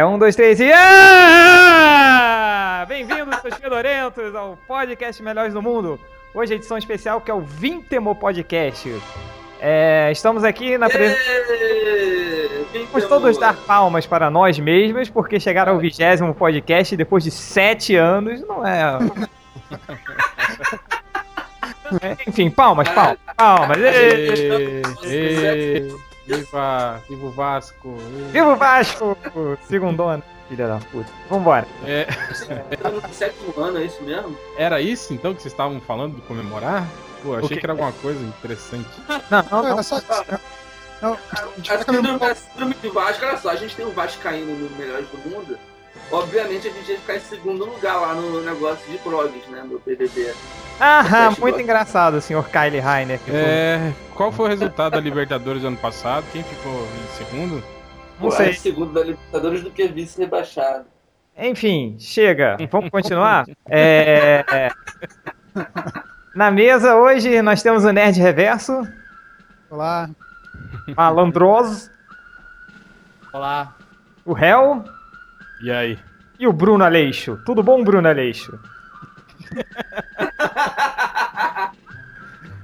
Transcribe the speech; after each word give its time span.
É 0.00 0.06
um, 0.06 0.18
dois, 0.18 0.34
três 0.34 0.58
e. 0.58 0.72
Ah! 0.72 2.06
Bem-vindos, 2.88 3.38
seus 3.42 3.54
fedorentos, 3.56 4.34
ao 4.34 4.56
podcast 4.66 5.22
Melhores 5.22 5.52
do 5.52 5.60
Mundo. 5.60 6.00
Hoje 6.32 6.54
a 6.54 6.56
edição 6.56 6.78
especial 6.78 7.20
que 7.20 7.30
é 7.30 7.34
o 7.34 7.42
Vintemo 7.42 8.14
Podcast. 8.14 8.98
É, 9.60 10.08
estamos 10.10 10.42
aqui 10.42 10.78
na 10.78 10.88
presença. 10.88 11.20
Vamos 12.90 13.08
todos 13.10 13.36
dar 13.36 13.54
palmas 13.54 14.06
para 14.06 14.30
nós 14.30 14.58
mesmos, 14.58 15.10
porque 15.10 15.38
chegar 15.38 15.68
ao 15.68 15.76
vigésimo 15.78 16.34
podcast 16.34 16.96
depois 16.96 17.22
de 17.22 17.30
sete 17.30 17.94
anos 17.94 18.40
não 18.48 18.66
é. 18.66 18.80
É, 22.00 22.16
Enfim, 22.26 22.48
palmas, 22.48 22.88
palmas, 22.88 23.18
palmas. 23.36 23.76
Ê, 23.76 24.80
ê, 25.04 25.92
Viva, 26.36 27.02
viva 27.08 27.26
o 27.26 27.30
Vasco. 27.30 27.96
Viva 28.32 28.52
o 28.52 28.56
Vasco! 28.56 29.16
Segundona, 29.68 30.22
filha 30.48 30.68
da 30.68 30.78
puta. 30.78 31.10
Vambora. 31.28 31.66
É, 31.84 32.04
Tá 32.76 32.90
no 32.90 33.02
sétimo 33.12 33.52
ano, 33.60 33.78
é 33.78 33.84
isso 33.84 34.02
mesmo? 34.02 34.36
era 34.56 34.80
isso 34.80 35.12
então 35.12 35.34
que 35.34 35.42
vocês 35.42 35.52
estavam 35.52 35.80
falando 35.80 36.14
de 36.16 36.22
comemorar? 36.22 36.86
Pô, 37.22 37.34
achei 37.36 37.56
que 37.58 37.66
era 37.66 37.72
alguma 37.72 37.92
coisa 37.92 38.24
interessante. 38.24 38.88
Não, 39.08 39.18
não, 39.30 39.44
Não, 39.50 39.62
não. 39.62 39.72
era 39.72 39.82
só. 39.82 40.00
Não, 41.02 41.14
a 41.32 41.46
gente 41.56 41.72
A 41.72 41.78
síndrome, 41.78 42.24
a 42.24 42.34
síndrome 42.34 42.74
de 42.74 42.88
Vasco, 42.90 43.24
olha 43.24 43.36
só, 43.38 43.50
a 43.50 43.56
gente 43.56 43.74
tem 43.74 43.86
o 43.86 43.90
Vascaíno 43.90 44.54
no 44.54 44.76
Melhores 44.76 45.06
do 45.08 45.30
Mundo. 45.30 45.58
Obviamente 46.12 46.66
a 46.68 46.70
gente 46.70 46.90
ia 46.90 46.98
ficar 46.98 47.16
em 47.16 47.20
segundo 47.20 47.64
lugar 47.64 48.00
lá 48.00 48.14
no 48.14 48.40
negócio 48.42 48.90
de 48.90 48.98
blogs, 48.98 49.46
né? 49.48 49.62
No 49.62 49.78
PBB. 49.80 50.32
Aham, 50.80 51.36
muito 51.38 51.60
engraçado, 51.60 52.20
senhor 52.20 52.48
Kylie 52.48 52.80
Rainer. 52.80 53.18
que 53.20 53.30
É, 53.30 53.92
qual 54.14 54.32
foi 54.32 54.46
o 54.46 54.48
resultado 54.48 54.92
da 54.92 55.00
Libertadores 55.00 55.62
do 55.62 55.68
ano 55.68 55.76
passado? 55.76 56.24
Quem 56.32 56.42
ficou 56.42 56.72
em 56.72 57.16
segundo? 57.16 57.54
Não 58.18 58.28
Pô, 58.28 58.30
sei. 58.30 58.50
é 58.50 58.52
segundo 58.54 58.92
da 58.92 59.02
Libertadores 59.02 59.62
do 59.62 59.70
que 59.70 59.86
vice 59.88 60.18
rebaixado. 60.18 60.84
Enfim, 61.36 61.96
chega. 61.98 62.56
Vamos 62.70 62.90
continuar? 62.90 63.46
É. 63.68 64.44
Na 66.34 66.50
mesa 66.50 66.96
hoje 66.96 67.40
nós 67.42 67.62
temos 67.62 67.84
o 67.84 67.92
Nerd 67.92 68.18
Reverso, 68.20 68.82
Olá. 69.70 70.08
Malandroso, 70.96 71.90
Olá. 73.32 73.74
o 74.24 74.36
Hel 74.36 74.84
E 75.62 75.70
aí? 75.70 75.98
e 76.40 76.46
o 76.46 76.52
Bruno 76.54 76.82
Aleixo. 76.82 77.38
Tudo 77.44 77.62
bom, 77.62 77.84
Bruno 77.84 78.08
Aleixo? 78.08 78.58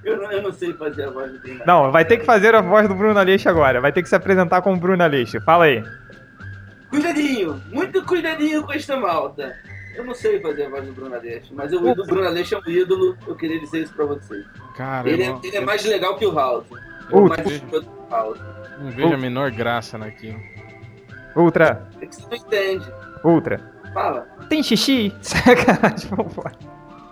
Eu 0.02 0.18
não, 0.18 0.30
eu 0.30 0.40
não 0.40 0.52
sei 0.52 0.72
fazer 0.72 1.02
a 1.02 1.10
voz 1.10 1.32
do 1.32 1.40
Bruno. 1.40 1.64
Não, 1.66 1.90
vai 1.90 2.04
ter 2.04 2.18
que 2.18 2.24
fazer 2.24 2.54
a 2.54 2.60
voz 2.60 2.86
do 2.86 2.94
Bruno 2.94 3.18
Aleixo 3.18 3.48
agora. 3.48 3.80
Vai 3.80 3.92
ter 3.92 4.04
que 4.04 4.08
se 4.08 4.14
apresentar 4.14 4.62
como 4.62 4.78
Bruno 4.78 5.02
Aleixo. 5.02 5.40
Fala 5.40 5.64
aí. 5.64 5.82
Cuidadinho, 6.88 7.60
muito 7.72 8.00
cuidadinho 8.04 8.62
com 8.62 8.72
esta 8.72 8.96
malta. 8.96 9.52
Eu 9.96 10.04
não 10.04 10.14
sei 10.14 10.40
fazer 10.40 10.66
a 10.66 10.70
voz 10.70 10.86
do 10.86 10.92
Bruno 10.92 11.16
Aleixo, 11.16 11.52
mas 11.52 11.72
o 11.72 11.92
do 11.92 12.06
Bruno 12.06 12.24
Aleixo 12.24 12.54
é 12.54 12.58
um 12.58 12.70
ídolo, 12.70 13.18
eu 13.26 13.34
queria 13.34 13.58
dizer 13.58 13.82
isso 13.82 13.94
pra 13.94 14.04
vocês. 14.04 14.46
Cara, 14.76 15.10
Ele 15.10 15.26
eu 15.26 15.34
é, 15.34 15.46
ele 15.48 15.56
é 15.56 15.60
mais 15.60 15.84
legal 15.84 16.16
que 16.16 16.24
o 16.24 16.32
House. 16.32 16.66
Eu 17.10 17.26
mais 17.26 17.42
gosto 17.42 17.80
do 17.80 18.08
House. 18.08 18.38
não 18.78 18.90
vejo 18.92 19.12
a 19.12 19.18
menor 19.18 19.50
graça 19.50 19.98
naquilo. 19.98 20.38
Ultra, 21.36 21.82
É 22.00 22.06
que 22.06 22.16
você 22.16 22.26
não 22.30 22.36
entende. 22.36 22.86
Ultra. 23.22 23.60
Fala. 23.92 24.26
Tem 24.48 24.62
xixi? 24.62 25.14
Sacanagem, 25.20 26.10
vambora. 26.10 26.52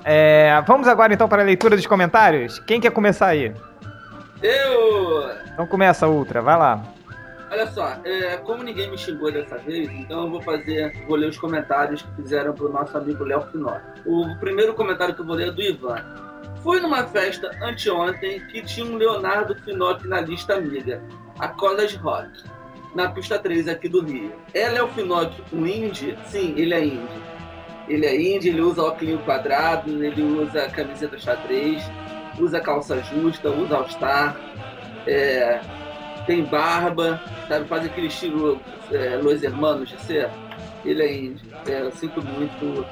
É, 0.04 0.60
vamos 0.66 0.86
agora 0.88 1.14
então 1.14 1.28
para 1.28 1.42
a 1.42 1.44
leitura 1.44 1.76
dos 1.76 1.86
comentários? 1.86 2.58
Quem 2.60 2.80
quer 2.80 2.90
começar 2.90 3.28
aí? 3.28 3.54
Eu. 4.42 5.30
Então 5.52 5.66
começa, 5.66 6.06
Ultra, 6.06 6.42
vai 6.42 6.58
lá. 6.58 6.82
Olha 7.50 7.66
só, 7.68 7.96
é, 8.04 8.36
como 8.38 8.62
ninguém 8.64 8.90
me 8.90 8.98
xingou 8.98 9.30
dessa 9.30 9.56
vez, 9.58 9.88
então 9.92 10.24
eu 10.24 10.30
vou 10.30 10.42
fazer, 10.42 10.92
vou 11.06 11.16
ler 11.16 11.28
os 11.28 11.38
comentários 11.38 12.02
que 12.02 12.22
fizeram 12.22 12.52
pro 12.52 12.68
nosso 12.68 12.96
amigo 12.98 13.22
Léo 13.24 13.42
Finó. 13.52 13.76
O 14.04 14.36
primeiro 14.40 14.74
comentário 14.74 15.14
que 15.14 15.20
eu 15.20 15.24
vou 15.24 15.36
ler 15.36 15.48
é 15.48 15.52
do 15.52 15.62
Ivan. 15.62 16.02
Fui 16.62 16.80
numa 16.80 17.04
festa 17.04 17.50
anteontem 17.62 18.40
que 18.48 18.62
tinha 18.62 18.84
um 18.84 18.96
Leonardo 18.96 19.54
Finocchi 19.54 20.08
na 20.08 20.20
lista 20.20 20.54
amiga, 20.54 21.00
a 21.38 21.48
College 21.48 21.96
Rock, 21.98 22.28
na 22.94 23.08
pista 23.08 23.38
3 23.38 23.68
aqui 23.68 23.88
do 23.88 24.04
Rio. 24.04 24.32
É 24.52 24.68
Léo 24.68 24.88
Finocchi 24.88 25.42
um 25.52 25.66
indie? 25.66 26.16
Sim, 26.26 26.54
ele 26.56 26.74
é 26.74 26.84
indie. 26.84 27.22
Ele 27.88 28.06
é 28.06 28.14
indie, 28.14 28.48
ele 28.48 28.62
usa 28.62 28.82
óculos 28.82 29.20
quadrado, 29.24 30.02
ele 30.02 30.22
usa 30.22 30.68
camiseta 30.68 31.18
xadrez, 31.18 31.82
usa 32.38 32.60
calça 32.60 33.02
justa, 33.02 33.50
usa 33.50 33.76
all-star, 33.76 34.36
é, 35.06 35.60
tem 36.26 36.44
barba, 36.44 37.20
sabe? 37.48 37.66
Faz 37.68 37.84
aquele 37.84 38.06
estilo 38.06 38.60
é, 38.90 39.16
Los 39.16 39.42
Hermanos 39.42 39.88
de 39.88 40.00
ser. 40.00 40.30
Ele 40.84 41.02
é 41.02 41.14
indie. 41.14 41.42
É, 41.66 41.82
eu 41.82 41.92
sinto 41.92 42.22
muito. 42.22 42.86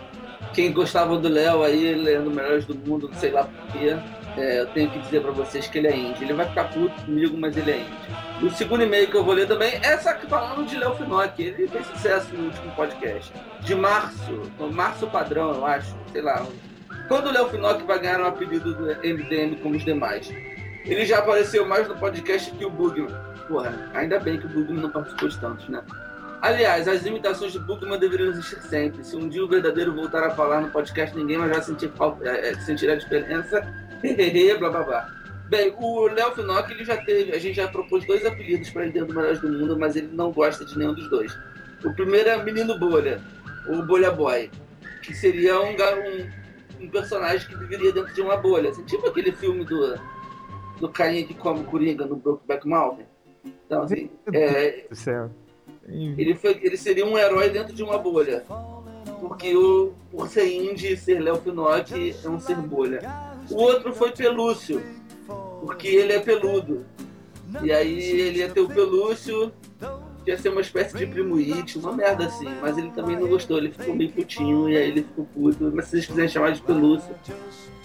Quem 0.52 0.72
gostava 0.72 1.16
do 1.16 1.28
Léo 1.28 1.62
aí, 1.62 1.86
ele 1.86 2.12
é 2.12 2.18
no 2.18 2.30
Melhores 2.30 2.66
do 2.66 2.74
Mundo, 2.74 3.08
não 3.08 3.14
sei 3.14 3.30
lá 3.30 3.44
porquê. 3.44 3.96
É, 4.36 4.60
eu 4.60 4.66
tenho 4.66 4.90
que 4.90 4.98
dizer 4.98 5.22
pra 5.22 5.30
vocês 5.30 5.66
que 5.66 5.78
ele 5.78 5.88
é 5.88 5.96
indie. 5.96 6.24
Ele 6.24 6.34
vai 6.34 6.46
ficar 6.48 6.64
puto 6.64 7.02
comigo, 7.02 7.36
mas 7.38 7.56
ele 7.56 7.70
é 7.70 7.76
indie. 7.78 8.31
O 8.42 8.50
segundo 8.50 8.82
e-mail 8.82 9.06
que 9.06 9.16
eu 9.16 9.22
vou 9.22 9.34
ler 9.34 9.46
também 9.46 9.74
é 9.74 9.86
essa 9.86 10.12
que 10.14 10.26
falando 10.26 10.66
de 10.66 10.76
Léo 10.76 10.96
Finocchi. 10.96 11.42
Ele 11.42 11.68
fez 11.68 11.86
sucesso 11.86 12.34
no 12.34 12.46
último 12.46 12.74
podcast. 12.74 13.32
De 13.60 13.72
março, 13.72 14.42
março 14.72 15.06
padrão, 15.06 15.54
eu 15.54 15.64
acho, 15.64 15.94
sei 16.10 16.22
lá. 16.22 16.44
Quando 17.06 17.28
o 17.28 17.32
Léo 17.32 17.48
Finocchi 17.50 17.84
vai 17.84 18.00
ganhar 18.00 18.20
um 18.20 18.26
apelido 18.26 18.74
do 18.74 18.86
MDM 18.86 19.54
como 19.62 19.76
os 19.76 19.84
demais? 19.84 20.28
Ele 20.84 21.06
já 21.06 21.20
apareceu 21.20 21.64
mais 21.64 21.86
no 21.86 21.94
podcast 21.94 22.50
que 22.50 22.64
o 22.64 22.70
Bugman. 22.70 23.14
Porra, 23.46 23.88
ainda 23.94 24.18
bem 24.18 24.40
que 24.40 24.46
o 24.46 24.48
Bugman 24.48 24.82
não 24.82 24.90
participou 24.90 25.28
de 25.28 25.38
tantos, 25.38 25.68
né? 25.68 25.80
Aliás, 26.40 26.88
as 26.88 27.06
imitações 27.06 27.52
de 27.52 27.60
Bugman 27.60 27.96
deveriam 27.96 28.30
existir 28.30 28.60
sempre. 28.62 29.04
Se 29.04 29.14
um 29.14 29.28
dia 29.28 29.44
o 29.44 29.48
verdadeiro 29.48 29.94
voltar 29.94 30.24
a 30.24 30.30
falar 30.30 30.60
no 30.60 30.70
podcast, 30.70 31.16
ninguém 31.16 31.38
mais 31.38 31.52
vai 31.52 31.62
sentir, 31.62 31.92
é, 32.22 32.48
é, 32.48 32.54
sentir 32.56 32.90
a 32.90 32.96
diferença. 32.96 33.64
Blá 34.58 34.68
blá 34.68 34.82
blá. 34.82 35.21
Bem, 35.52 35.70
o 35.78 36.06
Léo 36.06 36.34
Finocchi, 36.34 36.72
ele 36.72 36.82
já 36.82 36.96
teve, 36.96 37.30
a 37.30 37.38
gente 37.38 37.56
já 37.56 37.68
propôs 37.68 38.06
dois 38.06 38.24
apelidos 38.24 38.70
para 38.70 38.84
ele 38.84 38.92
dentro 38.92 39.08
do 39.08 39.14
Melhores 39.14 39.38
do 39.38 39.52
Mundo, 39.52 39.78
mas 39.78 39.94
ele 39.96 40.08
não 40.10 40.32
gosta 40.32 40.64
de 40.64 40.78
nenhum 40.78 40.94
dos 40.94 41.10
dois. 41.10 41.36
O 41.84 41.92
primeiro 41.92 42.30
é 42.30 42.42
Menino 42.42 42.78
Bolha, 42.78 43.20
o 43.68 43.82
Bolha 43.82 44.10
Boy, 44.10 44.50
que 45.02 45.14
seria 45.14 45.60
um, 45.60 45.72
um, 45.72 46.84
um 46.86 46.88
personagem 46.88 47.46
que 47.46 47.54
viveria 47.54 47.92
dentro 47.92 48.14
de 48.14 48.22
uma 48.22 48.38
bolha. 48.38 48.70
Assim, 48.70 48.82
tipo 48.84 49.06
aquele 49.06 49.30
filme 49.30 49.62
do, 49.66 49.94
do 50.80 50.88
carinha 50.88 51.26
que 51.26 51.34
come 51.34 51.62
coringa 51.64 52.06
no 52.06 52.16
Brokeback 52.16 52.66
Mountain. 52.66 53.04
Então, 53.66 53.82
assim, 53.82 54.08
é, 54.32 54.86
Do 54.88 54.96
céu. 54.96 55.30
ele, 55.86 56.34
foi, 56.34 56.60
ele 56.62 56.78
seria 56.78 57.04
um 57.04 57.18
herói 57.18 57.50
dentro 57.50 57.74
de 57.74 57.82
uma 57.82 57.98
bolha. 57.98 58.42
Porque 59.20 59.54
o, 59.54 59.92
por 60.10 60.28
ser 60.28 60.46
indie 60.46 60.96
ser 60.96 61.20
Léo 61.20 61.36
Finocchi 61.36 62.16
é 62.24 62.28
um 62.30 62.40
ser 62.40 62.56
bolha. 62.56 63.02
O 63.50 63.56
outro 63.56 63.92
foi 63.92 64.12
Pelúcio, 64.12 64.82
porque 65.64 65.88
ele 65.88 66.12
é 66.12 66.18
peludo. 66.18 66.84
E 67.62 67.72
aí 67.72 68.02
ele 68.02 68.38
ia 68.38 68.48
ter 68.48 68.60
o 68.60 68.68
Pelúcio, 68.68 69.52
que 70.24 70.30
ia 70.30 70.38
ser 70.38 70.48
uma 70.48 70.60
espécie 70.60 70.96
de 70.96 71.06
primo 71.06 71.36
It, 71.36 71.78
uma 71.78 71.92
merda 71.92 72.26
assim. 72.26 72.48
Mas 72.60 72.78
ele 72.78 72.90
também 72.90 73.16
não 73.16 73.28
gostou, 73.28 73.58
ele 73.58 73.70
ficou 73.70 73.94
meio 73.94 74.10
putinho 74.10 74.68
e 74.68 74.76
aí 74.76 74.88
ele 74.88 75.02
ficou 75.02 75.26
puto. 75.26 75.70
Mas 75.74 75.86
se 75.86 75.92
vocês 75.92 76.06
quiserem 76.06 76.28
chamar 76.28 76.52
de 76.52 76.62
Pelúcio, 76.62 77.14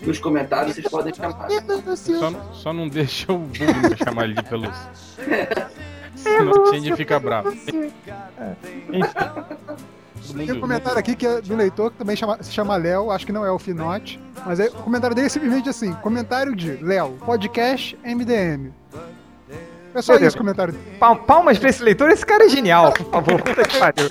nos 0.02 0.20
comentários 0.20 0.76
vocês 0.76 0.88
podem 0.88 1.14
chamar. 1.14 1.48
Só, 1.96 2.54
só 2.54 2.74
não 2.74 2.88
deixa 2.88 3.32
o 3.32 3.40
Bugman 3.40 3.98
chamar 4.04 4.26
ele 4.26 4.36
de 4.36 4.44
pelúcia. 4.44 4.92
Senão 6.16 6.52
o 6.52 6.68
Change 6.68 6.96
fica 6.96 7.20
bravo. 7.20 7.52
Todo 7.52 7.92
Tem 10.36 10.52
um 10.52 10.60
comentário 10.60 10.98
aqui 11.00 11.16
que 11.16 11.26
é 11.26 11.42
do 11.42 11.56
leitor 11.56 11.92
que 11.92 11.98
também 11.98 12.16
chama- 12.16 12.38
se 12.42 12.52
chama 12.52 12.76
Léo, 12.76 13.12
acho 13.12 13.26
que 13.26 13.32
não 13.32 13.46
é 13.46 13.52
o 13.52 13.58
Finote, 13.60 14.20
mas 14.46 14.60
aí, 14.60 14.68
o 14.68 14.72
comentário 14.84 15.16
dele 15.16 15.28
é 15.28 15.30
simplesmente 15.30 15.70
assim: 15.70 15.94
comentário 15.96 16.56
de 16.56 16.72
Léo, 16.84 17.18
podcast 17.26 17.98
MDM. 18.04 18.72
É 19.96 20.02
só 20.02 20.12
Meu 20.14 20.20
Deus. 20.20 20.34
isso 20.34 20.38
o 20.38 20.40
comentário 20.42 20.74
dele. 20.74 20.98
Pal- 21.00 21.16
Palmas 21.16 21.58
pra 21.58 21.70
esse 21.70 21.82
leitor, 21.82 22.10
esse 22.12 22.26
cara 22.26 22.46
é 22.46 22.50
genial, 22.50 22.92
por 22.92 23.10
favor. 23.10 23.42
Puta 23.42 23.64
que 23.64 23.80
pariu. 23.80 24.10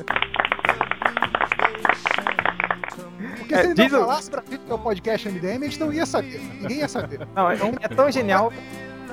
Porque 3.39 3.55
É, 3.55 3.59
se 3.61 3.67
ele 3.67 3.75
diz 3.75 3.93
não 3.93 4.01
o- 4.03 4.07
falasse 4.07 4.31
pra 4.31 4.43
gente 4.51 4.59
que 4.65 4.71
é 4.71 4.75
o 4.75 4.79
podcast 4.79 5.29
MDM, 5.29 5.63
a 5.65 5.69
gente 5.69 5.79
não 5.81 5.93
ia 5.93 6.05
saber. 6.07 6.41
Ninguém 6.61 6.79
ia 6.79 6.89
saber. 6.89 7.21
Não, 7.35 7.49
é, 7.51 7.57
é 7.83 7.89
tão 7.89 8.11
genial, 8.11 8.53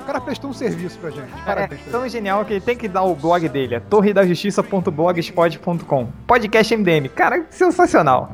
O 0.04 0.06
cara 0.06 0.20
prestou 0.20 0.50
um 0.50 0.52
serviço 0.52 0.98
pra 0.98 1.08
gente. 1.10 1.32
é 1.32 1.44
Parabéns. 1.46 1.80
ele. 1.80 1.90
tão 1.90 2.06
genial 2.06 2.44
que 2.44 2.52
ele 2.52 2.60
tem 2.60 2.76
que 2.76 2.86
dar 2.86 3.04
o 3.04 3.14
blog 3.14 3.48
dele, 3.48 3.76
é 3.76 3.80
torredajustiça.blogspot.com. 3.80 6.08
Podcast 6.26 6.76
MDM. 6.76 7.08
Cara, 7.08 7.46
sensacional. 7.48 8.30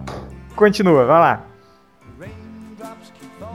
Continua, 0.56 1.04
vai 1.06 1.20
lá. 1.20 1.44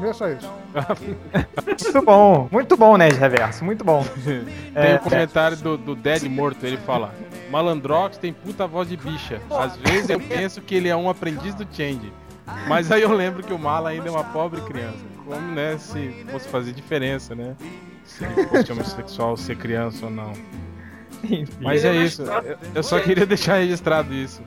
É 0.02 0.14
só 0.14 0.30
isso. 0.30 0.50
Muito 1.66 2.02
bom, 2.06 2.48
muito 2.52 2.76
bom, 2.78 2.98
Nerd 2.98 3.18
Reverso, 3.18 3.64
muito 3.64 3.84
bom. 3.86 4.04
Tem 4.26 4.44
É, 4.76 4.96
o 4.96 5.00
comentário 5.00 5.56
do, 5.58 5.78
do 5.78 5.96
Dead 5.96 6.24
Morto, 6.24 6.66
ele 6.66 6.76
fala: 6.78 7.14
Malandrox 7.50 8.18
tem 8.18 8.34
puta 8.34 8.68
voz 8.68 8.90
de 8.90 8.98
bicha. 8.98 9.40
Às 9.50 9.78
vezes 9.78 10.10
eu 10.10 10.20
penso 10.20 10.62
que 10.62 10.76
ele 10.76 10.90
é 10.90 10.96
um 10.96 11.10
aprendiz 11.10 11.56
do 11.56 11.66
Change. 11.72 12.12
Mas 12.68 12.92
aí 12.92 13.02
eu 13.04 13.14
lembro 13.14 13.42
que 13.42 13.54
o 13.54 13.58
Mala 13.60 13.90
ainda 13.90 14.10
é 14.10 14.12
uma 14.12 14.26
pobre 14.26 14.60
criança. 14.62 15.00
Como, 15.26 15.40
né, 15.54 15.78
se 15.78 16.26
fosse 16.30 16.48
fazer 16.50 16.74
diferença, 16.74 17.34
né? 17.34 17.56
Se 18.06 18.24
ele 18.24 18.48
fosse 18.48 18.72
homossexual, 18.72 19.36
ser 19.36 19.58
criança 19.58 20.06
ou 20.06 20.12
não. 20.12 20.34
Mas 21.60 21.84
é 21.84 21.96
isso. 21.96 22.24
Eu, 22.24 22.58
eu 22.76 22.84
só 22.84 23.00
queria 23.00 23.26
deixar 23.28 23.58
registrado 23.58 24.14
isso. 24.14 24.42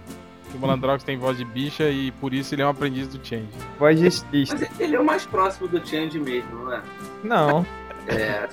Que 0.51 0.57
o 0.57 0.61
Malandrox 0.61 1.05
tem 1.05 1.19
voz 1.19 1.37
de 1.37 1.45
bicha 1.45 1.91
e 1.91 2.11
por 2.13 2.33
isso 2.33 2.55
ele 2.55 2.63
é 2.63 2.67
um 2.67 2.71
aprendiz 2.71 3.09
do 3.09 3.25
Change. 3.25 3.49
Voz 3.79 4.01
de. 4.01 4.47
Mas 4.51 4.81
ele 4.81 4.97
é 4.97 5.01
o 5.01 5.05
mais 5.05 5.27
próximo 5.27 5.69
do 5.69 5.87
Change 5.87 6.19
mesmo, 6.19 6.65
não 6.65 6.73
é? 6.73 6.83
Não. 7.23 7.67
É. 8.07 8.49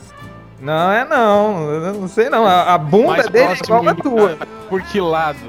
Não 0.60 0.92
é 0.92 1.06
não. 1.06 1.70
Eu 1.70 1.94
não 1.94 2.08
sei 2.08 2.30
não. 2.30 2.46
A, 2.46 2.74
a 2.74 2.78
bunda 2.78 3.08
Mais 3.08 3.30
dele 3.30 3.54
é 3.54 3.58
igual 3.58 3.88
a 3.88 3.96
tua. 3.96 4.38
Por 4.70 4.82
que 4.82 5.00
lado? 5.00 5.40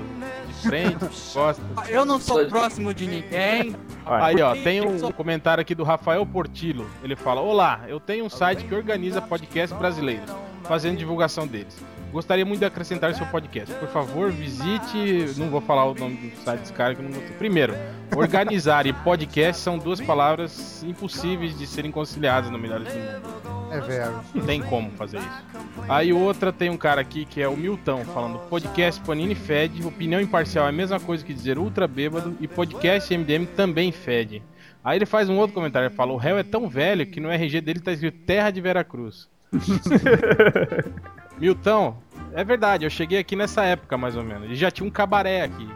De 0.46 0.68
frente, 0.68 0.96
de 0.96 1.32
costas? 1.32 1.64
Eu 1.88 2.04
não 2.04 2.20
sou 2.20 2.46
próximo 2.46 2.94
de 2.94 3.06
ninguém. 3.06 3.74
Aí, 4.06 4.40
ó, 4.40 4.54
tem 4.54 4.80
um 4.80 5.10
comentário 5.12 5.60
aqui 5.60 5.74
do 5.74 5.82
Rafael 5.82 6.24
Portillo. 6.24 6.88
Ele 7.02 7.16
fala: 7.16 7.40
Olá, 7.40 7.80
eu 7.88 7.98
tenho 7.98 8.24
um 8.24 8.30
site 8.30 8.64
que 8.64 8.74
organiza 8.74 9.20
podcasts 9.20 9.76
brasileiros, 9.76 10.30
fazendo 10.62 10.96
divulgação 10.96 11.46
deles. 11.46 11.84
Gostaria 12.12 12.44
muito 12.46 12.60
de 12.60 12.64
acrescentar 12.64 13.14
seu 13.14 13.26
podcast. 13.26 13.74
Por 13.74 13.88
favor, 13.88 14.30
visite. 14.30 15.34
Não 15.36 15.50
vou 15.50 15.60
falar 15.60 15.84
o 15.84 15.94
nome 15.94 16.16
do 16.16 16.36
site 16.42 16.60
desse 16.60 16.72
cara 16.72 16.94
que 16.94 17.00
eu 17.00 17.04
não 17.04 17.12
gostei. 17.12 17.36
Primeiro, 17.36 17.74
organizar 18.14 18.86
e 18.86 18.92
podcast 18.92 19.60
são 19.60 19.76
duas 19.78 20.00
palavras 20.00 20.82
impossíveis 20.82 21.58
de 21.58 21.66
serem 21.66 21.90
conciliadas 21.90 22.50
no 22.50 22.58
Melhores 22.58 22.88
do 22.92 22.98
Mundo. 22.98 23.46
É 23.70 23.80
vero. 23.80 24.20
Não 24.34 24.46
tem 24.46 24.62
como 24.62 24.90
fazer 24.92 25.18
isso. 25.18 25.44
Aí 25.88 26.12
outra 26.12 26.52
tem 26.52 26.70
um 26.70 26.76
cara 26.76 27.00
aqui 27.00 27.24
que 27.24 27.42
é 27.42 27.48
o 27.48 27.56
Milton, 27.56 28.04
falando 28.04 28.38
podcast 28.48 29.00
Panini 29.02 29.34
fede, 29.34 29.86
opinião 29.86 30.20
imparcial 30.20 30.66
é 30.66 30.68
a 30.68 30.72
mesma 30.72 30.98
coisa 30.98 31.24
que 31.24 31.34
dizer 31.34 31.58
ultra 31.58 31.86
bêbado 31.86 32.36
e 32.40 32.48
podcast 32.48 33.16
MDM 33.16 33.46
também 33.56 33.92
fede. 33.92 34.42
Aí 34.82 34.98
ele 34.98 35.06
faz 35.06 35.28
um 35.28 35.36
outro 35.36 35.52
comentário, 35.52 35.88
ele 35.88 35.94
fala, 35.94 36.12
o 36.12 36.16
réu 36.16 36.38
é 36.38 36.44
tão 36.44 36.68
velho 36.68 37.06
que 37.06 37.20
no 37.20 37.28
RG 37.28 37.60
dele 37.60 37.80
tá 37.80 37.92
escrito 37.92 38.24
Terra 38.24 38.50
de 38.50 38.60
Veracruz. 38.60 39.28
Milton, 41.38 41.96
é 42.32 42.44
verdade, 42.44 42.84
eu 42.84 42.90
cheguei 42.90 43.18
aqui 43.18 43.36
nessa 43.36 43.64
época 43.64 43.96
mais 43.96 44.16
ou 44.16 44.22
menos, 44.22 44.50
e 44.50 44.54
já 44.54 44.70
tinha 44.70 44.86
um 44.86 44.90
cabaré 44.90 45.42
aqui, 45.42 45.68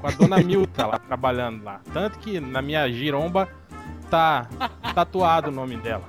com 0.00 0.06
a 0.06 0.10
dona 0.10 0.38
Milta 0.38 0.86
lá, 0.86 0.98
trabalhando 0.98 1.62
lá. 1.62 1.80
Tanto 1.92 2.18
que 2.18 2.40
na 2.40 2.60
minha 2.60 2.90
giromba 2.90 3.48
tá 4.10 4.48
tatuado 4.94 5.48
o 5.50 5.52
nome 5.52 5.76
dela. 5.76 6.04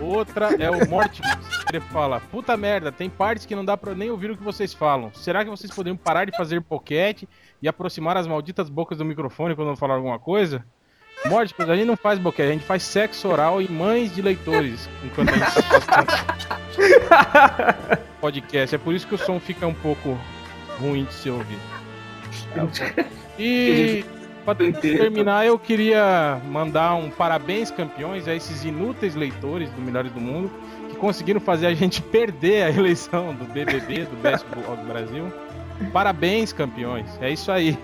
Outra 0.00 0.54
é 0.58 0.70
o 0.70 0.88
Mortimus. 0.88 1.36
Ele 1.68 1.80
fala: 1.80 2.20
Puta 2.20 2.56
merda, 2.56 2.90
tem 2.90 3.10
partes 3.10 3.44
que 3.44 3.54
não 3.54 3.64
dá 3.64 3.76
pra 3.76 3.94
nem 3.94 4.10
ouvir 4.10 4.30
o 4.30 4.36
que 4.36 4.42
vocês 4.42 4.72
falam. 4.72 5.12
Será 5.12 5.44
que 5.44 5.50
vocês 5.50 5.72
poderiam 5.74 5.96
parar 5.96 6.24
de 6.24 6.36
fazer 6.36 6.62
pocket 6.62 7.24
e 7.60 7.68
aproximar 7.68 8.16
as 8.16 8.26
malditas 8.26 8.68
bocas 8.68 8.98
do 8.98 9.04
microfone 9.04 9.54
quando 9.54 9.76
falar 9.76 9.94
alguma 9.94 10.18
coisa? 10.18 10.64
Mortimus, 11.26 11.68
a 11.68 11.76
gente 11.76 11.86
não 11.86 11.96
faz 11.96 12.18
boquete, 12.18 12.48
a 12.48 12.52
gente 12.52 12.64
faz 12.64 12.82
sexo 12.82 13.28
oral 13.28 13.60
em 13.60 13.68
mães 13.68 14.14
de 14.14 14.22
leitores 14.22 14.88
enquanto 15.04 15.30
a 15.30 15.32
gente 15.32 15.62
tá 15.68 15.80
fazendo 15.80 16.08
podcast. 18.20 18.74
É 18.74 18.78
por 18.78 18.94
isso 18.94 19.06
que 19.06 19.14
o 19.14 19.18
som 19.18 19.38
fica 19.40 19.66
um 19.66 19.74
pouco 19.74 20.18
ruim 20.78 21.04
de 21.04 21.14
se 21.14 21.30
ouvir. 21.30 21.58
E 23.38 24.04
Pra 24.48 24.54
terminar, 24.54 25.46
eu 25.46 25.58
queria 25.58 26.40
mandar 26.46 26.94
um 26.94 27.10
parabéns, 27.10 27.70
campeões, 27.70 28.26
a 28.26 28.34
esses 28.34 28.64
inúteis 28.64 29.14
leitores 29.14 29.68
do 29.72 29.82
Melhores 29.82 30.10
do 30.10 30.18
Mundo 30.18 30.50
que 30.88 30.96
conseguiram 30.96 31.38
fazer 31.38 31.66
a 31.66 31.74
gente 31.74 32.00
perder 32.10 32.62
a 32.62 32.70
eleição 32.70 33.34
do 33.34 33.44
BBB, 33.44 34.06
do 34.06 34.16
Best 34.22 34.46
Blog 34.46 34.82
Brasil. 34.86 35.30
Parabéns, 35.92 36.52
campeões. 36.52 37.06
É 37.20 37.30
isso 37.30 37.50
aí. 37.52 37.78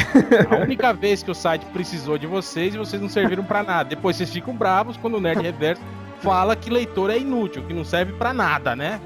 A 0.50 0.56
única 0.62 0.92
vez 0.92 1.22
que 1.22 1.30
o 1.30 1.34
site 1.34 1.64
precisou 1.66 2.16
de 2.16 2.26
vocês 2.26 2.74
e 2.74 2.78
vocês 2.78 3.00
não 3.02 3.08
serviram 3.08 3.42
pra 3.44 3.62
nada. 3.62 3.88
Depois 3.88 4.16
vocês 4.16 4.30
ficam 4.30 4.54
bravos 4.54 4.96
quando 4.96 5.16
o 5.16 5.20
Nerd 5.20 5.42
Reverso 5.42 5.82
fala 6.20 6.54
que 6.54 6.70
leitor 6.70 7.10
é 7.10 7.18
inútil, 7.18 7.62
que 7.64 7.72
não 7.74 7.84
serve 7.84 8.12
pra 8.12 8.32
nada, 8.32 8.76
né? 8.76 9.00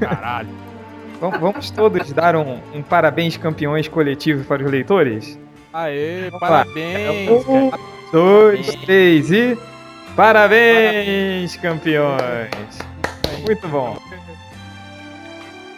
Caralho. 0.00 0.48
Vamos- 1.20 1.38
Vamos 1.40 1.70
todos 1.70 2.12
dar 2.12 2.34
um, 2.34 2.58
um 2.74 2.82
parabéns 2.82 3.36
campeões 3.36 3.86
coletivo 3.88 4.44
para 4.44 4.64
os 4.64 4.70
leitores? 4.70 5.38
Aê, 5.72 6.28
lá. 6.32 6.38
parabéns. 6.40 7.30
Um, 7.46 7.70
cara. 7.70 7.82
dois, 8.10 8.74
três 8.76 9.30
e. 9.30 9.56
Parabéns, 10.16 11.56
campeões! 11.56 12.78
Muito 13.46 13.66
bom. 13.68 13.96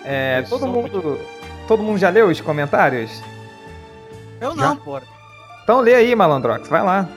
É, 0.05 0.43
todo 0.43 0.67
mundo, 0.67 1.19
todo 1.67 1.83
mundo 1.83 1.99
já 1.99 2.09
leu 2.09 2.29
os 2.29 2.41
comentários? 2.41 3.23
Eu 4.41 4.55
não, 4.55 4.77
pô. 4.77 5.01
Então 5.63 5.81
lê 5.81 5.95
aí, 5.95 6.15
Malandrox, 6.15 6.69
vai 6.69 6.83
lá. 6.83 7.09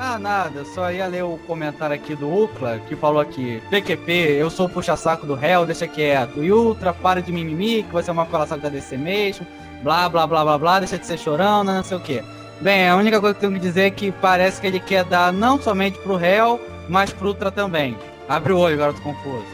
Ah, 0.00 0.16
nada, 0.16 0.60
eu 0.60 0.64
só 0.64 0.92
ia 0.92 1.08
ler 1.08 1.24
o 1.24 1.38
comentário 1.44 1.94
aqui 1.94 2.14
do 2.14 2.32
Ucla, 2.32 2.78
que 2.86 2.94
falou 2.94 3.20
aqui, 3.20 3.60
PQP, 3.68 4.12
eu 4.12 4.48
sou 4.48 4.66
o 4.66 4.68
puxa-saco 4.68 5.26
do 5.26 5.34
réu, 5.34 5.66
deixa 5.66 5.88
quieto. 5.88 6.42
E 6.42 6.52
Ultra, 6.52 6.92
para 6.92 7.20
de 7.20 7.32
mimimi, 7.32 7.82
que 7.82 7.92
você 7.92 8.08
é 8.08 8.12
uma 8.12 8.24
coração 8.24 8.56
da 8.58 8.68
DC 8.68 8.96
mesmo, 8.96 9.44
blá, 9.82 10.08
blá, 10.08 10.24
blá, 10.24 10.44
blá, 10.44 10.56
blá, 10.56 10.78
deixa 10.78 10.96
de 10.96 11.04
ser 11.04 11.18
chorão, 11.18 11.64
não 11.64 11.82
sei 11.82 11.96
o 11.96 12.00
quê. 12.00 12.22
Bem, 12.60 12.88
a 12.88 12.94
única 12.94 13.20
coisa 13.20 13.34
que 13.34 13.44
eu 13.44 13.50
tenho 13.50 13.60
que 13.60 13.66
dizer 13.66 13.82
é 13.82 13.90
que 13.90 14.12
parece 14.12 14.60
que 14.60 14.68
ele 14.68 14.78
quer 14.78 15.04
dar 15.04 15.32
não 15.32 15.60
somente 15.60 15.98
pro 15.98 16.14
réu, 16.14 16.60
mas 16.88 17.12
pro 17.12 17.28
Ultra 17.28 17.50
também. 17.50 17.98
Abre 18.28 18.52
o 18.52 18.58
olho, 18.58 18.78
garoto 18.78 19.02
confuso. 19.02 19.46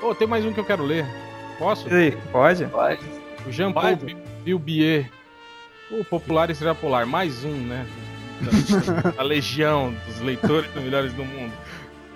Ô, 0.00 0.14
tem 0.14 0.28
mais 0.28 0.44
um 0.44 0.52
que 0.52 0.60
eu 0.60 0.64
quero 0.64 0.84
ler. 0.84 1.04
Posso? 1.58 1.88
E 1.88 1.92
aí, 1.92 2.18
pode? 2.30 2.66
Pode. 2.66 3.17
O 3.48 3.52
Jean-Paul 3.52 3.96
Pode. 3.96 4.16
Bilbier. 4.44 5.10
O 5.90 6.04
popular 6.04 6.50
estrela 6.50 6.74
polar. 6.74 7.06
Mais 7.06 7.44
um, 7.44 7.56
né? 7.56 7.86
Da, 8.38 9.10
da 9.10 9.22
legião 9.24 9.92
dos 10.06 10.20
leitores 10.20 10.70
do 10.70 10.80
Melhores 10.80 11.12
do 11.12 11.24
Mundo. 11.24 11.52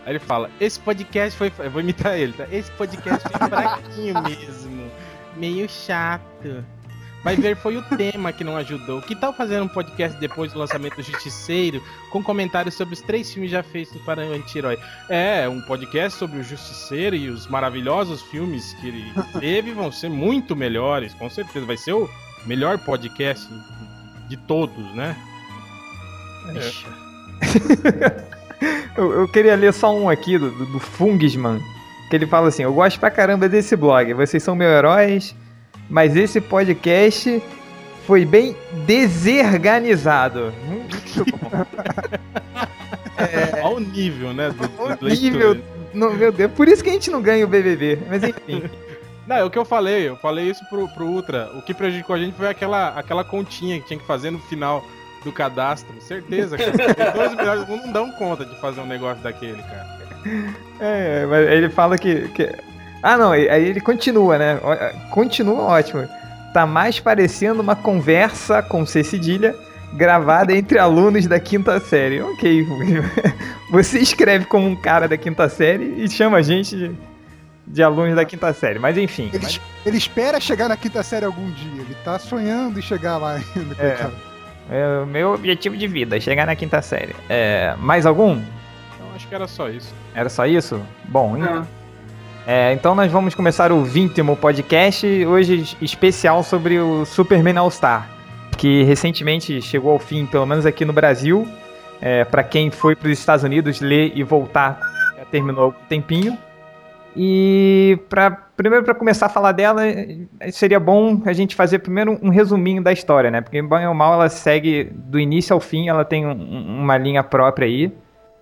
Aí 0.07 0.13
ele 0.13 0.19
fala: 0.21 0.49
Esse 0.61 0.79
podcast 0.79 1.37
foi. 1.37 1.53
Eu 1.59 1.71
vou 1.71 1.81
imitar 1.81 2.17
ele, 2.17 2.33
tá? 2.33 2.47
Esse 2.53 2.71
podcast 2.73 3.29
foi 3.29 3.49
fraquinho 3.49 4.23
mesmo. 4.23 4.91
Meio 5.37 5.69
chato. 5.69 6.65
Vai 7.25 7.37
ver, 7.37 7.57
foi 7.57 7.77
o 7.77 7.83
tema 7.83 8.33
que 8.33 8.43
não 8.43 8.57
ajudou. 8.57 9.01
Que 9.01 9.15
tal 9.15 9.33
fazer 9.33 9.61
um 9.61 9.69
podcast 9.69 10.19
depois 10.19 10.53
do 10.53 10.59
lançamento 10.59 10.97
do 10.97 11.03
Justiceiro, 11.03 11.81
com 12.11 12.23
comentários 12.23 12.75
sobre 12.75 12.95
os 12.95 13.01
três 13.01 13.33
filmes 13.33 13.51
já 13.51 13.63
feitos 13.63 14.01
para 14.03 14.27
o 14.27 14.33
anti-herói? 14.33 14.77
É, 15.09 15.49
um 15.49 15.61
podcast 15.61 16.19
sobre 16.19 16.41
o 16.41 16.43
Justiceiro 16.43 17.15
e 17.15 17.29
os 17.29 17.47
maravilhosos 17.47 18.23
filmes 18.23 18.73
que 18.75 18.89
ele 18.89 19.05
teve 19.39 19.73
vão 19.73 19.93
ser 19.93 20.11
muito 20.11 20.57
melhores, 20.57 21.15
com 21.15 21.31
certeza. 21.31 21.65
Vai 21.65 21.77
ser 21.77 21.93
o 21.93 22.11
melhor 22.45 22.79
podcast 22.79 23.49
de 24.29 24.37
todos, 24.37 24.93
né? 24.95 25.17
Ixi. 26.57 26.87
Eu, 28.97 29.13
eu 29.13 29.29
queria 29.29 29.57
ler 29.57 29.73
só 29.73 29.95
um 29.95 30.09
aqui 30.09 30.39
do, 30.39 30.51
do, 30.51 30.67
do 30.67 30.79
Fungisman. 30.79 31.61
Que 32.11 32.17
ele 32.17 32.27
fala 32.27 32.49
assim: 32.49 32.63
Eu 32.63 32.73
gosto 32.73 33.01
pra 33.01 33.11
caramba 33.11 33.49
desse 33.49 33.75
blog, 33.75 34.13
vocês 34.13 34.43
são 34.43 34.55
meus 34.55 34.71
heróis, 34.71 35.35
mas 35.89 36.17
esse 36.17 36.41
podcast 36.41 37.43
foi 38.07 38.25
bem 38.25 38.57
desorganizado. 38.87 40.53
Muito 40.65 41.25
bom. 41.31 41.51
Olha 43.63 43.77
o 43.77 43.81
nível, 43.81 44.33
né? 44.33 44.51
Do, 44.51 44.97
do 44.97 45.07
o 45.07 45.09
nível. 45.09 45.61
Não, 45.95 46.13
meu 46.13 46.33
Deus, 46.33 46.51
por 46.53 46.69
isso 46.69 46.83
que 46.83 46.91
a 46.91 46.93
gente 46.93 47.11
não 47.11 47.23
ganha 47.23 47.45
o 47.45 47.49
BBB. 47.49 47.99
Mas 48.09 48.23
enfim. 48.25 48.65
Não, 49.25 49.37
é 49.37 49.45
o 49.45 49.51
que 49.51 49.59
eu 49.59 49.65
falei, 49.65 50.09
eu 50.09 50.17
falei 50.17 50.51
isso 50.51 50.65
pro, 50.69 50.89
pro 50.89 51.07
Ultra. 51.07 51.49
O 51.55 51.63
que 51.63 51.73
prejudicou 51.73 52.17
a 52.17 52.19
gente 52.19 52.37
foi 52.37 52.49
aquela, 52.49 52.89
aquela 52.89 53.23
continha 53.23 53.81
que 53.81 53.87
tinha 53.87 53.99
que 54.01 54.05
fazer 54.05 54.33
no 54.33 54.41
final 54.41 54.85
do 55.23 55.31
cadastro. 55.31 55.95
Certeza, 56.01 56.59
cara. 56.59 56.73
Os 57.11 57.15
dois 57.15 57.35
melhores 57.37 57.65
do 57.65 57.71
mundo 57.71 57.85
não 57.87 57.93
dão 57.93 58.11
conta 58.13 58.45
de 58.45 58.61
fazer 58.61 58.81
um 58.81 58.87
negócio 58.87 59.23
daquele, 59.23 59.63
cara. 59.63 59.87
É, 60.81 61.25
mas 61.27 61.49
ele 61.49 61.71
fala 61.71 61.97
que, 61.97 62.27
que- 62.31 62.53
Ah, 63.03 63.17
não, 63.17 63.33
aí 63.33 63.69
ele 63.69 63.81
continua, 63.81 64.39
né? 64.39 64.59
Ó, 64.63 64.75
Continua 65.11 65.63
ótimo. 65.65 66.09
Tá 66.55 66.67
mais 66.67 67.01
parecendo 67.01 67.61
uma 67.63 67.75
conversa 67.75 68.63
com 68.63 68.85
C 68.87 69.03
cedilha 69.03 69.55
gravada 69.95 70.55
entre 70.55 70.79
alunos 70.79 71.27
da 71.27 71.41
quinta 71.41 71.81
série. 71.81 72.21
Ok. 72.23 72.67
Você 73.71 73.99
escreve 73.99 74.45
como 74.45 74.67
um 74.69 74.77
cara 74.77 75.09
da 75.09 75.17
quinta 75.17 75.49
série 75.49 75.95
e 76.05 76.09
chama 76.09 76.39
a 76.39 76.43
gente 76.43 76.77
de, 76.77 76.93
de 77.67 77.83
alunos 77.83 78.15
da 78.15 78.25
quinta 78.25 78.53
série. 78.53 78.79
Mas 78.79 78.97
enfim. 78.99 79.31
Ele, 79.33 79.47
es- 79.47 79.61
ele 79.85 79.97
espera 79.97 80.39
chegar 80.41 80.69
na 80.69 80.77
quinta 80.77 81.03
série 81.03 81.25
algum 81.25 81.51
dia. 81.51 81.81
Ele 81.83 81.97
tá 82.05 82.19
sonhando 82.19 82.79
em 82.79 82.83
chegar 82.83 83.17
lá 83.17 83.33
ainda. 83.57 83.75
É. 83.83 84.11
É 84.71 85.01
o 85.03 85.07
meu 85.07 85.35
objetivo 85.35 85.77
de 85.77 85.87
vida, 85.89 86.19
chegar 86.21 86.47
na 86.47 86.55
quinta 86.55 86.81
série. 86.81 87.15
É, 87.29 87.75
mais 87.79 88.07
algum? 88.07 88.35
Então 88.95 89.07
acho 89.17 89.27
que 89.27 89.35
era 89.35 89.49
só 89.49 89.69
isso. 89.69 89.93
Era 90.15 90.29
só 90.29 90.47
isso? 90.47 90.81
Bom, 91.05 91.37
então. 91.37 91.67
É, 92.47 92.73
então 92.73 92.95
nós 92.95 93.11
vamos 93.11 93.35
começar 93.35 93.71
o 93.71 93.83
20 93.85 94.21
podcast, 94.41 95.07
hoje 95.27 95.77
especial 95.81 96.43
sobre 96.43 96.79
o 96.79 97.05
Superman 97.05 97.57
All-Star, 97.59 98.09
que 98.59 98.83
recentemente 98.83 99.63
chegou 99.63 99.93
ao 99.93 99.99
fim, 99.99 100.27
pelo 100.27 100.45
menos 100.47 100.67
aqui 100.67 100.85
no 100.85 100.93
Brasil. 100.93 101.47
É, 102.01 102.25
para 102.25 102.43
quem 102.43 102.69
foi 102.71 102.97
para 102.97 103.07
os 103.09 103.19
Estados 103.19 103.45
Unidos 103.45 103.81
ler 103.81 104.11
e 104.17 104.25
voltar, 104.25 104.81
já 105.17 105.25
terminou 105.27 105.61
há 105.61 105.65
algum 105.67 105.79
tempinho. 105.89 106.37
E 107.15 107.97
pra, 108.09 108.31
primeiro 108.31 108.85
para 108.85 108.95
começar 108.95 109.27
a 109.27 109.29
falar 109.29 109.53
dela, 109.53 109.83
seria 110.51 110.81
bom 110.81 111.21
a 111.25 111.33
gente 111.33 111.55
fazer 111.55 111.79
primeiro 111.79 112.19
um 112.23 112.29
resuminho 112.31 112.83
da 112.83 112.93
história, 112.93 113.31
né? 113.31 113.41
Porque 113.41 113.63
bem 113.63 113.87
ou 113.87 113.95
mal 113.95 114.15
ela 114.15 114.29
segue 114.29 114.85
do 114.93 115.21
início 115.21 115.55
ao 115.55 115.61
fim, 115.61 115.89
ela 115.89 116.05
tem 116.05 116.27
um- 116.27 116.31
um- 116.33 116.81
uma 116.83 116.97
linha 116.99 117.23
própria 117.23 117.67
aí. 117.69 117.93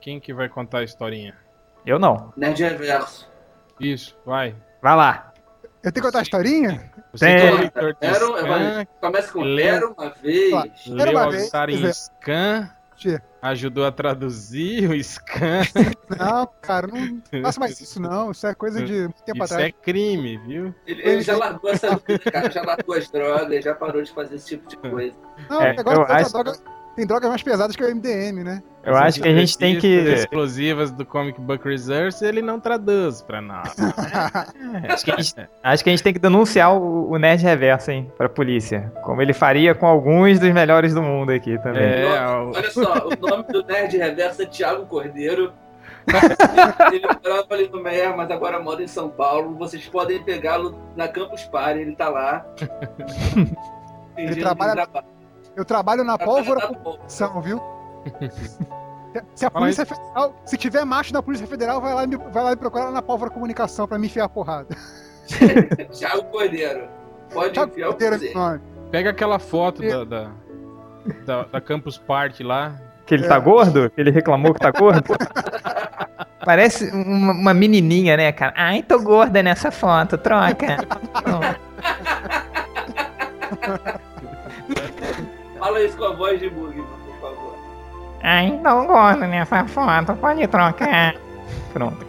Quem 0.00 0.18
que 0.18 0.32
vai 0.32 0.48
contar 0.48 0.78
a 0.78 0.84
historinha? 0.84 1.34
Eu 1.84 1.98
não. 1.98 2.32
Nerd 2.36 2.62
Reverso. 2.62 3.28
Isso, 3.80 4.16
vai. 4.24 4.54
Vai 4.82 4.96
lá. 4.96 5.32
Eu 5.82 5.90
tenho 5.90 5.94
que 5.94 6.00
contar 6.02 6.18
a 6.18 6.22
historinha? 6.22 6.90
Você 7.12 7.24
Tem. 7.24 7.34
é 7.36 7.52
o 7.54 7.96
Era, 8.00 8.18
Scan, 8.18 8.86
começa 9.00 9.32
com 9.32 9.40
Leu. 9.40 9.66
Era 9.66 9.88
uma 9.88 10.10
vez. 10.10 10.52
Era 10.52 10.94
leu 11.04 11.10
uma 11.12 11.24
a 11.24 11.30
vez, 11.30 11.44
história 11.44 11.72
em 11.74 11.92
Scan, 11.92 12.70
ajudou 13.42 13.86
a 13.86 13.90
traduzir 13.90 14.90
o 14.90 15.02
Scan. 15.02 15.62
Não, 16.18 16.46
cara, 16.60 16.86
não 16.88 17.42
faça 17.42 17.58
mais 17.60 17.80
isso 17.80 18.00
não. 18.02 18.32
Isso 18.32 18.46
é 18.46 18.54
coisa 18.54 18.82
de 18.84 18.92
muito 19.02 19.22
tempo 19.22 19.42
Isso 19.44 19.54
atrás. 19.54 19.68
é 19.68 19.72
crime, 19.72 20.36
viu? 20.38 20.74
Ele, 20.86 21.02
ele 21.08 21.22
já 21.22 21.36
largou 21.36 21.70
essa 21.70 21.96
vida, 21.96 22.30
cara, 22.30 22.50
já 22.50 22.62
largou 22.62 22.94
as 22.96 23.08
drogas, 23.10 23.64
já 23.64 23.74
parou 23.74 24.02
de 24.02 24.12
fazer 24.12 24.34
esse 24.34 24.48
tipo 24.48 24.68
de 24.68 24.76
coisa. 24.90 25.16
Não, 25.48 25.62
É, 25.62 25.70
agora 25.70 25.78
eu 25.78 25.84
tem, 25.84 25.98
outra 26.00 26.16
acho- 26.16 26.32
droga- 26.32 26.58
tem 27.00 27.06
drogas 27.06 27.28
mais 27.30 27.42
pesadas 27.42 27.74
que 27.74 27.82
o 27.82 27.88
MDM, 27.94 28.44
né? 28.44 28.62
Eu 28.84 28.94
acho 28.96 29.20
que 29.20 29.28
a 29.28 29.34
gente 29.34 29.56
tem 29.58 29.78
que. 29.78 29.86
explosivas 29.86 30.90
do 30.90 31.04
Comic 31.04 31.40
Book 31.40 31.66
Resource, 31.66 32.24
ele 32.24 32.40
não 32.42 32.58
traduz 32.60 33.20
pra 33.22 33.40
nós. 33.40 33.74
Acho 34.88 35.04
que 35.04 35.10
a 35.10 35.16
gente, 35.16 35.34
acho 35.62 35.84
que 35.84 35.90
a 35.90 35.92
gente 35.92 36.02
tem 36.02 36.12
que 36.12 36.18
denunciar 36.18 36.74
o, 36.74 37.10
o 37.10 37.18
Nerd 37.18 37.42
Reverso, 37.42 37.90
hein, 37.90 38.10
pra 38.16 38.28
polícia. 38.28 38.90
Como 39.02 39.20
ele 39.20 39.32
faria 39.34 39.74
com 39.74 39.86
alguns 39.86 40.38
dos 40.38 40.50
melhores 40.50 40.94
do 40.94 41.02
mundo 41.02 41.30
aqui 41.30 41.58
também. 41.62 41.82
É, 41.82 42.26
o- 42.26 42.52
Olha 42.54 42.70
só, 42.70 43.06
o 43.08 43.28
nome 43.28 43.44
do 43.52 43.62
Nerd 43.64 43.96
Reverso 43.98 44.42
é 44.42 44.46
Thiago 44.46 44.86
Cordeiro. 44.86 45.52
Ele 46.90 47.02
morava 47.06 47.46
ali 47.50 47.68
no 47.68 47.82
Meia, 47.82 48.16
mas 48.16 48.30
agora 48.30 48.58
mora 48.58 48.82
em 48.82 48.86
São 48.88 49.10
Paulo. 49.10 49.54
Vocês 49.58 49.86
podem 49.86 50.22
pegá-lo 50.22 50.78
na 50.96 51.06
Campus 51.06 51.44
Party, 51.44 51.80
ele 51.80 51.94
tá 51.94 52.08
lá. 52.08 52.44
Fingindo 54.16 54.40
trabalha- 54.40 54.70
que 54.70 54.76
trabalha- 54.92 55.06
Eu 55.60 55.64
trabalho 55.64 56.02
na 56.02 56.16
pólvora 56.16 56.60
na 56.60 56.66
por 56.68 56.76
pólvora. 56.76 57.04
ação, 57.06 57.40
viu? 57.42 57.60
Se 59.34 59.44
a 59.44 59.50
Polícia 59.50 59.84
Federal, 59.84 60.34
se 60.44 60.56
tiver 60.56 60.84
macho 60.84 61.12
da 61.12 61.20
Polícia 61.20 61.44
Federal, 61.46 61.80
vai 61.80 61.92
lá, 61.92 62.04
e 62.04 62.06
me, 62.06 62.16
vai 62.16 62.44
lá 62.44 62.52
e 62.52 62.56
procurar 62.56 62.92
na 62.92 63.02
Pólvora 63.02 63.28
Comunicação 63.28 63.88
pra 63.88 63.98
me 63.98 64.06
enfiar 64.06 64.26
a 64.26 64.28
porrada. 64.28 64.68
Thiago 65.90 66.22
Cordeiro. 66.30 66.88
Pode 67.34 67.52
Thiago 67.54 67.72
enfiar 67.72 67.88
o 67.88 67.90
Cordeiro 67.90 68.24
é 68.24 68.32
nome. 68.34 68.60
Pega 68.92 69.10
aquela 69.10 69.40
foto 69.40 69.82
da, 69.82 70.04
da, 70.04 70.30
da, 71.26 71.42
da 71.42 71.60
Campus 71.60 71.98
Party 71.98 72.44
lá. 72.44 72.72
Que 73.04 73.14
ele 73.14 73.24
É. 73.24 73.28
tá 73.28 73.36
gordo? 73.40 73.90
Que 73.90 74.00
ele 74.00 74.12
reclamou 74.12 74.54
que 74.54 74.60
tá 74.60 74.70
gordo? 74.70 75.02
Parece 76.44 76.88
uma, 76.92 77.32
uma 77.32 77.52
menininha, 77.54 78.16
né, 78.16 78.30
cara? 78.30 78.54
Ai, 78.56 78.80
tô 78.84 79.00
gorda 79.00 79.42
nessa 79.42 79.72
foto, 79.72 80.16
troca. 80.18 80.76
Fala 85.80 85.88
isso 85.88 85.96
com 85.96 86.04
a 86.04 86.12
voz 86.12 86.38
de 86.38 86.50
Bugman, 86.50 86.84
por 86.84 87.20
favor. 87.20 87.54
Ai, 88.22 88.60
tô 88.62 88.86
gorda 88.86 89.26
nessa 89.26 89.64
foto, 89.66 90.14
pode 90.16 90.46
trocar. 90.46 91.14
Pronto. 91.72 92.06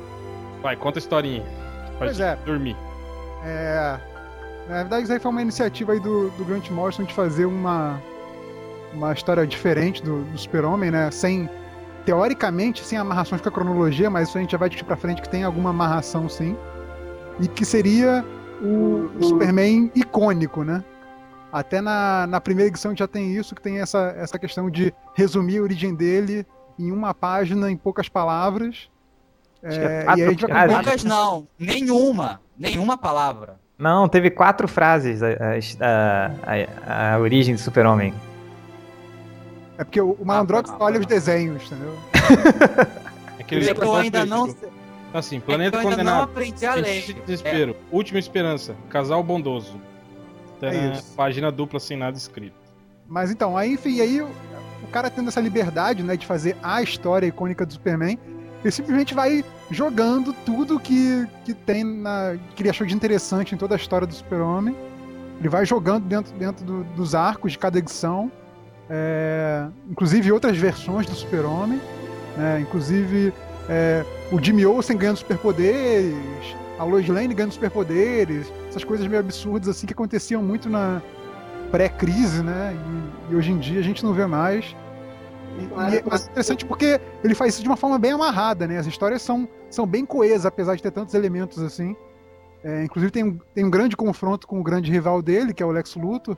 Vai, 0.61 0.75
conta 0.75 0.97
a 0.97 1.01
historinha. 1.01 1.41
Pode 1.41 1.97
Pois 1.97 2.19
é. 2.19 2.35
dormir. 2.45 2.75
É, 3.45 3.97
na 4.67 4.75
verdade, 4.75 5.03
isso 5.03 5.13
aí 5.13 5.19
foi 5.19 5.31
uma 5.31 5.41
iniciativa 5.41 5.93
aí 5.93 5.99
do, 5.99 6.29
do 6.31 6.43
Grant 6.43 6.69
Morrison 6.69 7.03
de 7.03 7.13
fazer 7.13 7.45
uma, 7.45 8.01
uma 8.93 9.13
história 9.13 9.47
diferente 9.47 10.03
do, 10.03 10.23
do 10.23 10.37
Super-Homem, 10.37 10.91
né? 10.91 11.09
Sem, 11.09 11.49
teoricamente, 12.05 12.83
sem 12.83 12.97
amarrações 12.97 13.41
com 13.41 13.47
a 13.47 13.51
cronologia, 13.51 14.09
mas 14.09 14.27
isso 14.27 14.37
a 14.37 14.41
gente 14.41 14.51
já 14.51 14.57
vai 14.57 14.67
discutir 14.67 14.85
pra 14.85 14.97
frente 14.97 15.21
que 15.21 15.29
tem 15.29 15.43
alguma 15.45 15.69
amarração 15.69 16.27
sim. 16.27 16.57
E 17.39 17.47
que 17.47 17.63
seria 17.63 18.23
o, 18.61 19.09
o 19.17 19.23
Superman 19.23 19.89
icônico, 19.95 20.63
né? 20.65 20.83
Até 21.51 21.81
na, 21.81 22.25
na 22.27 22.39
primeira 22.39 22.70
edição 22.70 22.96
já 22.96 23.08
tem 23.08 23.34
isso, 23.36 23.53
que 23.55 23.62
tem 23.62 23.79
essa, 23.79 24.13
essa 24.17 24.39
questão 24.39 24.70
de 24.70 24.93
resumir 25.15 25.58
a 25.58 25.62
origem 25.63 25.93
dele 25.93 26.46
em 26.79 26.91
uma 26.91 27.13
página, 27.13 27.70
em 27.70 27.75
poucas 27.77 28.08
palavras. 28.08 28.89
É 29.63 29.75
É, 29.75 30.03
quatro 30.05 30.22
e 30.50 30.51
aí 30.53 30.67
Poucas 30.70 31.03
não, 31.03 31.48
nenhuma. 31.60 32.41
Nenhuma 32.58 32.98
palavra. 32.98 33.60
Não, 33.77 34.08
teve 34.08 34.29
quatro 34.29 34.67
frases 34.67 35.22
a, 35.24 35.27
a, 35.81 36.31
a- 36.46 37.15
a 37.15 37.20
origem 37.20 37.55
do 37.55 37.62
super-homem. 37.62 38.13
É 39.77 39.84
porque 39.84 40.00
o, 40.00 40.12
o 40.12 40.25
Malandrox 40.25 40.70
Ah, 40.70 40.77
olha 40.79 41.00
os 41.00 41.05
desenhos, 41.05 41.63
entendeu? 41.65 41.98
Aquele 43.39 43.67
É 43.70 43.74
que 43.74 43.84
eu 43.84 43.96
ainda 43.96 44.25
não, 44.25 44.48
é 44.48 44.53
Assim, 45.17 45.39
que 45.39 45.46
Planeta 45.48 45.77
eu 45.77 45.79
ainda 45.81 45.89
não 45.91 45.98
Condenado. 46.03 46.24
aprendi 46.24 46.65
a 46.65 46.75
ler. 46.75 47.01
De 47.01 47.13
Desespero. 47.13 47.75
Última 47.91 48.20
Esperança. 48.20 48.75
Casal 48.89 49.22
Bondoso. 49.24 49.79
É 50.62 50.94
isso. 50.94 51.13
página 51.15 51.51
dupla 51.51 51.80
sem 51.80 51.98
nada 51.98 52.18
escrito. 52.18 52.56
Mas 53.08 53.32
então, 53.32 53.58
aí, 53.58 53.74
enfim, 53.74 54.00
aí 54.00 54.22
o, 54.22 54.27
o 54.84 54.88
cara 54.91 55.10
tendo 55.10 55.27
essa 55.27 55.41
liberdade, 55.41 56.01
né, 56.03 56.15
de 56.15 56.25
fazer 56.25 56.56
a 56.63 56.82
história 56.82 57.25
icônica 57.27 57.65
do 57.65 57.74
Superman, 57.74 58.18
ele 58.63 58.72
simplesmente 58.72 59.13
vai 59.13 59.44
jogando 59.70 60.34
tudo 60.46 60.80
que, 60.80 61.27
que 61.44 61.53
tem 61.53 61.84
na. 61.84 62.38
que 62.56 62.62
ele 62.62 62.70
achou 62.70 62.86
de 62.86 62.94
interessante 62.94 63.56
em 63.56 63.58
toda 63.58 63.75
a 63.75 63.77
história 63.77 64.06
do 64.08 64.13
Super-Homem. 64.13 64.75
Ele 65.39 65.50
vai 65.50 65.65
jogando 65.65 66.06
dentro, 66.06 66.32
dentro 66.38 66.63
do- 66.63 66.84
dos 66.96 67.15
arcos 67.15 67.53
de 67.53 67.58
cada 67.58 67.80
edição. 67.80 68.32
é, 68.89 69.68
inclusive 69.89 70.32
outras 70.32 70.58
versões 70.58 71.06
do 71.08 71.15
Super-Homem. 71.15 71.80
né, 72.38 72.60
inclusive 72.62 73.34
é, 73.70 74.06
o 74.32 74.41
Jimmy 74.41 74.65
Olsen 74.65 74.96
ganhando 74.98 75.18
superpoderes, 75.18 76.15
a 76.81 76.83
Lois 76.83 77.07
Lane 77.07 77.33
ganhando 77.33 77.51
superpoderes, 77.53 78.51
essas 78.67 78.83
coisas 78.83 79.05
meio 79.07 79.19
absurdas 79.19 79.69
assim 79.69 79.85
que 79.85 79.93
aconteciam 79.93 80.41
muito 80.41 80.67
na 80.69 81.01
pré-crise, 81.71 82.41
né? 82.43 82.75
E, 83.29 83.33
e 83.33 83.35
hoje 83.35 83.51
em 83.51 83.57
dia 83.59 83.79
a 83.79 83.83
gente 83.83 84.03
não 84.03 84.13
vê 84.13 84.25
mais. 84.25 84.75
E, 85.59 85.63
e 85.93 85.97
é 85.97 86.03
mas 86.09 86.27
interessante 86.27 86.65
porque 86.65 87.00
ele 87.23 87.35
faz 87.35 87.53
isso 87.53 87.63
de 87.63 87.69
uma 87.69 87.77
forma 87.77 88.00
bem 88.00 88.11
amarrada, 88.11 88.67
né? 88.67 88.77
As 88.77 88.85
histórias 88.88 89.21
são, 89.21 89.47
são 89.69 89.85
bem 89.85 90.05
coesas, 90.05 90.45
apesar 90.45 90.75
de 90.75 90.81
ter 90.83 90.91
tantos 90.91 91.13
elementos 91.13 91.59
assim. 91.59 91.95
É, 92.63 92.83
inclusive 92.83 93.11
tem, 93.11 93.23
um- 93.23 93.39
tem 93.53 93.65
um 93.65 93.69
grande 93.69 93.95
confronto 93.95 94.47
com 94.47 94.59
o 94.59 94.63
grande 94.63 94.91
rival 94.91 95.21
dele, 95.21 95.53
que 95.53 95.63
é 95.63 95.65
o 95.65 95.71
Lex 95.71 95.95
Luthor. 95.95 96.38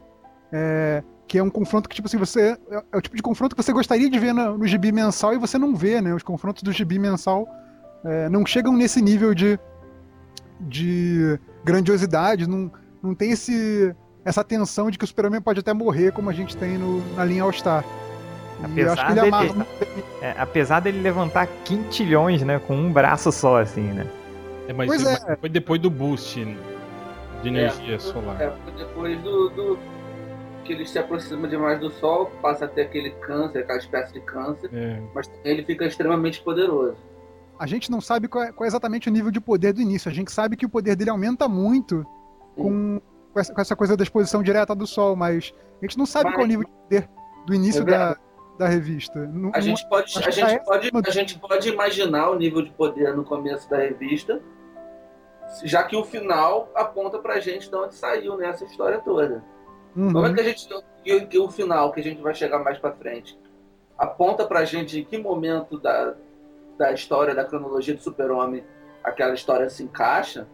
é, 0.51 1.03
que 1.27 1.37
é 1.37 1.43
um 1.43 1.49
confronto 1.49 1.87
que, 1.89 1.95
tipo 1.95 2.07
assim, 2.07 2.17
você. 2.17 2.57
É, 2.69 2.83
é 2.91 2.97
o 2.97 3.01
tipo 3.01 3.15
de 3.15 3.21
confronto 3.23 3.55
que 3.55 3.63
você 3.63 3.71
gostaria 3.73 4.09
de 4.09 4.19
ver 4.19 4.33
no, 4.33 4.57
no 4.57 4.67
gibi 4.67 4.91
mensal 4.91 5.33
e 5.33 5.37
você 5.37 5.57
não 5.57 5.73
vê, 5.75 5.99
né? 6.01 6.13
Os 6.13 6.21
confrontos 6.21 6.61
do 6.63 6.71
gibi 6.71 6.99
mensal 6.99 7.47
é, 8.05 8.29
não 8.29 8.45
chegam 8.45 8.73
nesse 8.73 9.01
nível 9.01 9.33
de, 9.33 9.57
de 10.59 11.39
grandiosidade, 11.63 12.47
não, 12.47 12.71
não 13.01 13.13
tem 13.15 13.31
esse, 13.31 13.93
essa 14.23 14.43
tensão 14.43 14.89
de 14.91 14.97
que 14.97 15.03
o 15.03 15.07
Superman 15.07 15.41
pode 15.41 15.59
até 15.59 15.73
morrer, 15.73 16.11
como 16.11 16.29
a 16.29 16.33
gente 16.33 16.55
tem 16.57 16.77
no- 16.77 17.01
na 17.15 17.25
linha 17.25 17.43
All-Star. 17.43 17.83
Eu 18.77 18.91
acho 18.93 19.05
que 19.05 19.11
ele 19.11 19.19
Apesar 19.19 19.39
dele-. 19.41 19.65
É, 20.21 20.35
apesar 20.37 20.79
dele 20.79 21.01
levantar 21.01 21.47
quintilhões, 21.65 22.41
né, 22.43 22.59
com 22.59 22.75
um 22.75 22.91
braço 22.93 23.31
só, 23.31 23.59
assim, 23.59 23.81
né? 23.81 24.07
É, 24.67 24.73
mas 24.73 24.87
Pois 24.87 25.03
mas 25.03 25.27
é. 25.27 25.35
foi 25.35 25.49
depois 25.49 25.81
do 25.81 25.89
boost 25.89 26.45
de 27.41 27.47
energia 27.49 27.99
solar. 27.99 28.39
É, 28.41 28.49
foi 28.63 28.73
depois 28.77 29.19
do, 29.21 29.49
do- 29.49 29.79
que 30.63 30.71
ele 30.71 30.85
se 30.85 30.97
aproxima 30.97 31.45
demais 31.45 31.77
do 31.81 31.91
Sol, 31.91 32.27
passa 32.41 32.63
a 32.63 32.67
ter 32.69 32.83
aquele 32.83 33.09
câncer, 33.09 33.59
aquela 33.59 33.79
espécie 33.79 34.13
de 34.13 34.21
câncer, 34.21 34.69
É. 34.73 34.97
mas 35.13 35.29
ele 35.43 35.61
fica 35.65 35.83
extremamente 35.85 36.41
poderoso. 36.41 36.95
A 37.63 37.67
gente 37.67 37.89
não 37.89 38.01
sabe 38.01 38.27
qual 38.27 38.43
é, 38.43 38.51
qual 38.51 38.65
é 38.65 38.67
exatamente 38.67 39.07
o 39.07 39.11
nível 39.11 39.31
de 39.31 39.39
poder 39.39 39.71
do 39.71 39.79
início. 39.81 40.11
A 40.11 40.13
gente 40.13 40.31
sabe 40.31 40.57
que 40.57 40.65
o 40.65 40.69
poder 40.69 40.95
dele 40.97 41.09
aumenta 41.09 41.47
muito 41.47 42.05
com, 42.57 42.99
com, 43.31 43.39
essa, 43.39 43.53
com 43.53 43.61
essa 43.61 43.75
coisa 43.75 43.95
da 43.95 44.03
exposição 44.03 44.43
direta 44.43 44.75
do 44.75 44.85
Sol, 44.85 45.15
mas 45.15 45.53
a 45.81 45.85
gente 45.85 45.97
não 45.97 46.05
sabe 46.05 46.25
Mas- 46.25 46.33
qual 46.35 46.41
é 46.41 46.45
o 46.45 46.47
nível 46.47 46.65
de 46.65 46.71
poder 46.71 47.09
do 47.45 47.53
início 47.55 47.81
É 47.83 47.85
da, 47.85 48.17
da 48.59 48.67
revista. 48.67 49.17
Não- 49.27 49.51
A 49.53 49.61
gente 49.61 49.87
pode, 49.87 50.11
a 50.17 50.21
que 50.21 50.31
já 50.31 50.47
gente 50.49 50.65
pode, 50.65 50.89
uma- 50.89 51.01
a 51.07 51.09
gente 51.09 51.39
pode 51.39 51.69
imaginar 51.69 52.29
o 52.31 52.35
nível 52.35 52.61
de 52.61 52.71
poder 52.71 53.15
no 53.15 53.23
começo 53.23 53.69
da 53.69 53.77
revista, 53.77 54.41
já 55.63 55.83
que 55.83 55.95
o 55.95 56.03
final 56.03 56.69
aponta 56.75 57.17
pra 57.19 57.39
gente 57.39 57.69
de 57.69 57.75
onde 57.75 57.95
saiu 57.95 58.37
nessa 58.37 58.65
história 58.65 58.99
toda. 58.99 59.43
Uhum. 59.95 60.11
Como 60.11 60.25
é 60.27 60.33
que 60.33 60.39
a 60.41 60.43
gente. 60.43 60.67
E 61.05 61.13
o- 61.15 61.27
e 61.31 61.39
o 61.39 61.49
final, 61.49 61.91
que 61.91 61.99
a 61.99 62.03
gente 62.03 62.21
vai 62.21 62.33
chegar 62.33 62.59
mais 62.59 62.77
pra 62.79 62.91
frente, 62.91 63.39
aponta 63.97 64.45
pra 64.45 64.65
gente 64.65 64.99
em 64.99 65.03
que 65.05 65.17
momento 65.17 65.77
da, 65.79 66.15
da 66.77 66.91
história, 66.91 67.35
da 67.35 67.45
cronologia 67.45 67.93
do 67.93 68.01
Super-Homem, 68.01 68.63
aquela 69.03 69.33
história 69.33 69.69
se 69.69 69.83
encaixa, 69.83 70.47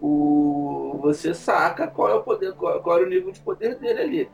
o, 0.00 0.98
você 1.00 1.34
saca 1.34 1.86
qual 1.86 2.10
é 2.10 2.14
o 2.14 2.22
poder, 2.22 2.54
qual, 2.54 2.82
qual 2.82 2.96
era 2.96 3.06
o 3.06 3.08
nível 3.08 3.32
de 3.32 3.40
poder 3.40 3.76
dele 3.76 4.00
ali. 4.00 4.30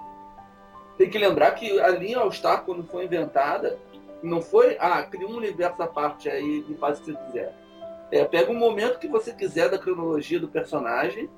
Tem 0.99 1.09
que 1.09 1.19
lembrar 1.19 1.53
que 1.53 1.81
a 1.81 1.89
linha 1.89 2.19
All-Star, 2.19 2.65
quando 2.65 2.85
foi 2.85 3.05
inventada, 3.05 3.79
não 4.23 4.41
foi, 4.41 4.77
ah, 4.79 5.03
cria 5.03 5.27
um 5.27 5.37
universo 5.37 5.83
à 5.83 5.87
parte 5.87 6.29
aí 6.29 6.65
e 6.69 6.75
faz 6.75 6.99
o 6.99 7.03
que 7.03 7.13
você 7.13 7.19
quiser. 7.27 7.55
É, 8.11 8.25
pega 8.25 8.51
um 8.51 8.59
momento 8.59 8.99
que 8.99 9.09
você 9.09 9.33
quiser 9.33 9.71
da 9.71 9.79
cronologia 9.79 10.39
do 10.39 10.49
personagem 10.49 11.31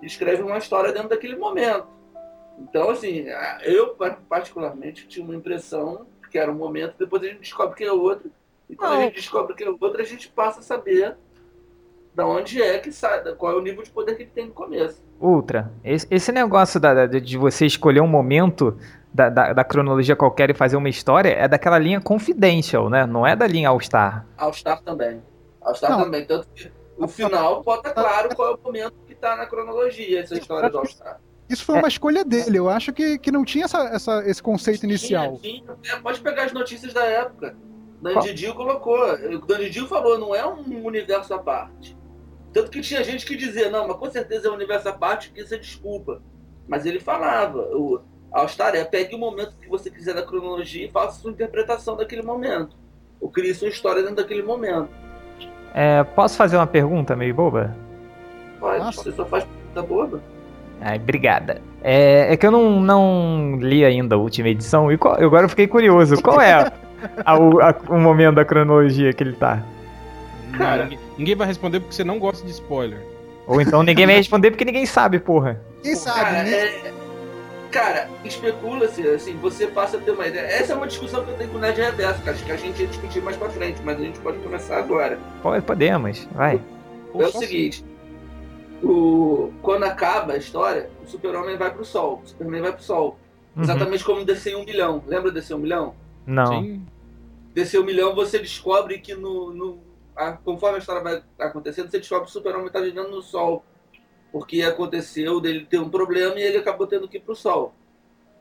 e 0.00 0.06
escreve 0.06 0.42
uma 0.42 0.58
história 0.58 0.92
dentro 0.92 1.08
daquele 1.08 1.36
momento. 1.36 1.88
Então, 2.58 2.90
assim, 2.90 3.26
eu 3.62 3.96
particularmente 4.28 5.06
tinha 5.06 5.24
uma 5.24 5.34
impressão 5.34 6.06
que 6.30 6.38
era 6.38 6.50
um 6.50 6.54
momento, 6.54 6.96
depois 6.98 7.22
a 7.22 7.26
gente 7.26 7.40
descobre 7.40 7.76
que 7.76 7.84
é 7.84 7.92
outro, 7.92 8.30
e 8.68 8.76
quando 8.76 8.92
Não. 8.92 8.98
a 8.98 9.02
gente 9.02 9.14
descobre 9.14 9.54
que 9.54 9.64
é 9.64 9.70
outro, 9.70 10.00
a 10.00 10.04
gente 10.04 10.28
passa 10.28 10.60
a 10.60 10.62
saber 10.62 11.16
da 12.14 12.26
onde 12.26 12.60
é 12.60 12.78
que 12.78 12.90
sai, 12.90 13.22
qual 13.34 13.52
é 13.52 13.56
o 13.56 13.60
nível 13.60 13.82
de 13.82 13.90
poder 13.90 14.14
que 14.16 14.22
ele 14.22 14.30
tem 14.34 14.46
no 14.46 14.52
começo. 14.52 15.02
Ultra, 15.20 15.72
esse, 15.84 16.06
esse 16.10 16.32
negócio 16.32 16.78
da- 16.80 17.06
da- 17.06 17.18
de 17.18 17.36
você 17.38 17.64
escolher 17.66 18.00
um 18.00 18.06
momento 18.08 18.76
da, 19.14 19.28
da- 19.28 19.52
da 19.52 19.64
cronologia 19.64 20.14
qualquer 20.16 20.50
e 20.50 20.54
fazer 20.54 20.76
uma 20.76 20.88
história 20.88 21.30
é 21.30 21.46
daquela 21.48 21.78
linha 21.78 22.00
confidential, 22.00 22.88
né? 22.90 23.06
Não 23.06 23.26
é 23.26 23.34
da 23.36 23.46
linha 23.46 23.68
All-Star. 23.68 24.26
All-Star 24.36 24.82
também. 24.82 25.22
All-Star 25.60 25.90
Não. 25.92 26.04
também. 26.04 26.24
Tanto 26.26 26.48
que 26.54 26.70
O 26.96 27.06
final 27.06 27.62
bota 27.62 27.90
claro 27.92 28.34
qual 28.34 28.52
é 28.52 28.54
o 28.56 28.58
momento 28.64 28.94
que 29.06 29.14
tá 29.14 29.36
na 29.36 29.46
cronologia, 29.46 30.20
essa 30.20 30.34
história 30.34 30.68
do 30.68 30.78
All-Star. 30.78 31.20
Isso 31.48 31.64
foi 31.64 31.76
uma 31.78 31.86
escolha 31.88 32.24
dele. 32.24 32.58
Eu 32.58 32.68
acho 32.68 32.92
que, 32.92 33.18
que 33.18 33.30
não 33.30 33.44
tinha 33.44 33.64
essa, 33.66 33.78
essa- 33.84 34.22
esse 34.28 34.42
conceito 34.42 34.82
inicial. 34.84 35.38
Tinha, 35.40 35.62
tinha. 35.62 35.94
É, 35.94 36.00
pode 36.00 36.20
pegar 36.20 36.44
as 36.44 36.52
notícias 36.52 36.92
da 36.92 37.04
época. 37.04 37.56
Dandidio 38.02 38.54
colocou. 38.54 38.98
O 39.34 39.38
Dandidio 39.46 39.86
falou, 39.86 40.18
não 40.18 40.34
é 40.34 40.46
um 40.46 40.84
universo 40.84 41.34
à 41.34 41.38
parte. 41.38 41.96
Tanto 42.52 42.70
que 42.70 42.80
tinha 42.80 43.02
gente 43.04 43.26
que 43.26 43.36
dizia, 43.36 43.70
não, 43.70 43.86
mas 43.86 43.96
com 43.96 44.10
certeza 44.10 44.48
é 44.48 44.50
um 44.50 44.54
universo 44.54 44.88
à 44.88 44.92
parte, 44.92 45.30
que 45.30 45.40
isso 45.40 45.54
é 45.54 45.58
desculpa. 45.58 46.22
Mas 46.66 46.86
ele 46.86 47.00
falava, 47.00 47.58
o 47.72 48.00
All-Star 48.32 48.74
é 48.74 48.84
pegue 48.84 49.14
o 49.14 49.18
momento 49.18 49.54
que 49.60 49.68
você 49.68 49.90
quiser 49.90 50.14
da 50.14 50.22
cronologia 50.22 50.86
e 50.86 50.90
faça 50.90 51.20
sua 51.20 51.30
interpretação 51.30 51.96
daquele 51.96 52.22
momento. 52.22 52.76
Ou 53.20 53.28
crie 53.28 53.54
sua 53.54 53.68
história 53.68 54.00
dentro 54.02 54.16
daquele 54.16 54.42
momento. 54.42 54.88
É, 55.74 56.02
posso 56.04 56.36
fazer 56.36 56.56
uma 56.56 56.66
pergunta 56.66 57.14
meio 57.16 57.34
boba? 57.34 57.76
Pode, 58.58 58.78
Nossa. 58.78 59.02
você 59.02 59.12
só 59.12 59.24
faz 59.26 59.44
pergunta 59.44 59.82
boba. 59.82 60.22
Ai, 60.80 60.96
obrigada. 60.96 61.60
É, 61.82 62.32
é 62.32 62.36
que 62.36 62.46
eu 62.46 62.50
não, 62.50 62.80
não 62.80 63.56
li 63.60 63.84
ainda 63.84 64.14
a 64.14 64.18
última 64.18 64.48
edição 64.48 64.90
e 64.90 64.96
qual- 64.96 65.14
agora 65.20 65.44
eu 65.44 65.48
fiquei 65.48 65.66
curioso. 65.66 66.20
Qual 66.22 66.40
é 66.40 66.70
a- 67.24 67.32
a- 67.34 67.76
o, 67.88 67.98
momento 67.98 68.36
da 68.36 68.44
cronologia 68.44 69.12
que 69.12 69.22
ele 69.22 69.32
tá? 69.32 69.62
Cara. 70.56 70.84
Ninguém, 70.84 70.98
ninguém 71.18 71.34
vai 71.34 71.46
responder 71.46 71.80
porque 71.80 71.94
você 71.94 72.04
não 72.04 72.18
gosta 72.18 72.44
de 72.44 72.50
spoiler. 72.52 72.98
Ou 73.46 73.60
então 73.60 73.82
ninguém 73.82 74.06
vai 74.06 74.16
responder 74.16 74.50
porque 74.50 74.64
ninguém 74.64 74.86
sabe, 74.86 75.18
porra. 75.18 75.60
Quem 75.82 75.94
sabe, 75.94 76.20
Cara, 76.20 76.42
né? 76.42 76.50
é- 76.50 76.92
cara, 77.70 78.08
especula-se, 78.24 79.06
assim, 79.08 79.36
você 79.36 79.66
passa 79.66 79.96
a 79.96 80.00
ter 80.00 80.10
uma 80.10 80.26
ideia. 80.26 80.46
Essa 80.46 80.72
é 80.72 80.76
uma 80.76 80.86
discussão 80.86 81.24
que 81.24 81.30
eu 81.30 81.36
tenho 81.36 81.50
com 81.50 81.56
o 81.58 81.60
Nerd 81.60 81.80
Reverso, 81.80 82.22
cara, 82.22 82.36
que 82.36 82.52
a 82.52 82.56
gente 82.56 82.80
ia 82.80 82.88
discutir 82.88 83.22
mais 83.22 83.36
pra 83.36 83.48
frente, 83.50 83.80
mas 83.84 83.98
a 84.00 84.02
gente 84.02 84.18
pode 84.20 84.38
começar 84.38 84.78
agora. 84.78 85.18
Pode, 85.42 85.64
podemos, 85.64 86.26
vai. 86.34 86.60
É 87.14 87.24
o 87.26 87.30
seguinte, 87.32 87.84
o... 88.82 89.50
quando 89.62 89.84
acaba 89.84 90.34
a 90.34 90.36
história, 90.36 90.88
o 91.04 91.08
super-homem 91.08 91.56
vai 91.56 91.70
pro 91.70 91.84
sol, 91.84 92.22
o 92.24 92.28
Superman 92.28 92.62
vai 92.62 92.72
pro 92.72 92.82
sol. 92.82 93.18
Uhum. 93.56 93.62
Exatamente 93.64 94.04
como 94.04 94.24
descer 94.24 94.56
um 94.56 94.64
milhão. 94.64 95.02
Lembra 95.06 95.30
descer 95.32 95.54
um 95.54 95.58
milhão? 95.58 95.94
Não. 96.28 96.46
Sim. 96.62 96.86
Descer 97.54 97.80
um 97.80 97.84
milhão, 97.84 98.14
você 98.14 98.38
descobre 98.38 98.98
que 98.98 99.14
no... 99.14 99.52
no- 99.52 99.78
a- 100.14 100.32
conforme 100.32 100.76
a 100.76 100.78
história 100.78 101.02
vai 101.02 101.22
acontecendo, 101.38 101.90
você 101.90 101.98
descobre 101.98 102.24
que 102.24 102.30
o 102.30 102.32
super-homem 102.32 102.70
tá 102.70 102.80
vivendo 102.80 103.08
no 103.08 103.22
sol. 103.22 103.64
Porque 104.30 104.62
aconteceu 104.62 105.40
dele 105.40 105.64
ter 105.64 105.78
um 105.78 105.88
problema 105.88 106.38
e 106.38 106.42
ele 106.42 106.58
acabou 106.58 106.86
tendo 106.86 107.08
que 107.08 107.16
ir 107.16 107.20
pro 107.20 107.34
sol. 107.34 107.72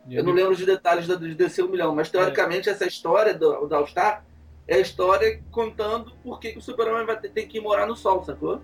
E 0.08 0.15
Eu 0.15 0.24
não 0.24 0.34
lembro 0.34 0.51
os 0.53 0.65
detalhes 0.65 1.08
da- 1.08 1.15
de 1.15 1.34
descer 1.34 1.63
um 1.63 1.70
milhão, 1.70 1.96
mas 1.96 2.10
teoricamente 2.10 2.70
essa 2.70 2.86
história 2.86 3.34
do, 3.34 3.65
do 3.67 3.75
All-Star 3.75 4.25
é 4.67 4.75
a 4.75 4.79
história 4.79 5.41
contando 5.51 6.12
por 6.24 6.39
que, 6.39 6.51
que 6.51 6.58
o 6.58 6.62
super-homem 6.62 7.06
vai 7.06 7.17
ter, 7.20 7.29
tem 7.29 7.48
que 7.48 7.60
morar 7.62 7.86
no 7.88 7.96
sol, 7.96 8.24
sacou? 8.24 8.62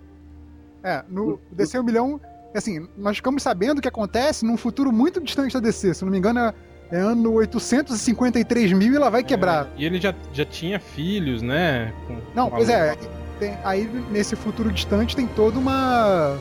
É, 0.82 1.02
no 1.08 1.40
DC 1.50 1.78
1 1.78 1.82
milhão, 1.82 2.20
assim, 2.54 2.86
nós 2.96 3.16
ficamos 3.16 3.42
sabendo 3.42 3.78
o 3.78 3.80
que 3.80 3.88
acontece 3.88 4.44
num 4.44 4.56
futuro 4.58 4.92
muito 4.92 5.18
distante 5.20 5.54
da 5.54 5.60
DC. 5.60 5.94
Se 5.94 6.04
não 6.04 6.12
me 6.12 6.18
engano, 6.18 6.40
é, 6.40 6.54
é 6.90 6.98
ano 6.98 7.32
853 7.32 8.72
mil 8.72 8.92
e 8.92 8.96
ela 8.96 9.10
vai 9.10 9.22
quebrar. 9.24 9.64
É, 9.76 9.82
e 9.82 9.84
ele 9.84 10.00
já, 10.00 10.14
já 10.32 10.44
tinha 10.44 10.78
filhos, 10.78 11.42
né? 11.42 11.92
com- 12.06 12.18
Não, 12.34 12.50
com 12.50 12.56
pois 12.56 12.68
é. 12.68 12.96
tem- 13.38 13.56
aí 13.64 13.88
nesse 14.10 14.36
futuro 14.36 14.70
distante 14.70 15.16
tem 15.16 15.26
toda 15.26 15.58
uma, 15.58 16.36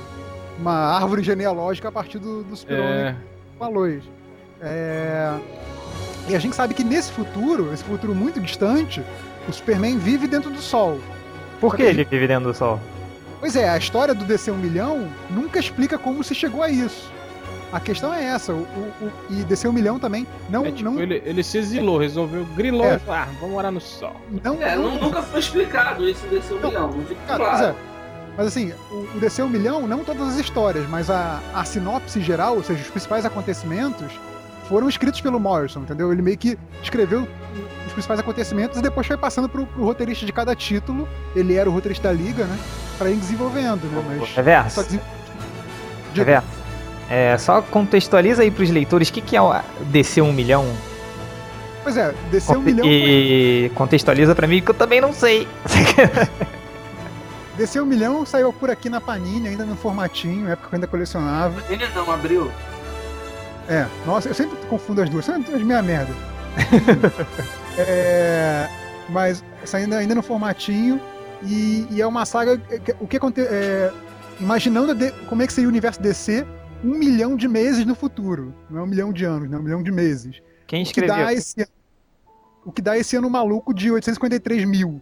uma 0.59 0.73
árvore 0.95 1.23
genealógica 1.23 1.87
a 1.89 1.91
partir 1.91 2.19
do, 2.19 2.43
do 2.43 2.55
super-homem 2.55 2.93
É, 2.93 3.15
com 3.57 3.63
a 3.65 3.67
Lois. 3.69 4.03
É, 4.61 5.33
E 6.29 6.35
a 6.35 6.39
gente 6.39 6.55
sabe 6.55 6.73
que 6.73 6.83
nesse 6.83 7.11
futuro, 7.11 7.73
esse 7.73 7.83
futuro 7.83 8.15
muito 8.15 8.39
distante, 8.39 9.01
o 9.47 9.51
Superman 9.51 9.97
vive 9.97 10.25
dentro 10.27 10.49
do 10.49 10.61
Sol. 10.61 10.99
Por 11.59 11.75
que 11.75 11.81
ele 11.83 12.03
vive 12.05 12.27
dentro 12.27 12.45
do 12.45 12.53
sol? 12.53 12.79
Pois 13.39 13.55
é, 13.57 13.67
a 13.69 13.77
história 13.77 14.13
do 14.13 14.23
DC 14.23 14.51
1 14.51 14.55
milhão 14.57 15.09
nunca 15.29 15.59
explica 15.59 15.97
como 15.97 16.23
se 16.23 16.33
chegou 16.35 16.61
a 16.63 16.69
isso. 16.69 17.11
A 17.73 17.79
questão 17.79 18.13
é 18.13 18.23
essa, 18.23 18.53
o, 18.53 18.57
o- 18.57 18.93
o- 19.01 19.11
e 19.31 19.43
DC 19.43 19.67
1 19.67 19.73
milhão 19.73 19.97
também 19.97 20.27
não, 20.47 20.63
é 20.65 20.71
tipo, 20.71 20.89
não, 20.91 20.99
ele, 21.01 21.21
ele 21.25 21.43
se 21.43 21.57
exilou, 21.57 21.97
resolveu, 21.97 22.45
grilou 22.55 22.85
É. 22.85 22.95
e 22.95 22.99
falou, 22.99 23.15
ah, 23.21 23.27
vamos 23.39 23.55
morar 23.55 23.71
no 23.71 23.81
sol. 23.81 24.15
não, 24.43 24.61
É, 24.61 24.75
não- 24.75 24.91
nu- 24.91 25.01
nunca 25.01 25.23
foi 25.23 25.39
explicado 25.39 26.07
isso 26.07 26.25
desse 26.27 26.53
um 26.53 26.59
Não, 26.59 26.69
milhão, 26.69 26.87
não 26.91 27.03
fica 27.05 27.19
Cara, 27.27 27.39
claro. 27.43 27.65
é. 27.65 27.75
Mas 28.37 28.47
assim, 28.47 28.71
o, 28.91 28.95
o 29.15 29.19
DC 29.19 29.41
1 29.43 29.49
milhão, 29.49 29.87
não 29.87 30.03
todas 30.03 30.27
as 30.29 30.37
histórias, 30.37 30.87
mas 30.87 31.09
a, 31.09 31.39
a 31.53 31.65
sinopse 31.65 32.21
geral, 32.21 32.55
ou 32.57 32.63
seja, 32.63 32.81
os 32.81 32.89
principais 32.89 33.25
acontecimentos, 33.25 34.11
foram 34.69 34.87
escritos 34.87 35.19
pelo 35.19 35.39
Morrison, 35.39 35.81
entendeu? 35.81 36.11
Ele 36.11 36.21
meio 36.21 36.37
que 36.37 36.57
escreveu 36.81 37.27
os 37.85 37.91
principais 37.93 38.19
acontecimentos 38.19 38.77
e 38.79 38.81
depois 38.81 39.05
foi 39.05 39.17
passando 39.17 39.49
pro, 39.49 39.65
pro 39.65 39.83
roteirista 39.83 40.25
de 40.25 40.31
cada 40.31 40.55
título. 40.55 41.07
Ele 41.35 41.55
era 41.55 41.69
o 41.69 41.73
roteirista 41.73 42.07
da 42.07 42.13
liga, 42.13 42.45
né? 42.45 42.57
Pra 42.97 43.09
ir 43.09 43.15
desenvolvendo, 43.17 43.83
né? 43.91 44.15
Mas 44.19 44.29
só 44.29 44.35
Reverso. 44.37 44.83
desen- 44.83 45.01
Reverso. 46.15 46.47
É, 47.15 47.37
só 47.37 47.61
contextualiza 47.61 48.41
aí 48.41 48.49
pros 48.49 48.71
leitores 48.71 49.09
o 49.09 49.13
que, 49.13 49.21
que 49.21 49.37
é 49.37 49.41
o 49.41 49.53
DC 49.91 50.19
1 50.19 50.33
milhão. 50.33 50.65
Pois 51.83 51.95
é, 51.95 52.11
DC 52.31 52.57
1 52.57 52.59
milhão 52.59 52.83
foi, 52.85 52.91
E 52.91 53.71
contextualiza 53.75 54.33
pra 54.33 54.47
mim 54.47 54.63
que 54.63 54.71
eu 54.71 54.73
também 54.73 54.99
não 54.99 55.13
sei. 55.13 55.47
DC 57.55 57.79
1 57.79 57.85
milhão 57.85 58.25
saiu 58.25 58.51
por 58.51 58.71
aqui 58.71 58.89
na 58.89 58.99
Panini, 58.99 59.49
ainda 59.49 59.63
no 59.63 59.75
formatinho, 59.75 60.49
época 60.49 60.69
que 60.69 60.73
eu 60.73 60.77
ainda 60.77 60.87
colecionava. 60.87 61.53
Ele 61.69 61.85
não 61.93 62.09
abriu. 62.11 62.49
É, 63.69 63.85
nossa, 64.07 64.29
eu 64.29 64.33
sempre 64.33 64.57
confundo 64.67 65.03
as 65.03 65.07
duas, 65.07 65.23
sempre 65.23 65.53
as 65.53 65.61
minha 65.61 65.83
merda. 65.83 66.11
é, 67.77 68.67
mas 69.09 69.43
saindo 69.63 69.93
ainda 69.93 70.15
no 70.15 70.23
formatinho 70.23 70.99
e, 71.43 71.85
e 71.91 72.01
é 72.01 72.07
uma 72.07 72.25
saga. 72.25 72.57
que- 72.57 72.95
O 72.99 73.05
que 73.05 73.17
acontece? 73.17 73.49
imaginando 74.39 74.95
de- 74.95 75.11
como 75.29 75.43
é 75.43 75.47
que 75.47 75.53
seria 75.53 75.67
o 75.67 75.71
universo 75.71 76.01
DC 76.01 76.43
um 76.83 76.97
milhão 76.97 77.35
de 77.35 77.47
meses 77.47 77.85
no 77.85 77.95
futuro. 77.95 78.53
Não 78.69 78.79
é 78.79 78.83
um 78.83 78.87
milhão 78.87 79.11
de 79.13 79.23
anos, 79.25 79.49
não 79.49 79.57
é 79.57 79.61
um 79.61 79.63
milhão 79.63 79.83
de 79.83 79.91
meses. 79.91 80.41
Quem 80.67 80.81
O 80.81 80.85
que, 80.85 80.89
escreveu? 80.89 81.15
dá 81.15 81.33
esse, 81.33 81.67
o 82.65 82.71
que 82.71 82.81
dá 82.81 82.97
esse 82.97 83.15
ano 83.15 83.29
maluco 83.29 83.73
de 83.73 83.91
853 83.91 84.65
mil. 84.65 85.01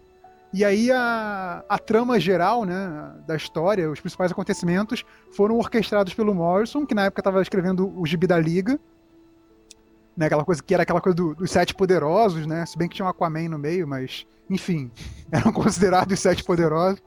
E 0.53 0.65
aí 0.65 0.91
a, 0.91 1.63
a 1.69 1.79
trama 1.79 2.19
geral 2.19 2.65
né, 2.65 3.13
da 3.25 3.35
história, 3.37 3.89
os 3.89 4.01
principais 4.01 4.31
acontecimentos, 4.31 5.03
foram 5.31 5.57
orquestrados 5.57 6.13
pelo 6.13 6.35
Morrison, 6.35 6.85
que 6.85 6.93
na 6.93 7.05
época 7.05 7.21
estava 7.21 7.41
escrevendo 7.41 7.91
o 7.97 8.05
Gibi 8.05 8.27
da 8.27 8.37
Liga. 8.37 8.77
Né, 10.17 10.25
aquela 10.25 10.43
coisa 10.43 10.61
que 10.61 10.73
era 10.73 10.83
aquela 10.83 10.99
coisa 10.99 11.15
do- 11.15 11.33
dos 11.35 11.49
sete 11.49 11.73
poderosos, 11.73 12.45
né? 12.45 12.65
Se 12.65 12.77
bem 12.77 12.89
que 12.89 12.95
tinha 12.95 13.05
um 13.05 13.09
Aquaman 13.09 13.47
no 13.47 13.57
meio, 13.57 13.87
mas 13.87 14.27
enfim, 14.49 14.91
eram 15.31 15.53
considerados 15.53 16.13
os 16.15 16.19
sete 16.19 16.43
poderosos. 16.43 17.01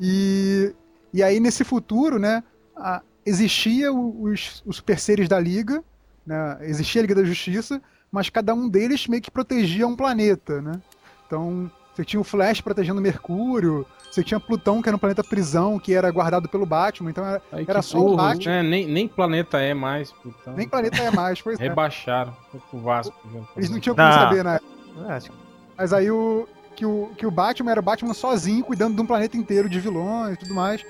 E, 0.00 0.74
e 1.12 1.22
aí 1.22 1.38
nesse 1.38 1.64
futuro, 1.64 2.18
né, 2.18 2.42
a- 2.74 3.02
existia 3.24 3.92
o- 3.92 4.22
os, 4.24 4.62
os 4.66 4.76
super 4.76 4.98
seres 4.98 5.28
da 5.28 5.38
Liga, 5.38 5.82
né, 6.26 6.58
existia 6.62 7.00
a 7.00 7.02
Liga 7.02 7.14
da 7.14 7.24
Justiça, 7.24 7.80
mas 8.10 8.28
cada 8.30 8.54
um 8.54 8.68
deles 8.68 9.06
meio 9.06 9.22
que 9.22 9.30
protegia 9.30 9.86
um 9.86 9.96
planeta, 9.96 10.60
né? 10.60 10.72
Então, 11.26 11.70
você 11.94 12.04
tinha 12.04 12.20
o 12.20 12.24
Flash 12.24 12.60
protegendo 12.60 13.00
Mercúrio, 13.00 13.86
você 14.10 14.22
tinha 14.22 14.38
Plutão, 14.38 14.82
que 14.82 14.88
era 14.88 14.96
um 14.96 14.98
planeta 14.98 15.24
prisão, 15.24 15.78
que 15.78 15.94
era 15.94 16.10
guardado 16.10 16.46
pelo 16.48 16.66
Batman, 16.66 17.10
então 17.10 17.24
era- 17.26 17.42
Aí 17.50 17.64
Era 17.66 17.80
só 17.80 17.98
o 17.98 18.16
Batman. 18.16 18.52
né? 18.56 18.62
nem, 18.62 18.86
nem 18.86 19.08
planeta 19.08 19.58
é 19.58 19.72
mais, 19.72 20.14
então. 20.24 20.52
nem 20.54 20.68
planeta 20.68 20.98
é 21.02 21.10
mais, 21.10 21.40
pois 21.40 21.58
é. 21.60 21.62
Rebaixaram. 21.62 22.36
Pro 22.70 22.80
Vasco. 22.80 23.14
Eles 23.56 23.70
não 23.70 23.80
tinham 23.80 23.96
como 23.96 24.06
Não. 24.08 24.14
saber, 24.14 24.44
né? 24.44 24.58
Mas 25.76 25.92
aí 25.92 26.10
o 26.10 26.46
que, 26.76 26.84
o 26.84 27.10
que 27.16 27.26
o 27.26 27.30
Batman 27.30 27.70
era 27.70 27.80
o 27.80 27.82
Batman 27.82 28.12
sozinho, 28.14 28.62
cuidando 28.64 28.94
de 28.94 29.00
um 29.00 29.06
planeta 29.06 29.36
inteiro 29.36 29.68
de 29.68 29.80
vilões 29.80 30.34
e 30.34 30.36
tudo 30.38 30.54
mais. 30.54 30.84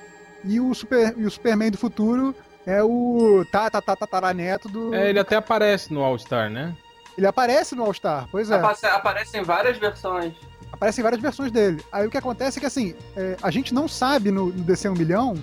E 0.44 0.60
o, 0.60 0.74
super, 0.74 1.14
e 1.16 1.24
o 1.24 1.30
Superman 1.30 1.70
do 1.70 1.78
futuro 1.78 2.34
é 2.66 2.82
o 2.82 3.44
tá, 3.50 3.70
tá, 3.70 3.80
tá, 3.80 3.94
tataraneto 3.96 4.68
do. 4.68 4.94
É, 4.94 5.08
ele 5.10 5.18
até 5.18 5.36
aparece 5.36 5.92
no 5.92 6.02
All-Star, 6.02 6.50
né? 6.50 6.74
Ele 7.16 7.26
aparece 7.26 7.74
no 7.74 7.84
All-Star, 7.84 8.26
pois 8.30 8.50
é. 8.50 8.56
Aparece- 8.56 8.86
Aparecem 8.86 9.42
várias 9.42 9.76
versões. 9.78 10.32
Aparecem 10.72 11.02
várias 11.02 11.20
versões 11.20 11.52
dele. 11.52 11.84
Aí 11.92 12.06
o 12.06 12.10
que 12.10 12.16
acontece 12.16 12.58
é 12.58 12.60
que 12.60 12.66
assim, 12.66 12.94
é, 13.16 13.36
a 13.42 13.50
gente 13.50 13.74
não 13.74 13.86
sabe 13.86 14.30
no, 14.30 14.46
no 14.46 14.62
DC 14.64 14.88
1 14.88 14.94
milhão 14.94 15.34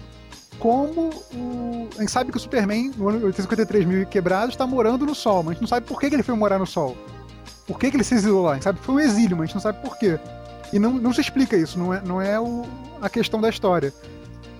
como 0.58 1.10
o. 1.34 1.88
A 1.98 2.02
gente 2.02 2.12
sabe 2.12 2.32
que 2.32 2.38
o 2.38 2.40
Superman, 2.40 2.92
no 2.98 3.08
ano 3.10 3.26
853 3.28 3.86
mil 3.86 4.02
e 4.02 4.06
quebrados, 4.06 4.50
está 4.56 4.66
morando 4.68 5.06
no 5.06 5.16
Sol, 5.16 5.44
mas 5.44 5.52
a 5.52 5.54
gente 5.54 5.62
não 5.62 5.68
sabe 5.68 5.86
por 5.86 6.00
que, 6.00 6.10
que 6.10 6.16
ele 6.16 6.24
foi 6.24 6.36
morar 6.36 6.58
no 6.60 6.66
Sol. 6.68 6.98
Por 7.68 7.78
que, 7.80 7.90
que 7.92 7.98
ele 7.98 8.04
se 8.04 8.16
exilou 8.16 8.44
lá? 8.46 8.52
A 8.52 8.54
gente 8.56 8.64
sabe 8.64 8.80
que 8.80 8.86
foi 8.86 8.96
um 8.96 9.00
exílio, 9.00 9.38
mas 9.38 9.44
a 9.44 9.46
gente 9.46 9.56
não 9.56 9.62
sabe 9.62 9.82
por 9.82 9.98
quê. 9.98 10.20
E 10.74 10.80
não, 10.80 10.92
não 10.94 11.14
se 11.14 11.22
explica 11.22 11.56
isso, 11.56 11.78
não 11.80 11.94
é, 11.94 12.02
não 12.02 12.22
é 12.22 12.40
o- 12.40 12.66
a 13.02 13.08
questão 13.10 13.40
da 13.40 13.48
história. 13.50 13.94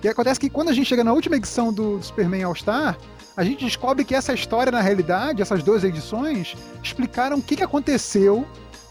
E 0.02 0.08
acontece 0.08 0.40
que 0.40 0.48
quando 0.48 0.70
a 0.70 0.72
gente 0.72 0.86
chega 0.86 1.04
na 1.04 1.12
última 1.12 1.36
edição 1.36 1.72
do, 1.72 1.98
do 1.98 2.04
Superman 2.04 2.44
All-Star, 2.44 2.96
a 3.36 3.44
gente 3.44 3.64
descobre 3.64 4.04
que 4.04 4.14
essa 4.14 4.32
história, 4.32 4.72
na 4.72 4.80
realidade, 4.80 5.42
essas 5.42 5.62
duas 5.62 5.84
edições, 5.84 6.56
explicaram 6.82 7.38
o 7.38 7.42
que, 7.42 7.56
que 7.56 7.62
aconteceu 7.62 8.46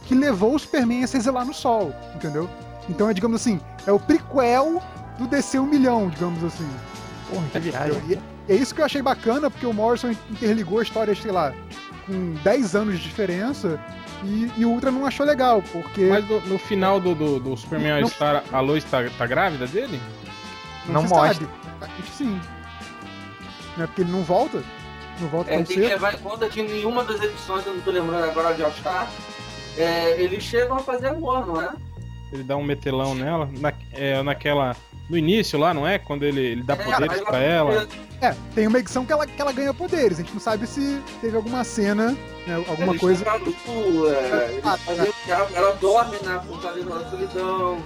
que 0.05 0.15
levou 0.15 0.55
o 0.55 0.59
Superman 0.59 1.03
a 1.03 1.07
se 1.07 1.17
exilar 1.17 1.45
no 1.45 1.53
Sol, 1.53 1.93
entendeu? 2.15 2.49
Então 2.87 3.09
é, 3.09 3.13
digamos 3.13 3.39
assim, 3.41 3.59
é 3.85 3.91
o 3.91 3.99
prequel 3.99 4.81
do 5.17 5.27
DC 5.27 5.59
1 5.59 5.65
milhão, 5.65 6.09
digamos 6.09 6.43
assim. 6.43 6.67
Porra, 7.29 7.45
que 7.51 7.59
viagem. 7.59 8.01
E 8.47 8.51
é 8.51 8.55
isso 8.55 8.73
que 8.73 8.81
eu 8.81 8.85
achei 8.85 9.01
bacana, 9.01 9.49
porque 9.51 9.65
o 9.65 9.73
Morrison 9.73 10.11
interligou 10.31 10.81
histórias, 10.81 11.19
sei 11.21 11.31
lá, 11.31 11.53
com 12.07 12.33
10 12.43 12.75
anos 12.75 12.97
de 12.97 13.03
diferença, 13.03 13.79
e, 14.23 14.51
e 14.57 14.65
o 14.65 14.69
Ultra 14.71 14.89
não 14.89 15.05
achou 15.05 15.25
legal, 15.25 15.61
porque. 15.71 16.05
Mas 16.05 16.27
no, 16.27 16.41
no 16.41 16.57
final 16.57 16.99
do, 16.99 17.13
do, 17.13 17.39
do 17.39 17.55
Superman 17.57 17.97
Não- 17.97 18.03
All-Star, 18.03 18.43
a 18.51 18.59
Lois 18.59 18.83
tá, 18.83 19.03
tá 19.17 19.27
grávida 19.27 19.67
dele? 19.67 19.99
Não 20.93 21.07
se 21.07 21.13
mostra. 21.13 21.33
sabe. 21.33 21.47
A 21.81 21.85
gente 21.87 22.11
sim. 22.11 22.41
Não 23.77 23.83
é 23.83 23.87
porque 23.87 24.01
ele 24.01 24.11
não 24.11 24.23
volta? 24.23 24.63
Não 25.19 25.27
volta 25.29 25.51
É, 25.51 25.55
tão 25.57 25.63
tem 25.65 25.75
que 25.77 25.81
cedo? 25.83 25.89
levar 25.93 26.13
em 26.13 26.17
conta 26.17 26.47
que 26.49 26.61
em 26.61 26.67
nenhuma 26.67 27.03
das 27.03 27.21
edições, 27.21 27.65
eu 27.65 27.73
não 27.73 27.81
tô 27.81 27.91
lembrando 27.91 28.23
agora 28.23 28.53
de 28.53 28.63
All-Star, 28.63 29.07
é, 29.77 30.21
eles 30.21 30.43
chegam 30.43 30.77
a 30.77 30.79
fazer 30.79 31.07
amor, 31.07 31.45
não 31.45 31.61
é? 31.61 31.69
Ele 32.31 32.43
dá 32.43 32.55
um 32.55 32.63
metelão 32.63 33.15
nela. 33.15 33.49
Na, 33.59 33.73
é, 33.93 34.21
naquela. 34.21 34.75
No 35.09 35.17
início 35.17 35.57
lá, 35.57 35.73
não 35.73 35.87
é? 35.87 35.97
Quando 35.97 36.21
ele, 36.23 36.39
ele 36.39 36.61
dá 36.63 36.75
poderes 36.75 37.17
aí 37.17 37.25
pra 37.25 37.39
ela. 37.39 37.87
É, 38.21 38.35
tem 38.53 38.67
uma 38.67 38.77
edição 38.77 39.03
que 39.03 39.11
ela, 39.11 39.25
que 39.25 39.41
ela 39.41 39.51
ganha 39.51 39.73
poderes. 39.73 40.19
A 40.19 40.21
gente 40.21 40.33
não 40.33 40.39
sabe 40.39 40.67
se 40.67 41.01
teve 41.19 41.35
alguma 41.35 41.63
cena, 41.63 42.15
né, 42.45 42.55
alguma 42.67 42.89
eles 42.91 43.01
coisa. 43.01 43.25
é, 43.25 44.59
Ah, 44.63 44.77
faziam- 44.77 45.07
ela, 45.27 45.49
ela 45.55 45.75
dorme 45.77 46.17
na 46.23 46.39
fortaleza 46.41 46.87
da 46.89 47.09
solidão. 47.09 47.79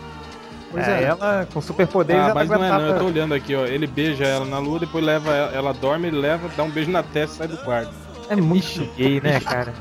Pois 0.73 0.87
é, 0.87 1.01
é. 1.01 1.03
ela, 1.03 1.47
com 1.53 1.61
superpoderes, 1.61 2.21
Ah, 2.21 2.25
ela 2.25 2.33
mas 2.35 2.49
não 2.49 2.55
é 2.55 2.59
não, 2.59 2.65
aguentava- 2.65 2.93
eu 2.93 2.99
tô 2.99 3.05
olhando 3.05 3.33
aqui, 3.33 3.55
ó. 3.55 3.65
Ele 3.65 3.87
beija 3.87 4.25
ela 4.25 4.45
na 4.45 4.59
lua, 4.59 4.79
depois 4.79 5.03
leva 5.05 5.31
ela, 5.31 5.51
ela 5.53 5.73
dorme, 5.73 6.07
ele 6.07 6.17
leva, 6.19 6.49
dá 6.57 6.63
um 6.63 6.69
beijo 6.69 6.91
na 6.91 7.03
testa 7.03 7.35
e 7.35 7.37
sai 7.37 7.47
do 7.47 7.57
quarto. 7.63 7.91
É 8.29 8.35
muito 8.35 8.83
gay, 8.95 9.21
né, 9.21 9.39
cara? 9.39 9.73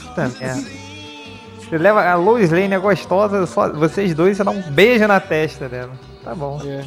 Puta 0.00 0.28
merda. 0.40 0.70
Você 1.60 1.76
leva 1.76 2.02
a 2.08 2.14
Lois 2.14 2.50
Lane 2.50 2.72
é 2.72 2.78
gostosa, 2.78 3.44
só 3.46 3.70
vocês 3.72 4.14
dois, 4.14 4.36
você 4.36 4.44
dá 4.44 4.50
um 4.50 4.62
beijo 4.62 5.06
na 5.06 5.20
testa 5.20 5.68
dela. 5.68 5.92
Tá 6.24 6.34
bom. 6.34 6.60
É. 6.64 6.84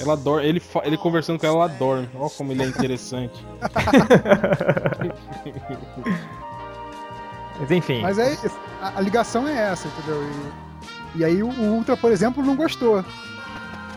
Ela 0.00 0.16
dorme, 0.16 0.48
ele, 0.48 0.62
ele 0.84 0.96
conversando 0.96 1.38
com 1.38 1.46
ela, 1.46 1.56
ela 1.56 1.68
dorme. 1.68 2.08
Ó 2.18 2.28
como 2.28 2.52
ele 2.52 2.62
é 2.62 2.66
interessante. 2.66 3.44
Mas 7.60 7.70
enfim. 7.70 8.02
Mas 8.02 8.18
é 8.18 8.32
isso. 8.32 8.50
A, 8.80 8.98
a 8.98 9.00
ligação 9.00 9.46
é 9.46 9.70
essa, 9.72 9.86
entendeu? 9.88 10.22
E, 10.22 10.71
e 11.14 11.24
aí 11.24 11.42
o, 11.42 11.48
Ultra, 11.48 11.96
por 11.96 12.10
exemplo, 12.12 12.42
não 12.42 12.56
gostou. 12.56 13.04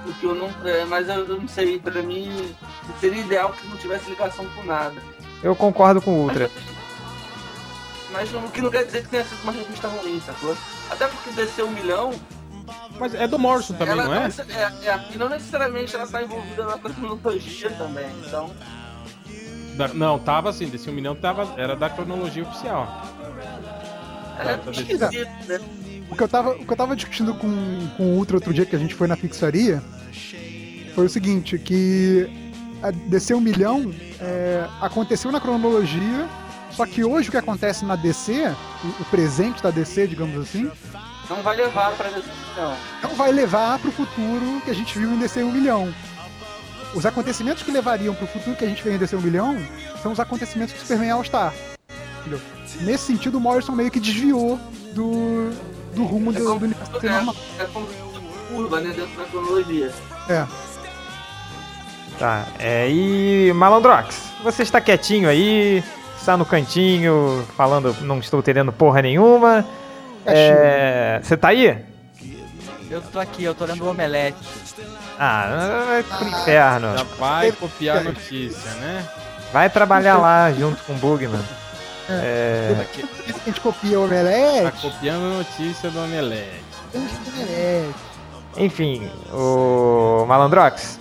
O 0.05 0.13
que 0.13 0.25
eu 0.25 0.35
não, 0.35 0.49
é, 0.67 0.85
mas 0.85 1.07
eu, 1.09 1.25
eu 1.25 1.39
não 1.41 1.47
sei, 1.47 1.79
pra 1.79 2.01
mim 2.03 2.53
seria 2.99 3.21
ideal 3.21 3.51
que 3.53 3.67
não 3.67 3.77
tivesse 3.77 4.09
ligação 4.09 4.45
com 4.55 4.63
nada. 4.63 4.95
Eu 5.41 5.55
concordo 5.55 6.01
com 6.01 6.11
o 6.11 6.23
Ultra. 6.23 6.49
Mas 8.11 8.33
o 8.33 8.39
que 8.49 8.61
não 8.61 8.69
quer 8.69 8.85
dizer 8.85 9.03
que 9.03 9.09
tenha 9.09 9.23
sido 9.25 9.41
uma 9.43 9.51
revista 9.51 9.87
ruim, 9.87 10.21
sacou? 10.25 10.55
Até 10.89 11.07
porque 11.07 11.31
desceu 11.31 11.67
um 11.67 11.71
milhão, 11.71 12.13
Mas 12.99 13.13
é 13.15 13.27
do 13.27 13.37
Morrison 13.37 13.73
também, 13.73 13.93
ela 13.93 14.05
não 14.05 14.13
é? 14.13 14.27
é, 14.27 14.87
é, 14.89 15.05
e 15.13 15.17
não 15.17 15.27
necessariamente 15.27 15.95
ela 15.95 16.07
tá 16.07 16.23
envolvida 16.23 16.63
na 16.65 16.77
cronologia 16.77 17.69
também, 17.71 18.07
então. 18.25 18.51
Da- 19.75 19.89
não, 19.89 20.17
tava 20.17 20.49
assim, 20.49 20.67
desse 20.69 20.89
um 20.89 20.93
milhão 20.93 21.13
tava, 21.15 21.53
era 21.57 21.75
da 21.75 21.89
cronologia 21.89 22.43
oficial. 22.43 22.87
É 24.39 24.43
Tá, 24.43 24.57
tá 24.57 24.71
esquisito, 24.71 25.29
né? 25.47 25.59
O 26.09 26.15
que 26.15 26.23
eu 26.23 26.27
tava, 26.27 26.51
o 26.51 26.65
que 26.65 26.71
eu 26.71 26.77
tava 26.77 26.95
discutindo 26.95 27.33
com, 27.33 27.87
com 27.97 28.03
o 28.03 28.17
Ultra 28.17 28.37
outro 28.37 28.53
dia 28.53 28.65
que 28.65 28.75
a 28.75 28.79
gente 28.79 28.93
foi 28.93 29.07
na 29.07 29.17
pizzaria 29.17 29.81
foi 30.93 31.05
o 31.05 31.09
seguinte, 31.09 31.57
que 31.57 32.29
a 32.81 32.89
DC 32.89 33.33
1 33.33 33.41
milhão 33.41 33.93
é, 34.19 34.65
aconteceu 34.79 35.29
na 35.31 35.41
cronologia, 35.41 36.27
só 36.71 36.85
que 36.85 37.03
hoje 37.03 37.27
o 37.27 37.31
que 37.31 37.37
acontece 37.37 37.83
na 37.83 37.95
DC, 37.95 38.53
o, 38.83 39.01
o 39.01 39.05
presente 39.05 39.61
da 39.61 39.71
DC, 39.71 40.07
digamos 40.07 40.39
assim, 40.39 40.71
Não 41.29 41.41
vai 41.41 41.57
levar 41.57 41.91
pra 41.97 42.09
decisão. 42.09 42.77
não 43.03 43.15
vai 43.15 43.31
levar 43.31 43.79
pro 43.79 43.91
futuro 43.91 44.61
que 44.63 44.71
a 44.71 44.73
gente 44.73 44.97
viu 44.97 45.11
em 45.11 45.19
DC 45.19 45.43
1 45.43 45.51
milhão. 45.51 45.93
Os 46.93 47.05
acontecimentos 47.05 47.61
que 47.61 47.71
levariam 47.71 48.15
pro 48.15 48.27
futuro 48.27 48.55
que 48.55 48.63
a 48.63 48.67
gente 48.69 48.81
vê 48.81 48.95
em 48.95 48.97
DC 48.97 49.17
1 49.17 49.21
milhão 49.21 49.57
são 50.01 50.13
os 50.13 50.19
acontecimentos 50.19 50.73
do 50.73 50.79
Superman 50.79 51.11
All-Star. 51.11 51.53
entendeu? 52.21 52.39
Nesse 52.81 53.05
sentido, 53.05 53.37
o 53.37 53.41
Morrison 53.41 53.73
meio 53.73 53.91
que 53.91 53.99
desviou 53.99 54.57
do, 54.93 55.51
do 55.95 56.03
rumo 56.05 56.31
É 56.31 56.33
do, 56.39 56.45
como- 56.45 56.59
do 56.59 56.65
universo 56.65 56.91
normal. 57.05 57.35
É 57.59 57.63
como 57.65 57.87
curva, 58.49 58.79
né, 58.81 58.93
dentro 58.95 59.17
da 59.17 59.25
cronologia. 59.25 59.91
É. 60.29 60.45
Tá. 62.19 62.45
É, 62.59 62.89
e 62.89 63.51
Malandrox, 63.53 64.15
você 64.43 64.63
está 64.63 64.79
quietinho 64.79 65.27
aí, 65.27 65.83
está 66.17 66.37
no 66.37 66.45
cantinho, 66.45 67.45
falando 67.57 67.95
não 68.01 68.19
estou 68.19 68.39
entendendo 68.39 68.71
porra 68.71 69.01
nenhuma. 69.01 69.65
É, 70.25 71.19
você 71.21 71.35
tá 71.35 71.49
aí? 71.49 71.83
Eu 72.89 73.01
tô 73.01 73.19
aqui, 73.19 73.43
eu 73.43 73.53
tô 73.53 73.65
lendo 73.65 73.83
o 73.83 73.89
Omelete. 73.89 74.37
Ah, 75.19 75.83
vai 75.87 76.03
pro 76.03 76.27
inferno. 76.27 76.97
Já 76.97 77.03
vai 77.17 77.51
copiar 77.51 77.97
a 77.97 78.03
notícia, 78.03 78.71
né? 78.75 79.05
Vai 79.51 79.69
trabalhar 79.69 80.17
lá 80.17 80.51
junto 80.51 80.83
com 80.83 80.93
o 80.93 80.97
Bugman. 80.97 81.41
É, 82.09 82.75
Aqui, 82.81 83.03
A 83.27 83.45
gente 83.45 83.61
copia 83.61 83.99
o 83.99 84.07
tá 84.07 84.15
Omelete. 84.15 84.81
copiando 84.81 85.23
a 85.33 85.37
notícia 85.37 85.89
do 85.89 85.99
Omelete. 85.99 86.63
Omelete. 86.93 87.95
enfim, 88.57 89.09
o 89.33 90.25
Malandrox. 90.27 90.99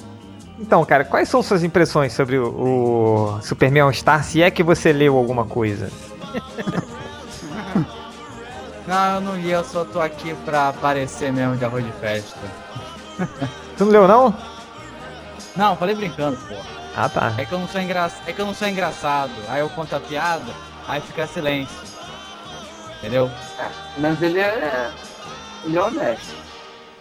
Então, 0.58 0.84
cara, 0.84 1.04
quais 1.04 1.28
são 1.28 1.42
suas 1.42 1.62
impressões 1.64 2.12
sobre 2.12 2.38
o, 2.38 2.46
o 3.36 3.40
Superman 3.42 3.82
All 3.82 3.92
Star, 3.92 4.22
se 4.24 4.40
é 4.42 4.50
que 4.50 4.62
você 4.62 4.92
leu 4.92 5.16
alguma 5.16 5.44
coisa? 5.44 5.90
Não, 8.86 9.14
eu 9.14 9.20
não 9.22 9.36
li, 9.36 9.50
eu 9.50 9.64
só 9.64 9.82
tô 9.84 9.98
aqui 9.98 10.34
pra 10.44 10.68
aparecer 10.68 11.32
mesmo 11.32 11.56
de 11.56 11.64
arroz 11.64 11.82
de 11.84 11.92
festa. 11.92 12.36
Tu 13.78 13.84
não 13.84 13.90
leu, 13.90 14.06
não? 14.06 14.34
Não, 15.56 15.74
falei 15.74 15.94
brincando, 15.94 16.36
pô. 16.36 16.54
Ah, 16.94 17.08
tá. 17.08 17.32
É 17.38 17.46
que 17.46 17.52
eu 17.52 17.58
não 17.58 17.66
sou 17.66 17.80
engra... 17.80 18.10
é 18.26 18.32
que 18.32 18.40
eu 18.40 18.44
não 18.44 18.52
sou 18.54 18.68
engraçado. 18.68 19.32
Aí 19.48 19.60
eu 19.60 19.70
conto 19.70 19.96
a 19.96 20.00
piada, 20.00 20.52
aí 20.88 21.00
fica 21.00 21.26
silêncio. 21.26 21.76
Entendeu? 22.98 23.30
Mas 23.98 24.22
ele 24.22 24.40
é. 24.40 24.90
Ele 25.64 25.76
é 25.76 25.82
honesto. 25.82 26.34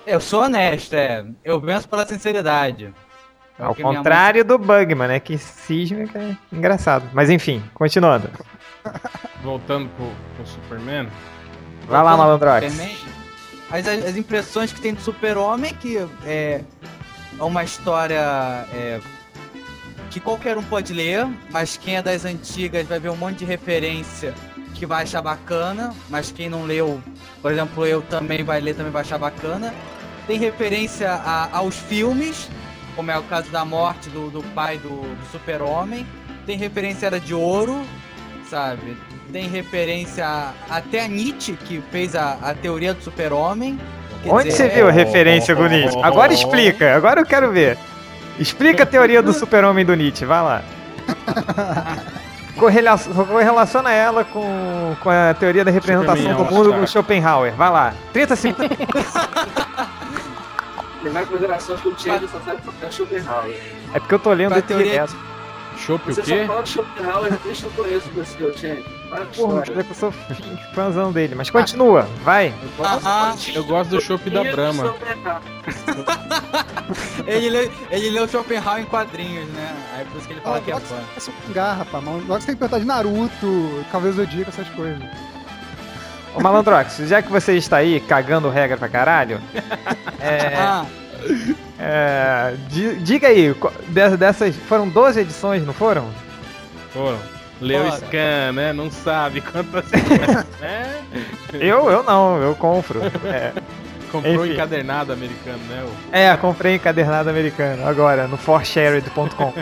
Eu 0.05 0.19
sou 0.19 0.43
honesto, 0.43 0.93
é. 0.93 1.25
Eu 1.43 1.59
venço 1.59 1.87
pela 1.87 2.05
sinceridade. 2.05 2.93
É 3.57 3.63
o 3.63 3.67
Ao 3.67 3.75
contrário 3.75 4.43
do 4.43 4.57
Bugman, 4.57 5.07
né? 5.07 5.19
Que 5.19 5.37
cisma 5.37 6.05
que 6.07 6.17
é 6.17 6.37
engraçado. 6.51 7.09
Mas 7.13 7.29
enfim, 7.29 7.63
continuando. 7.73 8.29
Voltando 9.41 9.89
pro, 9.89 10.11
pro 10.35 10.45
Superman. 10.45 11.07
Vai 11.87 12.03
lá, 12.03 12.15
Voltando 12.15 12.17
Malandrox. 12.17 13.03
As, 13.71 13.87
as, 13.87 14.17
impressões 14.17 14.71
que 14.71 14.81
tem 14.81 14.93
do 14.93 15.01
Super-Homem, 15.01 15.73
que 15.73 15.97
é, 16.25 16.61
é 17.39 17.43
uma 17.43 17.63
história 17.63 18.19
é, 18.73 18.99
que 20.13 20.19
qualquer 20.19 20.55
um 20.59 20.63
pode 20.63 20.93
ler, 20.93 21.27
mas 21.49 21.75
quem 21.75 21.95
é 21.95 22.01
das 22.01 22.23
antigas 22.23 22.85
vai 22.87 22.99
ver 22.99 23.09
um 23.09 23.15
monte 23.15 23.39
de 23.39 23.45
referência 23.45 24.31
que 24.75 24.85
vai 24.85 25.01
achar 25.03 25.23
bacana, 25.23 25.91
mas 26.07 26.31
quem 26.31 26.47
não 26.47 26.65
leu, 26.65 27.01
por 27.41 27.51
exemplo, 27.51 27.83
eu 27.85 27.99
também 28.03 28.43
vai 28.43 28.61
ler, 28.61 28.75
também 28.75 28.91
vai 28.91 29.01
achar 29.01 29.17
bacana. 29.17 29.73
Tem 30.27 30.37
referência 30.37 31.09
a- 31.11 31.49
aos 31.51 31.75
filmes, 31.75 32.47
como 32.95 33.09
é 33.09 33.17
o 33.17 33.23
caso 33.23 33.49
da 33.49 33.65
morte 33.65 34.07
do, 34.11 34.29
do 34.29 34.43
pai 34.53 34.77
do, 34.77 34.89
do 35.01 35.31
Super-Homem. 35.31 36.05
Tem 36.45 36.57
referência 36.57 37.07
Era 37.07 37.19
de 37.19 37.33
Ouro, 37.33 37.81
sabe? 38.47 38.95
Tem 39.31 39.47
referência 39.49 40.27
a- 40.27 40.53
até 40.69 41.05
a 41.05 41.07
Nietzsche, 41.07 41.53
que 41.53 41.81
fez 41.91 42.15
a, 42.15 42.33
a 42.41 42.53
teoria 42.53 42.93
do 42.93 43.01
super-homem. 43.03 43.79
Onde 44.27 44.49
dizer, 44.49 44.69
você 44.69 44.75
viu 44.75 44.85
a 44.87 44.89
é- 44.89 44.93
referência 44.93 45.55
do 45.55 45.67
Nietzsche? 45.67 45.97
Agora 46.03 46.31
explica, 46.33 46.95
agora 46.95 47.19
eu 47.21 47.25
quero 47.25 47.51
ver. 47.51 47.77
Explica 48.39 48.83
a 48.83 48.85
teoria 48.85 49.21
do 49.21 49.31
super-homem 49.33 49.85
do 49.85 49.95
Nietzsche, 49.95 50.25
vai 50.25 50.41
lá. 50.41 50.61
Correla- 52.57 52.97
Correlaciona 52.97 53.91
ela 53.91 54.23
com, 54.23 54.95
com 55.01 55.09
a 55.09 55.33
teoria 55.33 55.63
da 55.65 55.71
representação 55.71 56.15
Superman 56.15 56.37
do 56.37 56.51
mundo 56.51 56.57
All-Star. 56.73 56.79
do 56.81 56.87
Schopenhauer. 56.87 57.53
Vai 57.55 57.69
lá. 57.71 57.93
30 58.13 58.35
segundos. 58.35 58.77
Levar 61.03 61.23
em 61.23 61.25
consideração 61.25 61.75
que 61.77 61.87
o 61.89 61.95
Change 61.99 62.27
só 62.27 62.39
sabe 62.45 62.61
tocar 62.61 62.91
Schopenhauer. 62.91 63.55
É 63.93 63.99
porque 63.99 64.15
eu 64.15 64.19
tô 64.19 64.31
lendo 64.33 64.53
aqui 64.53 64.61
teoria- 64.67 64.91
direto. 64.91 65.15
Chopp 65.77 66.09
o 66.09 66.13
Você 66.15 66.21
quê? 66.21 66.41
só 66.41 66.47
fala 66.47 66.63
de 66.63 66.69
Schopenhauer 66.69 67.33
desde 67.43 67.63
que 67.63 67.67
eu 67.79 67.83
conheço 67.83 68.09
você, 68.15 68.43
o 68.43 68.57
Change. 68.57 68.83
Para 69.09 69.25
de 69.25 69.37
Porra, 69.37 69.55
mas 69.67 69.69
é 69.77 69.83
que 69.83 69.89
eu 69.91 69.95
sou 69.95 70.11
fãzão 70.73 71.11
dele. 71.11 71.35
Mas 71.35 71.49
continua, 71.49 72.07
vai. 72.23 72.53
Aham, 72.79 73.35
Eu 73.53 73.63
gosto 73.65 73.89
do 73.91 74.01
chopp 74.01 74.29
da 74.29 74.43
do 74.43 74.51
Brahma. 74.51 74.85
Schopenhauer. 74.85 75.41
ele, 77.27 77.49
leu, 77.49 77.71
ele 77.91 78.09
leu 78.09 78.27
Schopenhauer 78.27 78.81
em 78.81 78.85
quadrinhos, 78.85 79.47
né? 79.49 79.75
Aí 79.95 80.05
por 80.05 80.17
isso 80.17 80.27
que 80.27 80.33
ele 80.33 80.41
fala 80.41 80.57
Ah, 80.57 80.61
que 80.61 80.71
é 80.71 80.79
fã. 80.79 80.95
você 81.15 81.31
um 81.31 81.33
mangá, 81.47 81.73
rapaz. 81.73 82.03
Logo 82.03 82.25
você 82.27 82.45
tem 82.47 82.55
que 82.55 82.59
perguntar 82.59 82.79
de 82.79 82.85
Naruto, 82.85 83.85
Cavaleiro 83.91 84.17
do 84.17 84.23
Zodíaco, 84.25 84.49
essas 84.49 84.69
coisas. 84.69 85.03
Ô 86.35 86.41
Malandrox, 86.41 86.97
já 87.07 87.21
que 87.21 87.29
você 87.31 87.53
está 87.55 87.77
aí 87.77 87.99
cagando 87.99 88.49
regra 88.49 88.75
pra 88.77 88.89
caralho, 88.89 89.39
é, 90.19 90.55
Ah, 90.57 90.85
é, 91.83 92.55
di- 92.69 92.95
diga 92.97 93.27
aí, 93.27 93.53
dessas. 94.17 94.55
Foram 94.55 94.87
12 94.87 95.19
edições, 95.19 95.65
não 95.65 95.73
foram? 95.73 96.07
Pô, 96.93 97.13
leu 97.61 97.83
Bora. 97.83 97.97
Scan, 97.97 98.51
né? 98.53 98.71
Não 98.73 98.89
sabe 98.91 99.41
quantas. 99.41 99.85
né? 100.61 101.01
Eu, 101.53 101.89
eu 101.89 102.03
não, 102.03 102.37
eu 102.41 102.55
compro. 102.55 103.01
É, 103.25 103.51
Comprou 104.11 104.45
Enfim. 104.45 104.53
encadernado 104.53 105.11
americano, 105.11 105.57
né? 105.67 105.83
o- 105.83 106.15
é 106.15 106.37
comprei 106.37 106.75
encadernado 106.75 107.29
americano 107.31 107.87
agora, 107.87 108.27
no 108.27 108.37
forshared.com. 108.37 109.53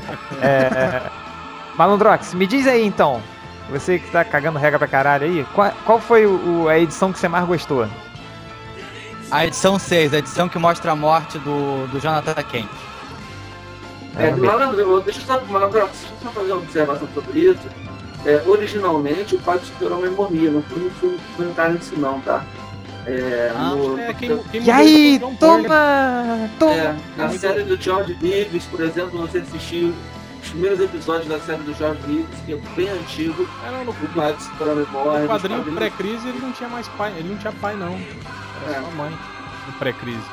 É, 0.42 1.02
Malandrox, 1.78 2.34
me 2.34 2.46
diz 2.46 2.68
aí 2.68 2.86
então, 2.86 3.22
você 3.70 3.98
que 3.98 4.12
tá 4.12 4.26
cagando 4.26 4.60
regra 4.60 4.78
pra 4.78 4.90
caralho 4.90 5.24
aí, 5.26 5.46
qual, 5.56 5.72
qual 5.86 6.00
foi 6.02 6.26
o- 6.26 6.68
a 6.68 6.78
edição 6.78 7.14
que 7.14 7.20
você 7.20 7.30
mais 7.30 7.46
gostou? 7.46 7.88
A 9.32 9.46
edição 9.46 9.80
6, 9.80 10.14
a 10.14 10.18
edição 10.20 10.50
que 10.50 10.60
mostra 10.60 10.92
a 10.92 10.96
morte 10.96 11.40
do, 11.40 11.88
do 11.88 12.00
Jonathan 12.00 12.34
Kent. 12.44 12.70
É, 14.18 14.32
ver. 14.32 14.42
Malandro, 14.42 14.80
eu- 14.80 15.02
deixa 15.02 15.22
eu 15.22 15.26
só, 15.26 15.42
Malandro, 15.46 15.80
deixa 15.80 15.90
eu 16.08 16.18
só 16.22 16.30
fazer 16.30 16.52
uma 16.52 16.62
observação 16.62 17.08
sobre 17.14 17.40
isso. 17.40 17.62
É, 18.26 18.44
originalmente, 18.46 19.36
o 19.36 19.40
pai 19.40 19.58
do 19.58 19.66
super-homem 19.66 20.12
morria, 20.12 20.52
não 20.52 20.62
foi 20.64 20.90
foi 21.00 21.18
comentário 21.36 21.74
nisso 21.76 21.94
não, 21.98 22.20
tá? 22.22 22.44
É, 23.08 23.52
Ah, 23.56 23.70
no, 23.72 23.98
É, 23.98 24.14
quem, 24.14 24.38
quem 24.52 24.64
E 24.64 24.70
aí, 24.70 25.20
foi 25.20 25.36
toma! 25.38 26.50
Toma! 26.60 26.74
é, 26.74 26.96
na 27.18 27.30
série 27.30 27.64
do 27.64 27.82
George 27.82 28.14
Reeves, 28.22 28.66
por 28.66 28.80
exemplo, 28.82 29.18
você 29.22 29.40
assistiu 29.40 29.92
os 30.44 30.50
primeiros 30.50 30.80
episódios 30.80 31.28
da 31.28 31.40
série 31.40 31.64
do 31.64 31.74
George 31.74 32.00
Reeves, 32.06 32.40
que 32.46 32.54
é 32.54 32.58
bem 32.76 32.90
antigo, 32.90 33.48
É, 33.68 33.72
não, 33.72 33.86
no, 33.86 33.92
o 33.92 33.96
pai 34.14 34.34
do 34.34 34.42
super-homem 34.44 34.86
morre. 34.92 35.20
no 35.22 35.28
quadrinho 35.28 35.64
pré-crise 35.74 36.28
ele 36.28 36.40
não 36.40 36.52
tinha 36.52 36.70
mais 36.70 36.88
pai, 36.90 37.12
ele 37.18 37.30
não 37.30 37.38
tinha 37.38 37.54
pai 37.54 37.76
não. 37.76 37.98
É. 38.70 38.82
só 38.82 38.92
mãe. 38.92 39.18
No 39.68 39.74
pré-crise. 39.74 40.24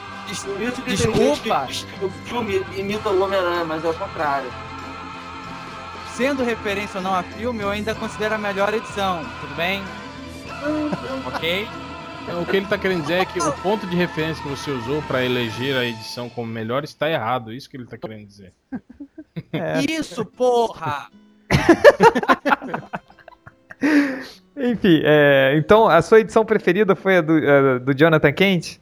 Desculpa. 0.87 1.67
o 2.03 2.11
filme 2.27 2.65
imita 2.77 3.09
o 3.09 3.23
Homem-Aranha, 3.23 3.65
mas 3.65 3.85
é 3.85 3.89
o 3.89 3.95
contrário. 3.95 4.51
Sendo 6.15 6.45
referência 6.45 6.99
ou 6.99 7.03
não 7.03 7.15
a 7.15 7.23
filme, 7.23 7.63
eu 7.63 7.71
ainda 7.71 7.95
considero 7.95 8.35
a 8.35 8.39
melhor 8.39 8.75
edição, 8.75 9.25
tudo 9.41 9.55
bem? 9.55 9.83
ok? 11.27 11.69
Então, 12.23 12.43
o 12.43 12.47
que 12.47 12.57
ele 12.59 12.67
tá 12.67 12.77
querendo 12.77 13.03
dizer 13.03 13.21
é 13.21 13.25
que 13.25 13.41
o 13.41 13.53
ponto 13.63 13.87
de 13.87 13.97
referência 13.97 14.43
que 14.43 14.51
você 14.51 14.71
usou 14.71 15.01
pra 15.03 15.25
eleger 15.25 15.77
a 15.77 15.85
edição 15.85 16.29
como 16.29 16.47
melhor 16.47 16.85
está 16.85 17.09
errado. 17.09 17.53
Isso 17.53 17.71
que 17.71 17.77
ele 17.77 17.87
tá 17.87 17.97
querendo 17.97 18.27
dizer. 18.27 18.53
É. 19.51 19.81
Isso, 19.89 20.27
porra! 20.27 21.09
Enfim, 24.61 25.01
é, 25.05 25.55
então 25.57 25.89
a 25.89 26.03
sua 26.03 26.21
edição 26.21 26.45
preferida 26.45 26.97
foi 26.97 27.19
a 27.19 27.21
do, 27.21 27.33
a 27.35 27.79
do 27.79 27.95
Jonathan 27.95 28.33
Kent? 28.33 28.79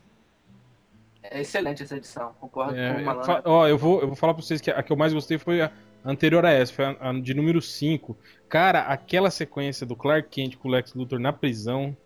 É 1.23 1.41
excelente 1.41 1.83
essa 1.83 1.97
edição, 1.97 2.33
concordo 2.41 2.81
com 2.83 2.91
É, 2.91 2.93
o 2.93 3.01
eu, 3.01 3.05
Malandro. 3.05 3.43
ó, 3.45 3.67
eu 3.69 3.77
vou, 3.77 4.01
eu 4.01 4.07
vou 4.09 4.17
falar 4.17 4.33
pra 4.35 4.43
vocês 4.43 4.61
que 4.61 4.71
a 4.71 4.83
que 4.83 4.93
eu 4.93 4.97
mais 4.97 5.13
gostei 5.13 5.39
foi 5.39 5.61
a 5.61 5.73
anterior 6.05 6.45
a 6.47 6.51
essa, 6.51 6.73
foi 6.73 6.85
a, 6.85 6.97
a 7.11 7.13
de 7.21 7.35
número 7.35 7.61
5. 7.61 8.17
Cara, 8.49 8.83
aquela 8.83 9.31
sequência 9.31 9.85
do 9.87 9.97
Clark 9.97 10.29
Kent 10.31 10.57
com 10.57 10.69
o 10.69 10.71
Lex 10.71 10.95
Luthor 10.95 11.19
na 11.19 11.33
prisão 11.33 11.97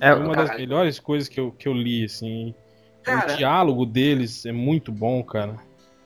É, 0.00 0.14
foi 0.14 0.20
uma 0.20 0.36
das 0.36 0.50
Caralho. 0.50 0.60
melhores 0.60 0.98
coisas 0.98 1.28
que 1.28 1.38
eu, 1.40 1.52
que 1.52 1.68
eu 1.68 1.72
li, 1.74 2.04
assim. 2.04 2.54
Cara, 3.02 3.32
o 3.34 3.36
diálogo 3.36 3.86
deles 3.86 4.44
é 4.46 4.52
muito 4.52 4.92
bom, 4.92 5.22
cara. 5.24 5.56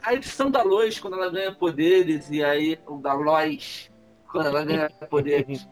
a 0.03 0.15
edição 0.15 0.51
da 0.51 0.63
Lois, 0.63 0.99
quando 1.01 1.15
ela 1.15 1.31
ganha 1.31 1.53
poderes, 1.55 2.31
e 2.31 2.45
aí, 2.45 2.79
o 2.87 2.99
da 2.99 3.15
Lois, 3.15 3.91
quando 4.31 4.47
ela 4.49 4.65
ganha 4.65 4.91
poderes, 5.11 5.67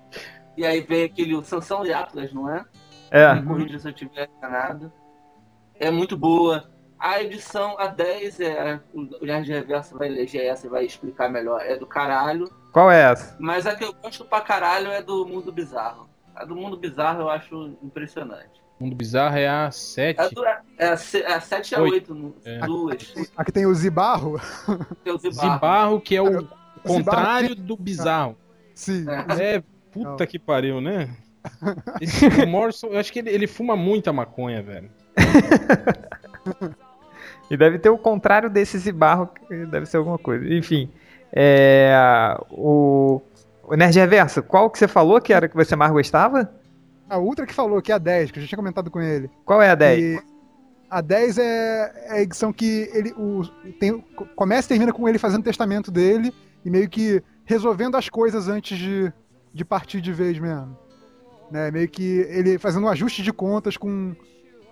e 0.57 0.67
aí 0.67 0.81
vem 0.81 1.05
aquele 1.05 1.35
o 1.35 1.43
Sansão 1.43 1.85
e 1.85 1.93
Atlas, 1.93 2.33
não 2.33 2.49
é? 2.49 2.65
É. 3.11 3.35
Me 3.35 3.43
corrija 3.43 3.79
se 3.79 3.89
eu 3.89 3.93
estiver 3.93 4.29
enganado. 4.39 4.93
É 5.75 5.91
muito 5.91 6.17
boa. 6.17 6.71
A 6.99 7.21
edição, 7.21 7.77
a 7.79 7.89
10, 7.89 8.41
é, 8.41 8.81
o 8.95 9.25
Nerd 9.27 9.51
Reverso 9.51 9.99
vai 9.99 10.07
eleger 10.09 10.45
essa 10.45 10.67
e 10.67 10.71
vai 10.71 10.85
explicar 10.85 11.29
melhor. 11.29 11.61
É 11.61 11.77
do 11.77 11.87
caralho. 11.87 12.49
Qual 12.73 12.91
é 12.91 13.03
essa? 13.11 13.37
Mas 13.41 13.67
a 13.67 13.75
que 13.75 13.85
eu 13.85 13.93
gosto 13.93 14.25
pra 14.25 14.41
caralho 14.41 14.89
é 14.91 15.03
do 15.03 15.27
Mundo 15.27 15.51
Bizarro. 15.51 16.09
A 16.35 16.45
do 16.45 16.55
Mundo 16.55 16.77
Bizarro 16.77 17.23
eu 17.23 17.29
acho 17.29 17.77
impressionante. 17.83 18.63
Mundo 18.79 18.95
Bizarro 18.95 19.37
é 19.37 19.49
a 19.49 19.71
7. 19.71 20.21
É, 20.21 20.29
do, 20.31 20.45
é, 20.45 20.63
a, 20.79 20.85
é 20.85 21.35
a 21.35 21.41
7 21.41 21.75
a 21.75 21.83
Oito. 21.83 22.13
8, 22.15 22.35
É. 22.45 22.59
duas. 22.61 23.15
Aqui 23.37 23.53
tem 23.53 23.67
o 23.67 23.75
Zibarro. 23.75 24.41
Tem 25.05 25.13
o 25.13 25.19
Zibarro. 25.19 25.53
Zibarro, 25.55 26.01
que 26.01 26.17
é 26.17 26.23
o 26.23 26.27
Zibarro 26.27 26.63
contrário 26.83 27.55
do 27.55 27.77
bizarro. 27.77 28.37
Sim. 28.75 29.07
É. 29.09 29.63
Puta 29.93 30.27
que 30.27 30.39
pariu, 30.39 30.81
né? 30.81 31.09
Esse, 32.01 32.27
o 32.27 32.47
Morrison, 32.47 32.89
eu 32.89 32.99
acho 32.99 33.13
que 33.13 33.19
ele, 33.19 33.31
ele 33.31 33.47
fuma 33.47 33.77
muita 33.77 34.13
maconha, 34.13 34.63
velho. 34.63 34.91
E 37.51 37.57
deve 37.57 37.79
ter 37.79 37.91
o 37.91 37.99
contrário 37.99 38.49
desse 38.49 38.79
Zibarro, 38.79 39.27
que 39.27 39.67
deve 39.67 39.85
ser 39.87 39.99
alguma 39.99 40.19
coisa. 40.19 40.43
Enfim, 40.55 40.91
é, 41.33 41.95
o, 42.51 43.21
o 43.65 43.77
Nerd 43.77 43.99
Reverso, 43.99 44.43
qual 44.43 44.71
que 44.71 44.79
você 44.79 44.89
falou 44.89 45.21
que 45.21 45.33
era 45.33 45.49
que 45.49 45.55
você 45.55 45.77
mais 45.77 45.93
gostava? 45.93 46.51
A 47.09 47.19
Ultra 47.19 47.47
que 47.47 47.53
falou 47.53 47.83
que 47.83 47.93
é 47.93 47.95
a 47.95 47.99
10, 47.99 48.31
que 48.31 48.39
eu 48.39 48.43
já 48.43 48.49
tinha 48.49 48.57
comentado 48.57 48.91
com 48.91 49.01
ele. 49.01 49.31
Qual 49.45 49.61
é 49.61 49.69
a 49.69 49.75
10? 49.75 50.01
E 50.01 50.23
a 50.89 51.01
10 51.01 51.39
é, 51.39 51.43
é 51.43 52.13
a 52.13 52.23
edição 52.23 52.53
que 52.53 52.89
ele 52.95 53.13
o, 53.19 53.43
tem, 53.79 54.01
começa 54.35 54.67
e 54.67 54.71
termina 54.71 54.93
com 54.93 55.09
ele 55.09 55.19
fazendo 55.19 55.41
o 55.41 55.45
testamento 55.45 55.91
dele 55.91 56.33
e 56.65 56.71
meio 56.71 56.89
que 56.89 57.23
resolvendo 57.45 57.97
as 57.97 58.09
coisas 58.09 58.49
antes 58.49 58.79
de, 58.79 59.13
de 59.53 59.65
partir 59.65 60.01
de 60.01 60.13
vez 60.13 60.39
mesmo. 60.39 60.77
Né? 61.51 61.71
Meio 61.71 61.89
que 61.89 62.27
ele 62.31 62.59
fazendo 62.59 62.85
um 62.85 62.89
ajuste 62.89 63.23
de 63.23 63.33
contas 63.33 63.77
com, 63.77 64.15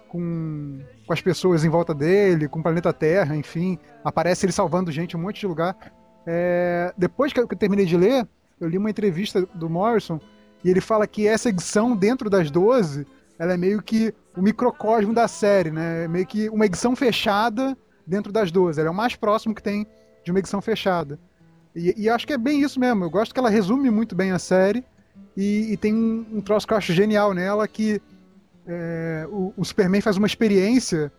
com, 0.09 0.81
com 1.07 1.12
as 1.12 1.21
pessoas 1.21 1.64
em 1.64 1.69
volta 1.69 1.95
dele, 1.95 2.49
com 2.49 2.61
o 2.61 2.62
planeta 2.62 2.93
Terra, 2.93 3.37
enfim. 3.37 3.79
Aparece 4.05 4.47
ele 4.47 4.53
salvando 4.53 4.90
gente 4.90 5.14
em 5.14 5.19
um 5.19 5.23
monte 5.23 5.40
de 5.40 5.47
lugar. 5.47 5.77
É, 6.27 6.93
depois 6.97 7.33
que 7.33 7.40
eu 7.40 7.47
terminei 7.47 7.87
de 7.87 7.97
ler, 7.97 8.27
eu 8.61 8.69
li 8.69 8.79
uma 8.79 8.90
entrevista 8.90 9.47
do 9.55 9.69
Morrison 9.69 10.21
e 10.62 10.71
ele 10.71 10.81
fala 10.81 11.07
que 11.07 11.27
essa 11.27 11.49
edição, 11.49 11.97
dentro 11.97 12.29
das 12.29 12.51
12, 12.51 13.07
ela 13.38 13.55
é 13.55 13.57
meio 13.57 13.83
que 13.83 14.14
o 14.37 14.43
microcosmo 14.43 15.14
da 15.14 15.27
série, 15.27 15.71
né? 15.71 16.05
É 16.05 16.09
meio 16.09 16.27
que 16.27 16.49
uma 16.51 16.66
edição 16.66 16.95
fechada 16.95 17.77
dentro 18.07 18.31
das 18.31 18.51
12. 18.51 18.79
Ela 18.79 18.88
é 18.88 18.93
o 18.93 18.95
mais 18.95 19.16
próximo 19.16 19.55
que 19.55 19.62
tem 19.62 19.87
de 20.23 20.31
uma 20.31 20.38
edição 20.38 20.61
fechada. 20.61 21.19
E, 21.74 21.94
e 22.02 22.09
acho 22.09 22.26
que 22.26 22.33
é 22.33 22.38
bem 22.38 22.61
isso 22.62 22.78
mesmo. 22.80 23.04
Eu 23.04 23.11
gosto 23.11 23.33
que 23.33 23.38
ela 23.40 23.50
resume 23.50 23.90
muito 23.90 24.14
bem 24.14 24.30
a 24.33 24.38
série. 24.38 24.85
E, 25.37 25.72
e 25.72 25.76
tem 25.76 25.94
um, 25.94 26.26
um 26.35 26.40
troço 26.40 26.66
que 26.66 26.72
eu 26.72 26.78
acho 26.78 26.92
genial 26.92 27.33
nela, 27.33 27.66
que 27.68 28.00
é, 28.66 29.26
o, 29.30 29.52
o 29.56 29.64
Superman 29.64 30.00
faz 30.00 30.16
uma 30.16 30.26
experiência 30.26 31.12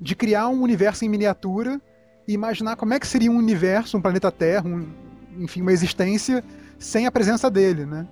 de 0.00 0.14
criar 0.14 0.48
um 0.48 0.62
universo 0.62 1.04
em 1.04 1.08
miniatura 1.08 1.80
e 2.26 2.32
imaginar 2.32 2.76
como 2.76 2.94
é 2.94 2.98
que 3.00 3.06
seria 3.06 3.30
um 3.30 3.36
universo, 3.36 3.96
um 3.96 4.00
planeta 4.00 4.30
Terra, 4.32 4.66
um- 4.66 4.86
enfim, 5.38 5.60
uma 5.60 5.72
existência 5.72 6.42
sem 6.78 7.06
a 7.06 7.12
presença 7.12 7.50
dele, 7.50 7.84
né? 7.86 8.06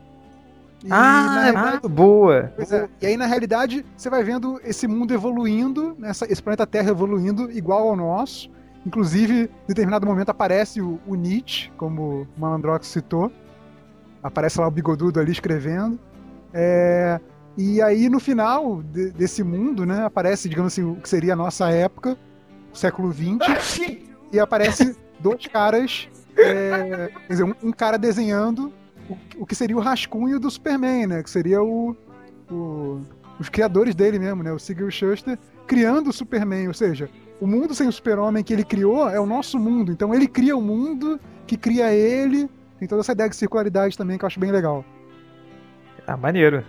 E, 0.85 0.88
ah, 0.90 1.48
é 1.48 1.52
muito 1.72 1.88
boa. 1.88 2.52
É. 2.74 2.88
E 3.00 3.06
aí, 3.06 3.16
na 3.16 3.26
realidade, 3.26 3.85
você 3.96 4.11
vai 4.11 4.22
vendo 4.24 4.61
esse 4.64 4.87
mundo 4.88 5.14
evoluindo, 5.14 5.96
essa- 6.02 6.30
esse 6.30 6.42
planeta 6.42 6.66
Terra 6.66 6.90
evoluindo 6.90 7.50
igual 7.52 7.88
ao 7.88 7.96
nosso. 7.96 8.50
Inclusive, 8.85 9.42
em 9.45 9.66
determinado 9.68 10.07
momento 10.07 10.31
aparece 10.31 10.81
o, 10.81 10.99
o 11.07 11.14
Nietzsche, 11.14 11.71
como 11.77 12.23
o 12.23 12.27
Malandrox 12.40 12.87
citou. 12.88 13.31
Aparece 14.23 14.61
lá 14.61 14.66
o 14.66 14.71
bigodudo 14.71 15.21
ali 15.21 15.31
escrevendo. 15.33 15.99
É, 16.53 17.21
e 17.57 17.81
aí, 17.83 18.09
no 18.09 18.18
final 18.21 18.83
de- 18.83 19.11
desse 19.11 19.42
mundo, 19.42 19.85
né, 19.87 20.05
aparece, 20.05 20.49
digamos 20.49 20.73
assim, 20.73 20.83
o 20.83 20.97
que 20.97 21.09
seria 21.09 21.33
a 21.33 21.37
nossa 21.37 21.71
época, 21.71 22.16
o 22.73 22.77
século 22.77 23.12
XX, 23.12 23.99
e 24.33 24.38
aparece 24.40 24.97
dois 25.21 25.47
caras, 25.47 26.09
é, 26.37 27.11
quer 27.27 27.29
dizer, 27.33 27.45
um, 27.45 27.55
um 27.62 27.73
cara 27.73 27.97
desenhando 27.99 28.73
o, 29.09 29.16
o 29.42 29.47
que 29.47 29.55
seria 29.55 29.77
o 29.77 29.81
rascunho 29.81 30.38
do 30.40 30.51
Superman, 30.51 31.07
né, 31.07 31.23
que 31.23 31.31
seria 31.31 31.62
o, 31.62 31.97
o- 32.51 33.01
os 33.38 33.49
criadores 33.49 33.95
dele 33.95 34.18
mesmo, 34.18 34.42
né, 34.42 34.53
o 34.53 34.59
Sigurd 34.59 34.92
Schuster, 34.95 35.38
criando 35.66 36.11
o 36.11 36.12
Superman, 36.12 36.68
ou 36.68 36.75
seja, 36.75 37.09
o 37.42 37.46
mundo 37.46 37.74
sem 37.74 37.88
o 37.88 37.92
super-homem 37.92 38.44
que 38.44 38.52
ele 38.52 38.62
criou 38.62 39.11
é 39.11 39.18
o 39.18 39.26
nosso 39.26 39.59
mundo, 39.59 39.90
então 39.90 40.14
ele 40.14 40.28
cria 40.28 40.57
o 40.57 40.62
mundo 40.62 41.18
que 41.44 41.57
cria 41.57 41.92
ele, 41.92 42.48
tem 42.78 42.87
toda 42.87 43.00
essa 43.00 43.11
ideia 43.11 43.28
de 43.28 43.35
circularidade 43.35 43.98
também 43.98 44.16
que 44.16 44.24
eu 44.24 44.28
acho 44.28 44.38
bem 44.38 44.52
legal. 44.52 44.85
Ah, 46.07 46.16
maneiro. 46.16 46.64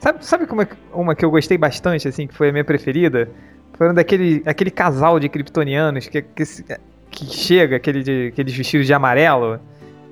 Sabe, 0.00 0.24
sabe 0.24 0.46
como 0.46 0.62
é 0.62 0.68
uma 0.94 1.14
que 1.14 1.26
eu 1.26 1.30
gostei 1.30 1.58
bastante, 1.58 2.08
assim, 2.08 2.26
que 2.26 2.34
foi 2.34 2.48
a 2.48 2.52
minha 2.52 2.64
preferida? 2.64 3.28
Foi 3.74 3.90
um 3.90 3.92
daquele 3.92 4.42
aquele 4.46 4.70
casal 4.70 5.20
de 5.20 5.28
kryptonianos 5.28 6.08
que, 6.08 6.22
que, 6.22 6.44
que 7.10 7.24
chega, 7.26 7.76
aquele 7.76 8.02
de, 8.02 8.28
aqueles 8.28 8.56
vestidos 8.56 8.86
de 8.86 8.94
amarelo. 8.94 9.60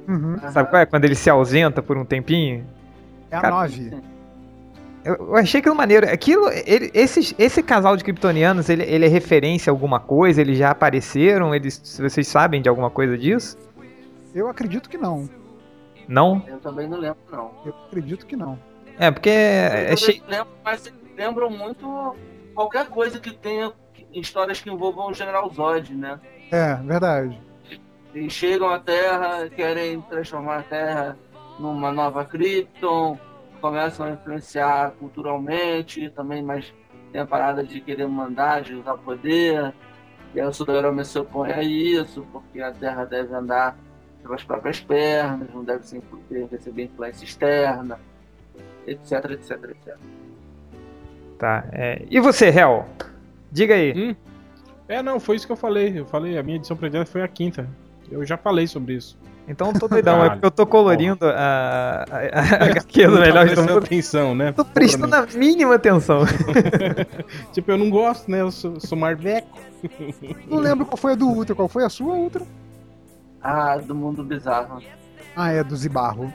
Uhum. 0.07 0.37
Sabe 0.53 0.69
qual 0.69 0.83
é? 0.83 0.85
Quando 0.85 1.07
ele 1.07 1.15
se 1.15 1.31
ausenta 1.31 1.83
por 1.83 1.97
um 1.97 2.05
tempinho. 2.05 2.67
É 3.31 3.37
a 3.37 3.41
Cara, 3.41 3.55
9. 3.55 3.93
Eu, 5.05 5.35
achei 5.37 5.61
aquilo 5.61 5.75
maneiro. 5.75 6.09
Aquilo, 6.09 6.49
ele, 6.65 6.91
esses, 6.95 7.35
esse 7.39 7.63
casal 7.63 7.97
de 7.97 8.05
kryptonianos, 8.05 8.69
ele, 8.69 8.85
ele 8.85 9.07
é 9.07 9.09
referência 9.09 9.71
a 9.71 9.73
alguma 9.73 9.99
coisa? 9.99 10.41
Eles 10.41 10.59
já 10.59 10.71
apareceram? 10.71 11.55
Eles, 11.55 11.99
vocês 12.01 12.29
sabem 12.29 12.63
de 12.63 12.69
alguma 12.69 12.91
coisa 12.91 13.19
disso? 13.19 13.59
Eu 14.35 14.49
acredito 14.49 14.89
que 14.89 14.97
não. 14.97 15.29
Não? 16.09 16.43
Eu 16.47 16.59
também 16.59 16.89
não 16.89 16.99
lembro, 16.99 17.19
não. 17.31 17.51
Eu 17.65 17.75
acredito 17.87 18.27
que 18.27 18.37
não. 18.37 18.59
É, 18.99 19.11
porque 19.11 19.31
é, 19.31 19.87
é 19.89 19.93
Eu 19.93 19.97
cheio. 19.97 20.23
lembro, 20.29 20.49
mas 20.65 20.93
lembram 21.17 21.51
muito 21.51 22.17
qualquer 22.55 22.87
coisa 22.87 23.19
que 23.19 23.33
tenha 23.33 23.73
histórias 24.13 24.61
que 24.61 24.71
envolvam 24.71 25.11
o 25.11 25.15
General 25.15 25.51
Zod, 25.51 25.95
né? 25.95 26.21
É, 26.51 26.75
verdade. 26.75 27.41
Eles 28.15 28.33
chegam 28.33 28.69
à 28.69 28.79
Terra, 28.79 29.49
querem 29.49 30.01
transformar 30.03 30.59
a 30.59 30.63
Terra 30.63 31.19
numa 31.59 31.91
nova 31.91 32.25
Krypton, 32.25 33.19
começam 33.63 34.05
a 34.05 34.11
influenciar 34.11 34.91
culturalmente 34.99 36.11
também, 36.11 36.43
mas 36.43 36.75
tem 37.13 37.21
a 37.21 37.27
parada 37.27 37.63
de 37.63 37.81
querer 37.81 38.09
mandar, 38.09 38.61
de 38.61 38.75
usar 38.75 38.99
poder. 38.99 39.73
E 40.35 40.41
aí 40.41 40.47
o 40.47 40.53
Super-Homem 40.53 41.05
se 41.05 41.19
opõe 41.19 41.53
a 41.53 41.63
isso, 41.63 42.27
porque 42.33 42.61
a 42.61 42.73
Terra 42.73 43.05
deve 43.05 43.33
andar 43.33 43.79
pelas 44.21 44.43
próprias 44.43 44.81
pernas, 44.81 45.49
não 45.55 45.63
deve 45.63 45.87
ser, 45.87 46.03
receber 46.51 46.85
influência 46.85 47.25
externa, 47.25 48.01
etc, 48.87 49.31
etc, 49.31 49.51
etc. 49.71 49.97
Tá. 51.39 51.65
é. 51.73 52.05
E 52.11 52.19
você, 52.21 52.49
Hel? 52.49 52.87
Diga 53.51 53.75
aí. 53.75 54.17
É, 54.89 55.03
não, 55.03 55.21
foi 55.21 55.37
isso 55.37 55.47
que 55.47 55.53
eu 55.53 55.57
falei. 55.57 56.01
Eu 56.01 56.07
falei, 56.07 56.37
a 56.37 56.43
minha 56.43 56.57
edição 56.57 56.77
predileta 56.77 57.11
foi 57.11 57.23
a 57.23 57.29
quinta. 57.29 57.69
Eu 58.11 58.25
já 58.25 58.37
falei 58.37 58.67
sobre 58.67 58.95
isso. 58.95 59.19
Então 59.49 59.73
eu 59.73 59.81
tô 59.81 59.89
doidão, 59.89 60.25
é 60.25 60.31
porque 60.31 60.47
eu 60.47 60.51
tô 60.53 60.65
colorindo 60.67 61.27
a, 61.27 62.05
a, 62.09 62.17
a 62.39 62.65
HQ 62.67 63.07
do 63.09 63.19
Não 63.19 63.33
tá 63.33 63.45
do 63.45 63.61
Mundo. 63.63 63.79
atenção, 63.79 64.35
né? 64.35 64.53
Tô 64.53 64.65
prestando 64.65 65.15
a 65.17 65.27
mínima 65.35 65.75
atenção. 65.75 66.21
Tipo, 67.53 67.73
eu 67.73 67.79
não 67.79 67.91
gosto, 67.91 68.31
né? 68.31 68.41
Eu 68.41 68.51
sou, 68.53 68.79
sou 68.81 68.97
marveco. 68.97 69.59
Não 70.49 70.59
lembro 70.59 70.87
qual 70.87 70.97
foi 70.97 71.13
a 71.13 71.15
do 71.17 71.27
Ultra. 71.29 71.57
Qual 71.57 71.69
foi 71.69 71.85
a 71.85 71.89
sua, 71.89 72.15
Ultra? 72.15 72.43
Ah, 73.43 73.77
do 73.79 73.95
mundo 73.97 74.23
bizarro. 74.23 74.81
Ah, 75.35 75.51
é, 75.51 75.65
do 75.65 75.75
Zibarro. 75.77 76.33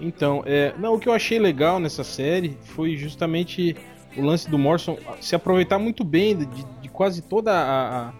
Então, 0.00 0.42
é, 0.46 0.72
não, 0.78 0.94
o 0.94 0.98
que 1.00 1.08
eu 1.08 1.12
achei 1.12 1.38
legal 1.38 1.80
nessa 1.80 2.04
série 2.04 2.56
foi 2.62 2.96
justamente 2.96 3.74
o 4.16 4.22
lance 4.22 4.48
do 4.48 4.56
Morrison 4.56 4.96
se 5.20 5.34
aproveitar 5.34 5.78
muito 5.80 6.04
bem 6.04 6.36
de, 6.36 6.46
de 6.80 6.88
quase 6.88 7.22
toda 7.22 7.50
a, 7.52 8.12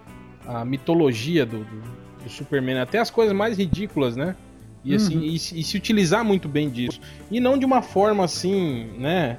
a- 0.48 0.60
a 0.60 0.64
mitologia 0.64 1.46
do, 1.46 1.58
do, 1.58 1.82
do 2.24 2.30
Superman, 2.30 2.78
até 2.80 2.98
as 2.98 3.10
coisas 3.10 3.34
mais 3.34 3.56
ridículas, 3.58 4.16
né? 4.16 4.34
E, 4.84 4.94
assim, 4.94 5.16
Uhum. 5.16 5.22
e, 5.24 5.38
se- 5.38 5.58
e 5.60 5.62
se 5.62 5.76
utilizar 5.76 6.24
muito 6.24 6.48
bem 6.48 6.70
disso. 6.70 7.00
E 7.30 7.38
não 7.40 7.58
de 7.58 7.64
uma 7.66 7.82
forma 7.82 8.24
assim, 8.24 8.88
né? 8.98 9.36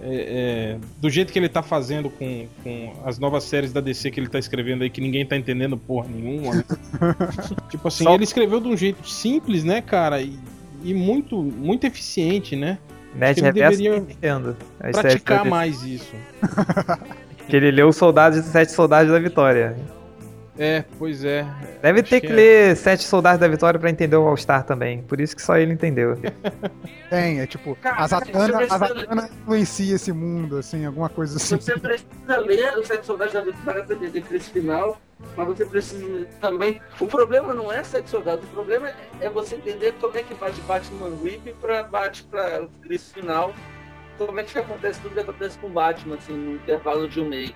é, 0.00 0.76
é, 0.76 0.78
do 1.00 1.10
jeito 1.10 1.32
que 1.32 1.38
ele 1.40 1.48
tá 1.48 1.60
fazendo 1.60 2.08
com, 2.08 2.46
com 2.62 2.92
as 3.04 3.18
novas 3.18 3.42
séries 3.42 3.72
da 3.72 3.80
DC 3.80 4.12
que 4.12 4.20
ele 4.20 4.28
tá 4.28 4.38
escrevendo 4.38 4.82
aí, 4.84 4.88
que 4.90 5.00
ninguém 5.00 5.26
tá 5.26 5.36
entendendo 5.36 5.76
porra 5.76 6.06
nenhuma. 6.08 6.54
né? 6.54 6.64
tipo 7.68 7.88
assim, 7.88 8.04
Só- 8.04 8.14
ele 8.14 8.22
escreveu 8.22 8.60
de 8.60 8.68
um 8.68 8.76
jeito 8.76 9.04
simples, 9.08 9.64
né, 9.64 9.80
cara? 9.82 10.22
E, 10.22 10.38
e 10.84 10.94
muito, 10.94 11.42
muito 11.42 11.84
eficiente, 11.84 12.54
né? 12.54 12.78
Net 13.12 13.40
Ele 13.40 13.46
Reverso 13.46 13.78
deveria 13.82 13.98
entendo. 13.98 14.56
As 14.78 14.94
séries 14.94 15.20
Praticar 15.20 15.44
mais 15.44 15.82
isso. 15.82 16.14
Que 17.48 17.56
ele 17.56 17.70
leu 17.70 17.88
os 17.88 17.96
Soldados 17.96 18.38
e 18.38 18.42
Sete 18.42 18.70
Soldados 18.72 19.10
da 19.10 19.18
Vitória. 19.18 19.74
É, 20.58 20.84
pois 20.98 21.24
é. 21.24 21.46
Deve 21.80 22.00
Acho 22.00 22.10
ter 22.10 22.20
que 22.20 22.26
que 22.26 22.32
é. 22.32 22.36
ler 22.36 22.76
Sete 22.76 23.04
Soldados 23.04 23.38
da 23.38 23.46
Vitória 23.46 23.78
pra 23.78 23.88
entender 23.90 24.16
o 24.16 24.26
All-Star 24.26 24.64
também. 24.64 25.02
Por 25.02 25.20
isso 25.20 25.36
que 25.36 25.40
só 25.42 25.56
ele 25.56 25.72
entendeu. 25.72 26.16
Tem, 27.08 27.40
é 27.40 27.46
tipo, 27.46 27.76
Cara, 27.76 28.02
a 28.02 28.06
Zatanna, 28.08 28.46
você 28.46 28.52
a 28.52 28.56
precisa- 28.58 28.78
Zatanna 28.78 29.30
influencia 29.40 29.94
esse 29.94 30.12
mundo, 30.12 30.56
assim, 30.56 30.84
alguma 30.84 31.08
coisa 31.08 31.36
assim. 31.36 31.56
Você 31.60 31.78
precisa 31.78 32.36
ler 32.44 32.76
os 32.76 32.86
Sete 32.88 33.06
Soldados 33.06 33.32
da 33.34 33.40
Vitória 33.42 33.84
para 33.84 33.94
entender 33.94 34.24
esse 34.32 34.50
final, 34.50 35.00
mas 35.36 35.46
você 35.46 35.64
precisa 35.64 36.26
também. 36.40 36.80
O 37.00 37.06
problema 37.06 37.54
não 37.54 37.72
é 37.72 37.84
Sete 37.84 38.10
Soldados, 38.10 38.44
o 38.44 38.48
problema 38.52 38.90
é 39.20 39.30
você 39.30 39.54
entender 39.54 39.94
como 40.00 40.16
é 40.18 40.22
que 40.24 40.34
bate 40.34 40.60
Batman 40.62 41.10
Whip 41.22 41.54
para 41.60 41.84
bate 41.84 42.24
para 42.24 42.66
crise 42.82 43.12
final. 43.14 43.54
Como 44.18 44.40
é 44.40 44.42
que 44.42 44.58
acontece 44.58 45.00
tudo 45.00 45.14
que 45.14 45.20
acontece 45.20 45.56
com 45.60 45.68
o 45.68 45.70
Batman, 45.70 46.16
assim, 46.16 46.32
no 46.32 46.54
intervalo 46.56 47.08
de 47.08 47.20
um 47.20 47.28
mês. 47.28 47.52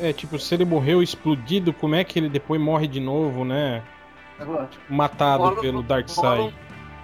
É, 0.00 0.12
tipo, 0.12 0.38
se 0.38 0.54
ele 0.54 0.64
morreu 0.64 1.02
explodido, 1.02 1.72
como 1.72 1.94
é 1.94 2.02
que 2.04 2.18
ele 2.18 2.28
depois 2.28 2.60
morre 2.60 2.86
de 2.86 3.00
novo, 3.00 3.44
né? 3.44 3.82
Agora, 4.38 4.68
Matado 4.88 5.42
rola- 5.44 5.60
pelo 5.60 5.82
Darkseid. 5.82 6.52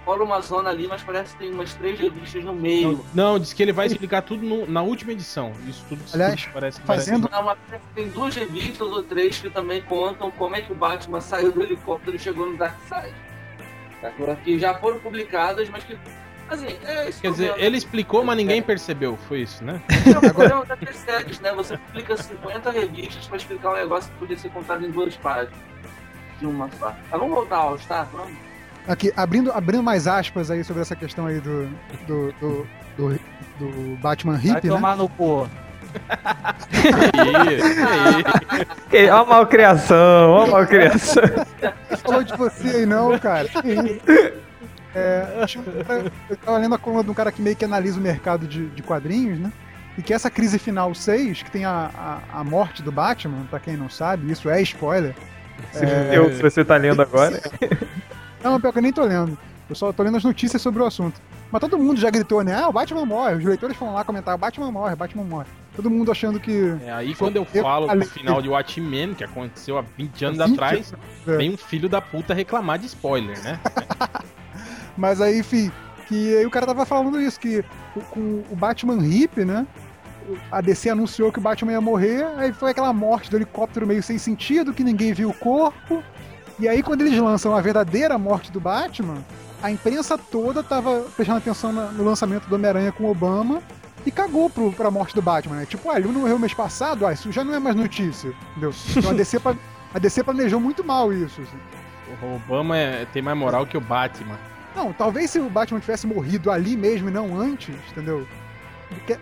Rola 0.05 0.23
uma 0.23 0.41
zona 0.41 0.69
ali, 0.71 0.87
mas 0.87 1.01
parece 1.03 1.33
que 1.33 1.39
tem 1.43 1.53
umas 1.53 1.73
três 1.75 1.97
revistas 1.99 2.43
no 2.43 2.53
Não, 2.53 2.59
meio. 2.59 3.05
não, 3.13 3.39
diz 3.39 3.53
que 3.53 3.61
ele 3.61 3.71
vai 3.71 3.85
explicar 3.87 4.23
tudo 4.23 4.43
no- 4.43 4.67
na 4.67 4.81
última 4.81 5.11
edição. 5.13 5.53
Isso 5.67 5.85
tudo 5.87 6.01
Aliás, 6.13 6.49
parece 6.51 6.81
que 6.81 6.87
fazendo- 6.87 7.29
Não, 7.31 7.43
mas 7.43 7.57
tem 7.95 8.09
duas 8.09 8.35
revistas 8.35 8.81
ou 8.87 9.03
três 9.03 9.39
que 9.39 9.49
também 9.49 9.81
contam 9.83 10.29
como 10.31 10.55
é 10.55 10.61
que 10.61 10.71
o 10.73 10.75
Batman 10.75 11.21
saiu 11.21 11.51
do 11.51 11.61
helicóptero 11.61 12.15
e 12.15 12.19
chegou 12.19 12.49
no 12.49 12.57
Darkseid. 12.57 13.13
Agora 14.03 14.35
que 14.37 14.57
já 14.59 14.73
foram 14.73 14.99
publicadas, 14.99 15.69
mas 15.69 15.83
que. 15.83 15.95
Assim, 16.51 16.77
é 16.85 17.09
isso. 17.09 17.21
Quer 17.21 17.31
dizer, 17.31 17.53
ele 17.57 17.77
explicou, 17.77 18.25
mas 18.25 18.35
ninguém 18.35 18.61
percebeu. 18.61 19.17
Foi 19.27 19.39
isso, 19.41 19.63
né? 19.63 19.81
é 19.89 20.17
o 20.17 20.33
problema 20.33 20.65
da 20.65 20.77
séries, 20.91 21.39
né? 21.39 21.53
Você 21.53 21.77
publica 21.77 22.17
50 22.17 22.71
revistas 22.71 23.25
pra 23.25 23.37
explicar 23.37 23.69
um 23.71 23.75
negócio 23.75 24.11
que 24.11 24.17
podia 24.19 24.37
ser 24.37 24.49
contado 24.49 24.85
em 24.85 24.91
duas 24.91 25.15
páginas. 25.15 25.53
De 26.39 26.45
uma 26.45 26.69
só. 26.77 26.93
Mas 27.09 27.19
vamos 27.19 27.35
voltar 27.35 27.55
ao 27.57 27.69
All-Star, 27.69 28.07
vamos? 28.11 28.33
Aqui, 28.87 29.13
abrindo, 29.15 29.51
abrindo 29.51 29.83
mais 29.83 30.07
aspas 30.07 30.51
aí 30.51 30.63
sobre 30.63 30.81
essa 30.81 30.95
questão 30.95 31.27
aí 31.27 31.39
do, 31.39 31.67
do, 32.07 32.33
do, 32.33 32.67
do, 32.97 33.19
do 33.59 33.97
Batman 34.01 34.33
Vai 34.33 34.41
hippie, 34.41 34.67
né? 34.67 34.73
tomar 34.75 34.97
no 34.97 35.07
cu. 35.07 35.47
Que- 38.89 39.09
Ó 39.09 39.21
a 39.21 39.25
malcriação, 39.25 40.31
ó 40.31 40.43
a 40.43 40.47
malcriação. 40.47 41.23
falou 42.03 42.23
de 42.23 42.35
você 42.35 42.77
aí 42.77 42.85
não, 42.85 43.17
cara. 43.19 43.47
É, 44.93 45.39
acho 45.41 45.59
que 45.61 45.69
eu 46.29 46.37
tava 46.37 46.57
lendo 46.57 46.75
a 46.75 46.77
coluna 46.77 47.03
de 47.03 47.09
um 47.09 47.13
cara 47.13 47.31
que 47.31 47.41
meio 47.41 47.55
que 47.55 47.63
analisa 47.65 47.97
o 47.99 48.01
mercado 48.01 48.45
de, 48.47 48.67
de 48.67 48.83
quadrinhos, 48.83 49.39
né? 49.39 49.51
E 49.97 50.01
que 50.01 50.13
essa 50.13 50.29
crise 50.29 50.57
final 50.57 50.93
6, 50.93 51.43
que 51.43 51.51
tem 51.51 51.65
a, 51.65 52.21
a, 52.33 52.39
a 52.39 52.43
morte 52.43 52.81
do 52.81 52.91
Batman, 52.91 53.45
pra 53.49 53.59
quem 53.59 53.75
não 53.75 53.89
sabe, 53.89 54.31
isso 54.31 54.49
é 54.49 54.61
spoiler. 54.61 55.13
É, 55.75 56.17
Eu, 56.17 56.33
se 56.33 56.41
você 56.41 56.63
tá 56.65 56.75
lendo 56.77 57.01
agora. 57.01 57.39
Não, 58.43 58.59
pior 58.59 58.71
que 58.71 58.79
eu 58.79 58.81
nem 58.81 58.91
tô 58.91 59.03
lendo. 59.03 59.37
Eu 59.69 59.75
só 59.75 59.93
tô 59.93 60.01
lendo 60.01 60.17
as 60.17 60.23
notícias 60.23 60.59
sobre 60.61 60.81
o 60.81 60.85
assunto. 60.85 61.21
Mas 61.51 61.61
todo 61.61 61.77
mundo 61.77 61.99
já 61.99 62.09
gritou, 62.09 62.43
né? 62.43 62.55
Ah, 62.55 62.67
o 62.69 62.73
Batman 62.73 63.05
morre. 63.05 63.35
Os 63.35 63.43
leitores 63.43 63.77
foram 63.77 63.93
lá 63.93 64.03
comentar, 64.03 64.35
Batman 64.37 64.71
morre, 64.71 64.95
Batman 64.95 65.23
morre. 65.23 65.45
Todo 65.75 65.89
mundo 65.89 66.11
achando 66.11 66.39
que. 66.39 66.75
É, 66.83 66.91
aí 66.91 67.13
quando 67.13 67.35
eu 67.35 67.47
Eu 67.53 67.61
falo 67.61 67.85
do 67.85 67.89
falei- 67.89 68.07
final 68.07 68.41
de 68.41 68.49
Watchmen, 68.49 69.13
que 69.13 69.23
aconteceu 69.23 69.77
há 69.77 69.83
20 69.95 70.25
anos 70.25 70.37
20 70.39 70.53
atrás, 70.53 70.93
é. 71.27 71.37
vem 71.37 71.51
um 71.51 71.57
filho 71.57 71.87
da 71.87 72.01
puta 72.01 72.33
reclamar 72.33 72.79
de 72.79 72.87
spoiler, 72.87 73.41
né? 73.43 73.59
Mas 75.01 75.19
aí, 75.19 75.39
enfim, 75.39 75.71
que 76.07 76.37
aí 76.37 76.45
o 76.45 76.51
cara 76.51 76.67
tava 76.67 76.85
falando 76.85 77.19
isso, 77.19 77.39
que 77.39 77.65
o- 77.95 78.01
com 78.01 78.43
o 78.51 78.55
Batman 78.55 79.03
Hip, 79.03 79.43
né? 79.43 79.65
A 80.51 80.61
DC 80.61 80.91
anunciou 80.91 81.31
que 81.31 81.39
o 81.39 81.41
Batman 81.41 81.71
ia 81.71 81.81
morrer, 81.81 82.23
aí 82.37 82.53
foi 82.53 82.69
aquela 82.69 82.93
morte 82.93 83.29
do 83.31 83.35
helicóptero 83.37 83.87
meio 83.87 84.03
sem 84.03 84.19
sentido, 84.19 84.71
que 84.73 84.83
ninguém 84.83 85.11
viu 85.11 85.29
o 85.29 85.33
corpo. 85.33 86.03
E 86.59 86.67
aí, 86.67 86.83
quando 86.83 87.01
eles 87.01 87.17
lançam 87.19 87.55
a 87.55 87.59
verdadeira 87.61 88.15
morte 88.19 88.51
do 88.51 88.59
Batman, 88.59 89.17
a 89.63 89.71
imprensa 89.71 90.19
toda 90.19 90.61
tava 90.61 91.01
prestando 91.15 91.39
atenção 91.39 91.73
no 91.73 92.03
lançamento 92.03 92.45
do 92.47 92.53
Homem-Aranha 92.53 92.91
com 92.91 93.09
Obama 93.09 93.59
e 94.05 94.11
cagou 94.11 94.51
pro, 94.51 94.71
pra 94.71 94.91
morte 94.91 95.15
do 95.15 95.21
Batman, 95.23 95.55
né? 95.55 95.65
Tipo, 95.65 95.89
ah, 95.89 95.97
ele 95.97 96.07
não 96.09 96.21
morreu 96.21 96.37
mês 96.37 96.53
passado, 96.53 97.07
ah, 97.07 97.11
isso 97.13 97.31
já 97.31 97.43
não 97.43 97.55
é 97.55 97.59
mais 97.59 97.75
notícia, 97.75 98.31
entendeu? 98.51 98.71
Então 98.95 99.09
a 99.09 99.13
DC, 99.15 99.39
a 99.95 99.97
DC 99.99 100.23
planejou 100.23 100.59
muito 100.59 100.83
mal 100.83 101.11
isso, 101.11 101.41
assim. 101.41 101.57
O 102.21 102.35
Obama 102.35 102.77
é- 102.77 103.05
tem 103.11 103.23
mais 103.23 103.35
moral 103.37 103.65
que 103.65 103.75
o 103.75 103.81
Batman. 103.81 104.37
Não, 104.75 104.93
talvez 104.93 105.29
se 105.31 105.39
o 105.39 105.49
Batman 105.49 105.79
tivesse 105.79 106.07
morrido 106.07 106.49
ali 106.51 106.75
mesmo 106.77 107.09
e 107.09 107.11
não 107.11 107.39
antes, 107.39 107.75
entendeu? 107.91 108.25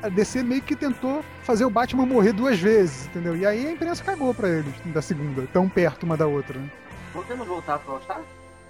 A 0.02 0.10
DC 0.10 0.42
meio 0.44 0.62
que 0.62 0.76
tentou 0.76 1.24
fazer 1.44 1.64
o 1.66 1.70
Batman 1.70 2.06
morrer 2.06 2.34
duas 2.34 2.60
vezes, 2.60 3.06
entendeu? 3.08 3.36
E 3.38 3.46
aí 3.46 3.68
a 3.68 3.72
imprensa 3.72 4.04
cagou 4.04 4.34
pra 4.34 4.50
eles 4.50 4.74
da 4.86 5.02
segunda, 5.02 5.46
tão 5.54 5.70
perto 5.70 6.04
uma 6.04 6.18
da 6.18 6.26
outra. 6.28 6.58
Né? 6.58 6.70
Podemos 7.14 7.48
voltar 7.48 7.78
pro 7.80 7.94
All-Star? 7.94 8.22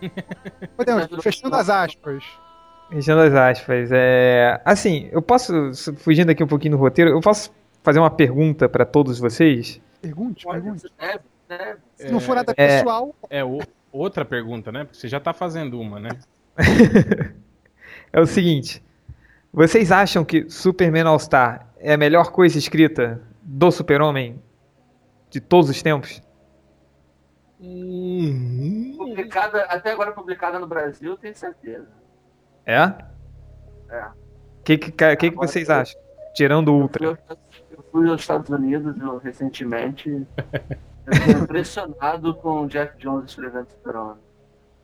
Podemos, 0.75 1.07
fechando 1.23 1.55
as 1.55 1.69
aspas. 1.69 2.23
Fechando 2.89 3.21
as 3.21 3.33
aspas. 3.33 3.89
É... 3.91 4.61
Assim, 4.65 5.09
eu 5.11 5.21
posso, 5.21 5.53
fugindo 5.97 6.29
aqui 6.31 6.43
um 6.43 6.47
pouquinho 6.47 6.75
do 6.75 6.77
roteiro, 6.81 7.11
eu 7.11 7.21
posso 7.21 7.51
fazer 7.83 7.99
uma 7.99 8.09
pergunta 8.11 8.67
pra 8.67 8.85
todos 8.85 9.19
vocês? 9.19 9.79
Pergunte, 10.01 10.45
pergunte. 10.45 10.83
deve, 10.99 11.19
deve. 11.47 11.79
Se 11.95 12.09
não 12.11 12.19
for 12.19 12.35
nada 12.35 12.53
É. 12.57 12.77
pessoal, 12.77 13.15
É 13.29 13.43
o- 13.43 13.59
outra 13.91 14.23
pergunta, 14.25 14.71
né? 14.71 14.83
Porque 14.85 14.97
você 14.97 15.07
já 15.07 15.19
tá 15.19 15.33
fazendo 15.33 15.79
uma, 15.79 15.99
né? 15.99 16.09
É 18.11 18.19
o 18.19 18.25
seguinte: 18.25 18.83
vocês 19.53 19.91
acham 19.91 20.25
que 20.25 20.49
Superman 20.49 21.07
All-Star 21.07 21.67
é 21.77 21.93
a 21.93 21.97
melhor 21.97 22.31
coisa 22.31 22.57
escrita 22.57 23.21
do 23.41 23.71
Super-Homem 23.71 24.41
de 25.29 25.39
todos 25.39 25.69
os 25.69 25.81
tempos? 25.81 26.21
Uhum. 27.59 28.95
Publicada, 28.97 29.63
até 29.63 29.91
agora 29.91 30.11
publicada 30.11 30.57
no 30.59 30.67
Brasil, 30.67 31.17
tenho 31.17 31.35
certeza. 31.35 31.87
É? 32.65 32.93
É. 33.89 34.05
O 34.05 34.63
que, 34.63 34.77
que, 34.77 34.91
que, 34.91 35.31
que 35.31 35.35
vocês 35.35 35.69
acham? 35.69 35.99
Tirando 36.33 36.69
o 36.69 36.81
Ultra. 36.81 37.05
Eu, 37.05 37.17
eu 37.71 37.83
fui 37.91 38.09
aos 38.09 38.21
Estados 38.21 38.49
Unidos 38.49 38.95
eu, 38.99 39.17
recentemente. 39.17 40.09
Eu 41.09 41.15
fiquei 41.15 41.33
impressionado 41.41 42.35
com 42.35 42.61
o 42.61 42.67
Jeff 42.67 42.95
Jones 42.99 43.31
escrevendo 43.31 43.67
Super-Homem. 43.71 44.21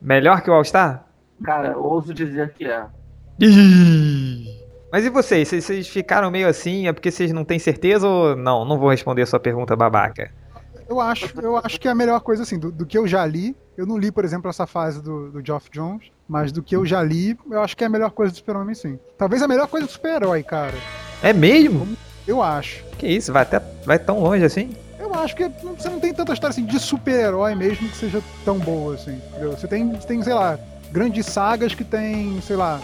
Melhor 0.02 0.42
que 0.42 0.50
o 0.50 0.54
All-Star? 0.54 1.05
Cara, 1.44 1.78
ouso 1.78 2.14
dizer 2.14 2.54
que 2.54 2.66
é. 2.66 2.86
Mas 4.92 5.06
e 5.06 5.10
vocês? 5.10 5.48
Vocês- 5.50 5.88
ficaram 5.88 6.32
meio 6.32 6.48
assim? 6.48 6.88
É 6.88 6.94
porque 6.94 7.12
vocês 7.12 7.32
não 7.34 7.44
têm 7.44 7.60
certeza 7.60 8.08
ou 8.08 8.36
não? 8.36 8.64
Não 8.66 8.80
vou 8.80 8.90
responder 8.90 9.24
a 9.24 9.26
sua 9.26 9.40
pergunta 9.40 9.76
babaca. 9.76 10.32
eu 10.88 11.02
acho, 11.02 11.28
eu 11.42 11.58
acho 11.58 11.80
que 11.80 11.88
é 11.88 11.92
a 11.92 11.96
melhor 11.96 12.20
coisa, 12.22 12.44
assim, 12.44 12.58
do, 12.60 12.72
do 12.72 12.86
que 12.86 12.98
eu 12.98 13.08
já 13.08 13.26
li. 13.26 13.56
Eu 13.76 13.86
não 13.86 13.98
li, 13.98 14.12
por 14.12 14.24
exemplo, 14.24 14.50
essa 14.50 14.66
fase 14.66 15.02
do, 15.02 15.30
do 15.32 15.46
Geoff 15.46 15.70
Jones, 15.70 16.06
mas 16.30 16.52
do 16.52 16.64
que 16.64 16.76
eu 16.76 16.86
já 16.86 17.04
li, 17.04 17.38
eu 17.52 17.62
acho 17.62 17.76
que 17.76 17.84
é 17.84 17.88
a 17.88 17.90
melhor 17.90 18.12
coisa 18.12 18.32
do 18.32 18.38
Super-Homem, 18.38 18.74
sim. 18.74 18.98
Talvez 19.18 19.42
a 19.42 19.48
melhor 19.48 19.68
coisa 19.68 19.86
do 19.86 19.92
super-herói, 19.92 20.44
cara. 20.44 20.76
É 21.22 21.34
mesmo? 21.34 21.86
Eu 22.26 22.42
acho. 22.42 22.84
Que 22.98 23.08
isso? 23.08 23.34
Vai 23.34 23.42
até 23.44 23.60
vai 23.86 24.00
tão 24.00 24.20
longe 24.22 24.46
assim? 24.46 24.74
Eu 24.98 25.14
acho 25.14 25.36
que 25.36 25.48
você 25.78 25.90
não 25.90 26.00
tem 26.00 26.14
tanta 26.14 26.32
história 26.34 26.52
assim 26.54 26.66
de 26.66 26.80
super-herói 26.80 27.54
mesmo 27.56 27.90
que 27.90 27.98
seja 27.98 28.22
tão 28.46 28.58
boa 28.60 28.94
assim. 28.96 29.20
entendeu? 29.30 29.52
Você 29.52 29.68
tem, 29.68 29.92
você 29.92 30.08
tem, 30.08 30.22
sei 30.24 30.34
lá, 30.34 30.58
grandes 30.96 31.26
sagas 31.26 31.76
que 31.76 31.84
tem, 31.84 32.40
sei 32.42 32.56
lá, 32.56 32.80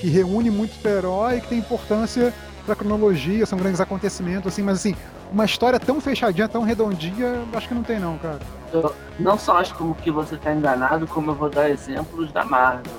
que 0.00 0.06
reúne 0.08 0.48
muito 0.52 0.72
super-herói 0.74 1.38
e 1.38 1.40
que 1.40 1.48
tem 1.48 1.58
importância 1.58 2.32
da 2.64 2.76
cronologia, 2.76 3.44
são 3.44 3.58
grandes 3.58 3.80
acontecimentos, 3.80 4.52
assim, 4.52 4.62
mas 4.62 4.78
assim, 4.78 4.94
uma 5.32 5.44
história 5.44 5.80
tão 5.80 6.00
fechadinha, 6.00 6.46
tão 6.46 6.62
redondinha, 6.62 7.42
acho 7.52 7.66
que 7.66 7.74
não 7.74 7.82
tem 7.82 7.98
não, 7.98 8.16
cara. 8.18 8.38
Eu 8.72 8.94
não 9.18 9.36
só 9.36 9.58
acho 9.58 9.74
como 9.74 9.96
que 9.96 10.12
você 10.12 10.36
tá 10.36 10.54
enganado, 10.54 11.08
como 11.08 11.32
eu 11.32 11.34
vou 11.34 11.50
dar 11.50 11.68
exemplos 11.68 12.30
da 12.30 12.44
Marvel. 12.44 12.92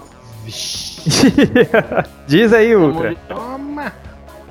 Diz 2.28 2.52
aí, 2.52 2.76
Ultra. 2.76 3.10
Demolidor- 3.16 3.38
Toma! 3.38 3.94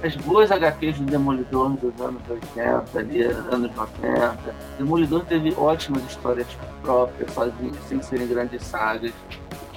As 0.03 0.17
boas 0.17 0.51
HQs 0.51 0.97
do 0.99 1.05
Demolidor 1.05 1.69
dos 1.73 2.01
anos 2.01 2.23
80, 2.31 2.99
ali, 2.99 3.23
anos 3.23 3.71
90. 3.77 4.35
Demolidor 4.79 5.25
teve 5.27 5.53
ótimas 5.59 6.03
histórias 6.09 6.47
próprias, 6.83 7.31
sozinho, 7.35 7.73
sem 7.87 8.01
serem 8.01 8.27
grandes 8.27 8.63
sagas. 8.65 9.13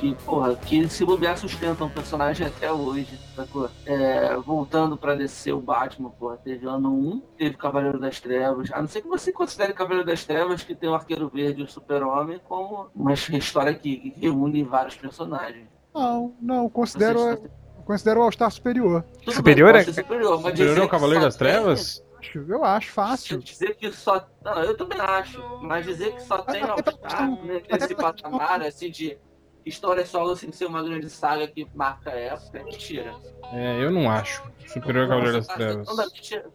Que, 0.04 0.14
porra, 0.26 0.54
que 0.58 0.90
se 0.90 1.06
bobear 1.06 1.38
sustentam 1.38 1.88
o 1.88 1.90
personagem 1.90 2.46
até 2.46 2.70
hoje, 2.70 3.18
sacou? 3.34 3.70
É, 3.86 4.36
voltando 4.36 4.98
pra 4.98 5.16
descer 5.16 5.54
o 5.54 5.62
Batman, 5.62 6.10
porra, 6.10 6.36
teve 6.36 6.68
ano 6.68 6.94
1, 6.94 7.20
teve 7.38 7.56
Cavaleiro 7.56 7.98
das 7.98 8.20
Trevas. 8.20 8.70
A 8.74 8.82
não 8.82 8.88
ser 8.90 9.02
que 9.02 9.08
você 9.08 9.32
considere 9.32 9.72
Cavaleiro 9.72 10.06
das 10.06 10.26
Trevas, 10.26 10.62
que 10.62 10.76
tem 10.76 10.90
o 10.90 10.94
Arqueiro 10.94 11.30
Verde 11.30 11.62
e 11.62 11.64
o 11.64 11.70
Super-Homem, 11.70 12.42
como 12.50 12.88
uma 12.94 13.14
história 13.14 13.74
que, 13.74 13.96
que 13.96 14.20
reúne 14.20 14.62
vários 14.62 14.96
personagens. 14.96 15.70
Não, 15.96 16.34
não, 16.42 16.68
considero, 16.68 17.20
Você- 17.20 17.50
considero 17.86 18.20
o 18.20 18.24
All-Star 18.24 18.52
superior. 18.52 19.06
Tudo 19.24 19.34
Superior 19.36 19.72
bem, 19.72 19.82
é- 19.84 19.86
ser 19.86 19.94
superior, 19.94 20.42
mas 20.42 20.52
Superior 20.52 20.80
ao 20.80 20.86
que 20.86 20.92
Cavaleiro 20.92 21.22
das 21.24 21.36
tem- 21.38 21.48
Trevas? 21.48 22.04
Acho, 22.20 22.40
Eu 22.46 22.66
acho 22.66 22.92
fácil. 22.92 23.38
Dizer 23.40 23.76
que 23.78 23.90
só. 23.92 24.26
Não, 24.44 24.54
eu 24.64 24.76
também 24.76 25.00
acho. 25.00 25.42
Mas 25.62 25.86
dizer 25.86 26.14
que 26.14 26.22
só 26.24 26.40
tem 26.40 26.62
Até 26.62 26.72
All 26.72 26.84
pela 26.84 26.98
Star 26.98 27.10
questão- 27.10 27.46
né, 27.46 27.54
nesse 27.54 27.96
pela 27.96 28.14
questão- 28.14 28.32
patamar, 28.32 28.62
assim, 28.62 28.90
de 28.92 29.18
história 29.66 30.06
solo 30.06 30.36
sem 30.36 30.52
ser 30.52 30.66
uma 30.66 30.84
grande 30.84 31.10
saga 31.10 31.48
que 31.48 31.68
marca 31.74 32.10
a 32.12 32.16
época, 32.16 32.60
é 32.60 32.64
mentira. 32.64 33.14
É, 33.52 33.84
eu 33.84 33.92
não 33.92 34.10
acho. 34.10 34.44
Superior 34.68 35.04
ao 35.04 35.10
Cavaleiro 35.10 35.38
das 35.38 35.48
Trevas. 35.48 35.88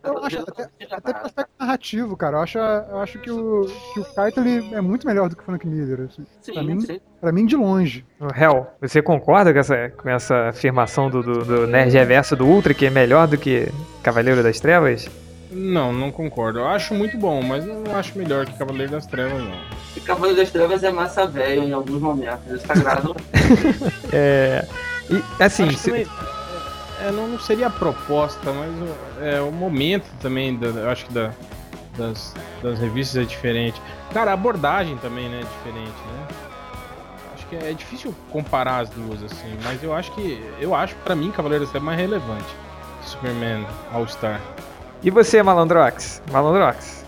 Eu 0.02 0.24
acho 0.24 0.38
até, 0.40 0.62
até 0.90 1.12
pelo 1.12 1.26
aspecto 1.26 1.50
narrativo, 1.60 2.16
cara. 2.16 2.38
Eu 2.38 2.40
acho, 2.42 2.58
eu 2.58 2.98
acho 2.98 3.18
que 3.20 3.30
o, 3.30 3.66
que 3.94 4.00
o 4.00 4.04
Kaito 4.14 4.40
ele 4.40 4.74
é 4.74 4.80
muito 4.80 5.06
melhor 5.06 5.28
do 5.28 5.36
que 5.36 5.42
o 5.42 5.44
Frank 5.44 5.64
Miller. 5.66 6.06
Assim. 6.06 6.24
pra 6.24 6.62
Sim, 6.62 6.66
mim- 6.66 6.80
sim. 6.80 7.00
Pra 7.20 7.32
mim, 7.32 7.46
de 7.46 7.54
longe. 7.56 8.04
Hel, 8.36 8.66
você 8.80 9.00
concorda 9.02 9.52
com 9.52 9.58
essa, 9.58 9.90
com 9.90 10.08
essa 10.08 10.48
afirmação 10.48 11.10
do, 11.10 11.22
do, 11.22 11.44
do 11.44 11.66
Nerd 11.66 11.92
Reverso 11.92 12.34
do 12.34 12.46
Ultra, 12.46 12.72
que 12.74 12.86
é 12.86 12.90
melhor 12.90 13.26
do 13.28 13.36
que 13.38 13.68
Cavaleiro 14.02 14.42
das 14.42 14.58
Trevas? 14.58 15.08
Não, 15.50 15.92
não 15.92 16.10
concordo. 16.10 16.58
Eu 16.58 16.68
acho 16.68 16.92
muito 16.94 17.16
bom, 17.16 17.42
mas 17.42 17.64
não 17.64 17.82
acho 17.96 18.16
melhor 18.18 18.44
que 18.46 18.52
Cavaleiro 18.52 18.92
das 18.92 19.06
Trevas, 19.06 19.42
não. 19.42 19.56
E 19.96 20.00
Cavaleiro 20.00 20.36
das 20.36 20.50
Trevas 20.50 20.82
é 20.82 20.90
massa 20.90 21.26
velho 21.26 21.62
em 21.64 21.72
alguns 21.72 22.00
momentos. 22.00 22.50
Está 22.52 22.74
sagrado. 22.76 23.14
É. 24.12 24.66
E, 25.10 25.42
assim, 25.42 25.70
se- 25.74 25.90
também- 25.90 26.06
é, 27.00 27.10
não, 27.10 27.26
não 27.28 27.38
seria 27.38 27.68
a 27.68 27.70
proposta, 27.70 28.52
mas 28.52 28.70
o- 28.70 29.24
é, 29.24 29.40
o 29.40 29.50
momento 29.50 30.04
também, 30.20 30.54
da, 30.56 30.66
eu 30.66 30.90
acho 30.90 31.06
que 31.06 31.12
da- 31.14 31.30
das, 31.96 32.34
das 32.62 32.78
revistas 32.78 33.22
é 33.22 33.24
diferente. 33.26 33.80
Cara, 34.12 34.30
a 34.30 34.34
abordagem 34.34 34.96
também 34.98 35.28
né, 35.28 35.40
é 35.40 35.44
diferente, 35.44 35.90
né? 35.90 36.26
Acho 37.34 37.46
que 37.46 37.56
é 37.56 37.72
difícil 37.72 38.14
comparar 38.30 38.80
as 38.80 38.90
duas, 38.90 39.22
assim, 39.22 39.56
mas 39.64 39.82
eu 39.82 39.94
acho 39.94 40.12
que. 40.12 40.42
Eu 40.60 40.74
acho, 40.74 40.94
pra 40.96 41.14
mim, 41.14 41.30
Cavaleiro 41.30 41.64
das 41.64 41.70
Trevas 41.72 41.84
é 41.88 41.96
mais 41.96 41.98
relevante 42.00 42.54
que 43.02 43.08
Superman 43.08 43.66
All-Star. 43.92 44.40
E 45.02 45.10
você, 45.10 45.42
Malandrox? 45.42 46.22
Malandrox? 46.32 47.04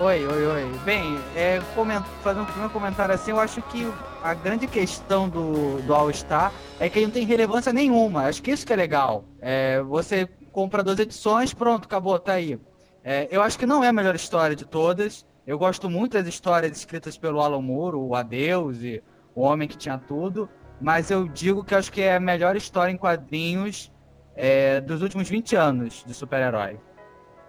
Oi, 0.00 0.26
oi, 0.26 0.46
oi. 0.46 0.72
Bem, 0.84 1.18
é, 1.36 1.60
um 1.60 2.44
primeiro 2.44 2.70
comentário 2.70 3.14
assim, 3.14 3.30
eu 3.30 3.40
acho 3.40 3.62
que 3.62 3.90
a 4.22 4.34
grande 4.34 4.66
questão 4.66 5.28
do, 5.28 5.80
do 5.82 5.94
All-Star 5.94 6.52
é 6.78 6.88
que 6.88 6.98
ele 6.98 7.06
não 7.06 7.12
tem 7.12 7.24
relevância 7.24 7.72
nenhuma. 7.72 8.24
Acho 8.24 8.42
que 8.42 8.50
isso 8.50 8.66
que 8.66 8.72
é 8.72 8.76
legal. 8.76 9.24
É, 9.40 9.80
você 9.82 10.28
compra 10.52 10.82
duas 10.82 10.98
edições, 10.98 11.54
pronto, 11.54 11.86
acabou, 11.86 12.18
tá 12.18 12.34
aí. 12.34 12.58
É, 13.02 13.28
eu 13.30 13.40
acho 13.40 13.58
que 13.58 13.66
não 13.66 13.84
é 13.84 13.88
a 13.88 13.92
melhor 13.92 14.14
história 14.14 14.54
de 14.56 14.64
todas. 14.64 15.24
Eu 15.46 15.58
gosto 15.58 15.88
muito 15.88 16.14
das 16.14 16.26
histórias 16.26 16.76
escritas 16.76 17.16
pelo 17.16 17.40
Alan 17.40 17.62
Moore, 17.62 17.96
o 17.96 18.14
Adeus 18.14 18.78
e 18.82 19.02
o 19.34 19.42
Homem 19.42 19.68
que 19.68 19.76
Tinha 19.76 19.96
Tudo. 19.96 20.48
Mas 20.80 21.10
eu 21.10 21.28
digo 21.28 21.64
que 21.64 21.74
acho 21.74 21.92
que 21.92 22.02
é 22.02 22.16
a 22.16 22.20
melhor 22.20 22.56
história 22.56 22.92
em 22.92 22.96
quadrinhos 22.96 23.92
é, 24.34 24.80
dos 24.80 25.02
últimos 25.02 25.28
20 25.28 25.54
anos 25.56 26.04
de 26.06 26.12
super-herói. 26.12 26.78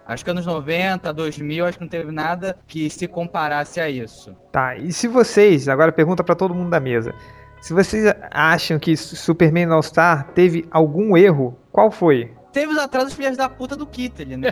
Acho 0.06 0.24
que 0.24 0.30
anos 0.30 0.46
90, 0.46 1.12
2000, 1.12 1.66
acho 1.66 1.78
que 1.78 1.84
não 1.84 1.88
teve 1.88 2.12
nada 2.12 2.56
que 2.66 2.88
se 2.88 3.08
comparasse 3.08 3.80
a 3.80 3.90
isso. 3.90 4.36
Tá, 4.52 4.76
e 4.76 4.92
se 4.92 5.08
vocês, 5.08 5.68
agora 5.68 5.90
pergunta 5.90 6.22
pra 6.22 6.36
todo 6.36 6.54
mundo 6.54 6.70
da 6.70 6.78
mesa. 6.78 7.12
Se 7.60 7.72
vocês 7.72 8.04
acham 8.30 8.78
que 8.78 8.96
Superman 8.96 9.72
All-Star 9.72 10.28
teve 10.32 10.64
algum 10.70 11.16
erro, 11.16 11.58
qual 11.72 11.90
foi? 11.90 12.32
Teve 12.52 12.72
os 12.72 12.78
atrasos 12.78 13.14
filhas 13.14 13.36
da 13.36 13.48
puta 13.48 13.74
do 13.74 13.86
Kittel, 13.86 14.38
né? 14.38 14.48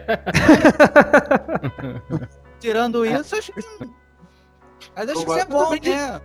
Tirando 2.58 3.06
isso, 3.06 3.36
acho 3.36 3.52
que. 3.52 3.60
Mas 4.96 5.08
acho 5.08 5.24
que 5.24 5.30
isso 5.30 5.38
é 5.38 5.44
bom, 5.44 5.70
né? 5.70 6.20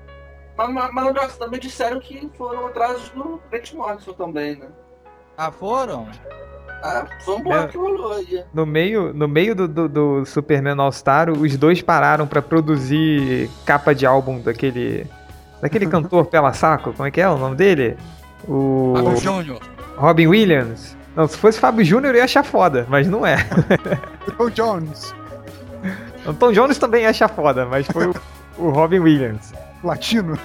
mas, 0.58 0.74
mas, 0.74 0.94
mas 0.94 1.14
mas 1.14 1.38
também 1.38 1.60
disseram 1.60 2.00
que 2.00 2.30
foram 2.36 2.66
atrasos 2.66 3.10
do 3.10 3.40
Grant 3.52 3.74
Morrison 3.74 4.14
também, 4.14 4.56
né? 4.58 4.68
Ah, 5.42 5.52
foram? 5.54 6.06
Ah, 6.84 7.06
foi 7.24 7.36
um 7.38 7.54
É. 7.54 7.68
que 7.68 7.78
rolou 7.78 8.12
aí. 8.14 8.44
No 8.54 8.66
meio, 8.66 9.14
no 9.14 9.26
meio 9.26 9.56
do, 9.56 9.68
do, 9.70 9.88
do 9.88 10.26
Superman 10.26 10.76
All-Star, 10.80 11.30
os 11.30 11.56
dois 11.56 11.82
pararam 11.82 12.28
pra 12.28 12.42
produzir 12.42 13.50
capa 13.66 13.96
de 13.96 14.06
álbum 14.06 14.42
daquele. 14.42 15.08
Daquele 15.62 15.88
cantor 15.88 16.26
pela 16.26 16.52
saco, 16.54 16.92
como 16.94 17.08
é 17.08 17.12
que 17.12 17.22
é 17.22 17.30
o 17.30 17.38
nome 17.38 17.56
dele? 17.56 17.96
O 18.48 18.94
Fábio 18.98 19.18
Júnior. 19.18 19.60
Robin 19.96 20.28
Williams. 20.28 20.98
Não, 21.16 21.26
se 21.28 21.38
fosse 21.38 21.58
Fábio 21.60 21.84
Júnior 21.86 22.14
eu 22.16 22.20
ia 22.20 22.26
achar 22.26 22.44
foda, 22.44 22.86
mas 22.90 23.08
não 23.08 23.26
é. 23.26 23.38
O 24.38 24.50
Jones, 24.50 25.14
O 26.26 26.34
Tom 26.34 26.52
Jones 26.54 26.78
também 26.78 27.04
ia 27.04 27.10
achar 27.10 27.28
foda, 27.30 27.66
mas 27.66 27.88
foi 27.88 28.08
o, 28.08 28.14
o 28.58 28.70
Robin 28.72 29.00
Williams. 29.00 29.54
latino. 29.84 30.38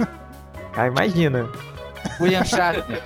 Ah, 0.76 0.86
imagina. 0.86 1.48
William 2.20 2.44
Shatner. 2.44 3.00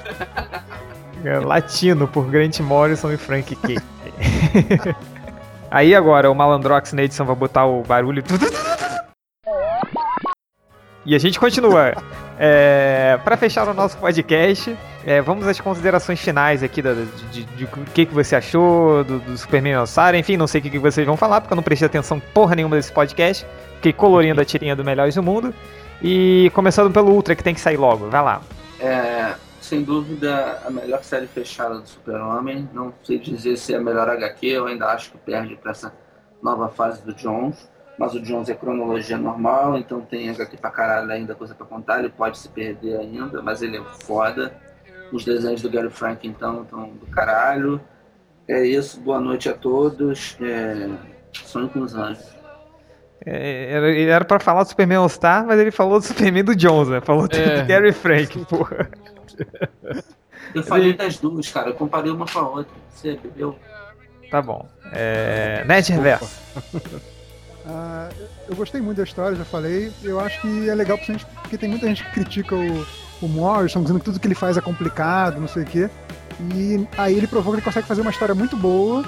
É, 1.25 1.39
Latino 1.41 2.07
por 2.07 2.27
Grant 2.31 2.61
Morrison 2.61 3.13
e 3.13 3.17
Frank 3.17 3.55
K. 3.57 3.77
Aí 5.71 5.95
agora 5.95 6.31
o 6.31 6.35
Malandrox 6.35 6.93
na 6.93 7.03
edição 7.03 7.27
vai 7.27 7.37
botar 7.37 7.67
o 7.67 7.83
barulho. 7.83 8.23
E 11.05 11.15
a 11.15 11.19
gente 11.19 11.39
continua. 11.41 11.93
É, 12.41 13.19
para 13.25 13.37
fechar 13.37 13.67
o 13.69 13.75
nosso 13.75 13.97
podcast, 13.99 14.77
é, 15.05 15.21
vamos 15.21 15.47
às 15.49 15.59
considerações 15.61 16.21
finais 16.21 16.63
aqui 16.63 16.81
da- 16.81 16.95
de, 17.33 17.45
que, 17.93 18.07
que 18.07 18.15
você 18.15 18.37
achou 18.37 19.03
do, 19.03 19.19
do 19.19 19.37
Superman 19.37 19.75
All-Star. 19.75 20.15
Enfim, 20.15 20.37
não 20.37 20.47
sei 20.47 20.61
o 20.61 20.63
que, 20.63 20.71
que 20.71 20.79
vocês 20.79 21.05
vão 21.07 21.17
falar, 21.17 21.41
porque 21.41 21.53
eu 21.53 21.57
não 21.57 21.63
prestei 21.63 21.87
atenção 21.87 22.21
porra 22.33 22.55
nenhuma 22.55 22.77
desse 22.77 22.93
podcast. 22.93 23.45
Fiquei 23.77 23.93
colorindo 23.93 24.41
a 24.41 24.45
tirinha 24.45 24.77
do 24.77 24.85
Melhores 24.85 25.15
do 25.17 25.23
Mundo. 25.23 25.53
E 26.01 26.51
começando 26.55 26.93
pelo 26.93 27.11
Ultra, 27.11 27.35
que 27.35 27.43
tem 27.43 27.55
que 27.55 27.61
sair 27.61 27.77
logo. 27.77 28.09
Vai 28.09 28.23
lá. 28.23 28.41
É, 28.79 29.33
sem 29.61 29.83
dúvida, 29.83 30.63
a 30.65 30.71
melhor 30.71 31.03
série 31.03 31.27
fechada 31.27 31.79
do 31.79 31.89
Super-Homem. 31.89 32.69
Não 32.73 32.93
sei 33.03 33.19
dizer 33.19 33.57
se 33.57 33.75
é 33.75 33.77
a 33.77 33.81
melhor 33.81 34.09
HQ, 34.09 34.47
eu 34.47 34.67
ainda 34.67 34.87
acho 34.87 35.11
que 35.11 35.19
perde 35.19 35.57
para 35.57 35.73
essa 35.73 35.93
nova 36.43 36.69
fase 36.69 37.03
do 37.03 37.13
Jones. 37.15 37.69
Mas 37.99 38.15
o 38.15 38.21
Jones 38.21 38.49
é 38.49 38.55
cronologia 38.55 39.19
normal, 39.19 39.77
então 39.77 40.01
tem 40.01 40.31
HQ 40.31 40.57
pra 40.59 40.71
caralho 40.71 41.11
ainda, 41.11 41.35
coisa 41.35 41.55
pra 41.55 41.67
contar. 41.67 41.99
Ele 41.99 42.09
pode 42.09 42.39
se 42.39 42.49
perder 42.49 43.01
ainda, 43.01 43.43
mas 43.43 43.61
ele 43.61 43.77
é 43.77 43.85
foda. 44.05 44.55
Os 45.13 45.25
desenhos 45.25 45.63
do 45.63 45.71
Gary 45.71 45.91
Frank, 45.91 46.27
então, 46.27 46.63
estão 46.63 46.91
do 46.91 47.07
caralho. 47.07 47.81
É 48.47 48.65
isso, 48.65 49.01
boa 49.01 49.19
noite 49.19 49.49
a 49.49 49.55
todos. 49.55 50.37
É... 50.41 50.89
Sonho 51.33 51.69
com 51.69 51.81
os 51.81 51.95
anjos. 51.95 52.38
É, 53.31 53.73
era, 53.73 53.91
ele 53.91 54.11
era 54.11 54.25
pra 54.25 54.39
falar 54.41 54.63
do 54.63 54.69
Superman 54.69 54.99
All-Star, 54.99 55.45
mas 55.47 55.59
ele 55.61 55.71
falou 55.71 55.99
do 56.01 56.05
Superman 56.07 56.45
do 56.45 56.57
Jones, 56.57 56.89
né? 56.89 57.01
Falou 57.01 57.29
do, 57.29 57.37
É. 57.37 57.61
do 57.63 57.67
Gary 57.69 57.93
Frank, 57.93 58.39
porra. 58.47 58.89
Eu 60.55 60.63
falei 60.63 60.95
das 60.95 61.19
duas, 61.19 61.49
cara. 61.51 61.71
Eu 61.71 61.75
comparei 61.75 62.11
uma 62.11 62.27
com 62.27 62.39
a 62.39 62.49
outra. 62.49 62.73
Você 62.95 63.17
bebeu? 63.23 63.57
Tá 64.31 64.41
bom. 64.43 64.67
É, 64.93 65.65
Nerd 65.67 65.93
Reverso. 65.93 66.41
Ah, 67.71 68.09
eu 68.49 68.57
gostei 68.57 68.81
muito 68.81 68.97
da 68.97 69.03
história, 69.05 69.37
já 69.37 69.45
falei. 69.45 69.93
Eu 70.03 70.19
acho 70.19 70.41
que 70.41 70.71
é 70.71 70.75
legal 70.75 70.97
porque 70.97 71.59
tem 71.59 71.69
muita 71.69 71.87
gente 71.87 72.03
que 72.03 72.13
critica 72.13 72.55
o, 72.55 72.87
o 73.21 73.29
Morrison, 73.29 73.83
dizendo 73.83 73.99
que 73.99 74.07
tudo 74.07 74.19
que 74.19 74.27
ele 74.27 74.35
faz 74.35 74.57
é 74.57 74.61
complicado, 74.63 75.39
não 75.39 75.49
sei 75.49 75.65
o 75.65 75.67
quê. 75.67 75.91
E 76.55 76.89
aí 76.97 77.15
ele 77.15 77.27
provou 77.27 77.53
que 77.53 77.59
ele 77.59 77.65
consegue 77.65 77.87
fazer 77.87 78.01
uma 78.01 78.11
história 78.11 78.35
muito 78.35 78.57
boa 78.57 79.05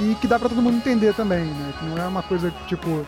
e 0.00 0.16
que 0.16 0.26
dá 0.26 0.36
pra 0.36 0.48
todo 0.48 0.60
mundo 0.60 0.78
entender 0.78 1.14
também, 1.14 1.44
né? 1.44 1.74
Que 1.78 1.84
não 1.84 1.98
é 2.02 2.06
uma 2.08 2.24
coisa 2.24 2.50
que, 2.50 2.66
tipo. 2.66 3.06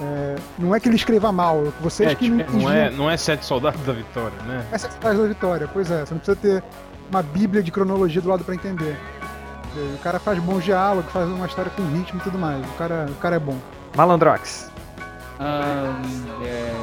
É, 0.00 0.36
não 0.58 0.74
é 0.74 0.80
que 0.80 0.88
ele 0.88 0.96
escreva 0.96 1.32
mal, 1.32 1.72
vocês 1.80 2.10
É, 2.10 2.14
que 2.14 2.28
não 2.28 2.38
tipo, 2.38 2.52
não, 2.58 2.70
é, 2.70 2.90
não 2.90 3.10
é 3.10 3.16
Sete 3.16 3.44
Soldados 3.44 3.80
da 3.82 3.92
Vitória, 3.92 4.36
né? 4.46 4.64
é 4.70 4.74
a 4.76 4.78
fase 4.78 5.20
da 5.20 5.28
vitória. 5.28 5.68
Pois 5.72 5.90
é, 5.90 6.04
você 6.04 6.14
não 6.14 6.18
precisa 6.18 6.36
ter 6.36 6.62
uma 7.10 7.22
bíblia 7.22 7.62
de 7.62 7.70
cronologia 7.70 8.20
do 8.20 8.28
lado 8.28 8.44
pra 8.44 8.54
entender. 8.54 8.96
O 9.94 9.98
cara 9.98 10.18
faz 10.18 10.38
bons 10.38 10.64
diálogos, 10.64 11.10
faz 11.12 11.28
uma 11.28 11.46
história 11.46 11.70
com 11.70 11.82
ritmo 11.88 12.18
e 12.18 12.22
tudo 12.22 12.38
mais. 12.38 12.64
O 12.64 12.72
cara, 12.78 13.06
o 13.10 13.14
cara 13.16 13.36
é 13.36 13.38
bom. 13.38 13.58
Malandrox. 13.94 14.70
Ahn, 15.38 16.02
é, 16.44 16.74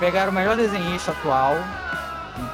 pegaram 0.00 0.32
o 0.32 0.34
melhor 0.34 0.56
desenhista 0.56 1.12
atual, 1.12 1.54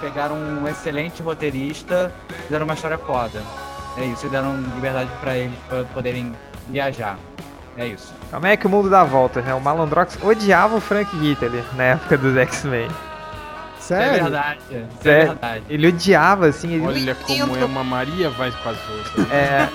pegaram 0.00 0.36
um 0.36 0.68
excelente 0.68 1.22
roteirista, 1.22 2.12
fizeram 2.44 2.64
uma 2.64 2.74
história 2.74 2.98
foda. 2.98 3.42
É 3.96 4.04
isso, 4.04 4.28
deram 4.28 4.56
liberdade 4.74 5.10
pra 5.20 5.36
eles 5.36 5.58
pra 5.68 5.84
poderem 5.84 6.34
viajar. 6.68 7.18
É 7.76 7.86
isso. 7.86 8.12
Como 8.30 8.46
é 8.46 8.56
que 8.56 8.66
o 8.66 8.70
mundo 8.70 8.90
dá 8.90 9.02
voltas, 9.04 9.44
né? 9.44 9.54
O 9.54 9.60
Malandrox 9.60 10.18
odiava 10.22 10.76
o 10.76 10.80
Frank 10.80 11.14
Hitler 11.16 11.64
na 11.74 11.84
época 11.84 12.18
dos 12.18 12.36
X-Men. 12.36 12.88
Isso 13.80 13.94
é 13.94 13.96
Sério? 14.04 14.22
verdade. 14.24 14.58
Isso 14.70 14.74
é 14.78 15.02
Sério? 15.02 15.26
verdade. 15.28 15.64
Ele 15.68 15.88
odiava, 15.88 16.46
assim. 16.46 16.72
Ele, 16.74 16.86
Olha 16.86 17.14
como 17.16 17.56
é 17.56 17.64
uma 17.64 17.82
Maria 17.82 18.30
vai 18.30 18.52
com 18.52 18.68
as 18.68 18.76
outras. 18.88 19.30
é, 19.32 19.68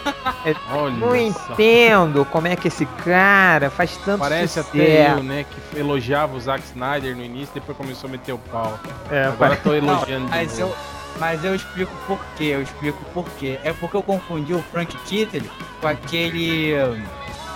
Olha 0.71 0.91
não 0.95 1.09
só. 1.33 1.53
entendo 1.53 2.23
como 2.25 2.47
é 2.47 2.55
que 2.55 2.69
esse 2.69 2.85
cara 3.03 3.69
faz 3.69 3.97
tanto 4.05 4.19
Parece 4.19 4.47
sucesso. 4.61 4.69
até 4.69 5.11
eu, 5.11 5.23
né, 5.23 5.43
que 5.71 5.77
elogiava 5.79 6.35
o 6.37 6.39
Zack 6.39 6.63
Snyder 6.65 7.15
no 7.17 7.23
início, 7.23 7.49
depois 7.53 7.77
começou 7.77 8.07
a 8.07 8.11
meter 8.11 8.31
o 8.31 8.37
pau. 8.37 8.79
É, 9.11 9.25
Agora 9.25 9.57
tô 9.57 9.69
Não, 9.71 9.75
elogiando 9.75 10.25
de 10.25 10.31
mas 10.31 10.57
eu, 10.57 10.73
mas 11.19 11.43
eu 11.43 11.53
explico 11.53 11.91
por 12.07 12.19
quê, 12.37 12.43
eu 12.45 12.61
explico 12.61 13.03
por 13.13 13.25
quê. 13.37 13.59
É 13.61 13.73
porque 13.73 13.97
eu 13.97 14.03
confundi 14.03 14.53
o 14.53 14.63
Frank 14.71 14.95
Kittel 14.99 15.41
com 15.81 15.87
aquele. 15.89 16.73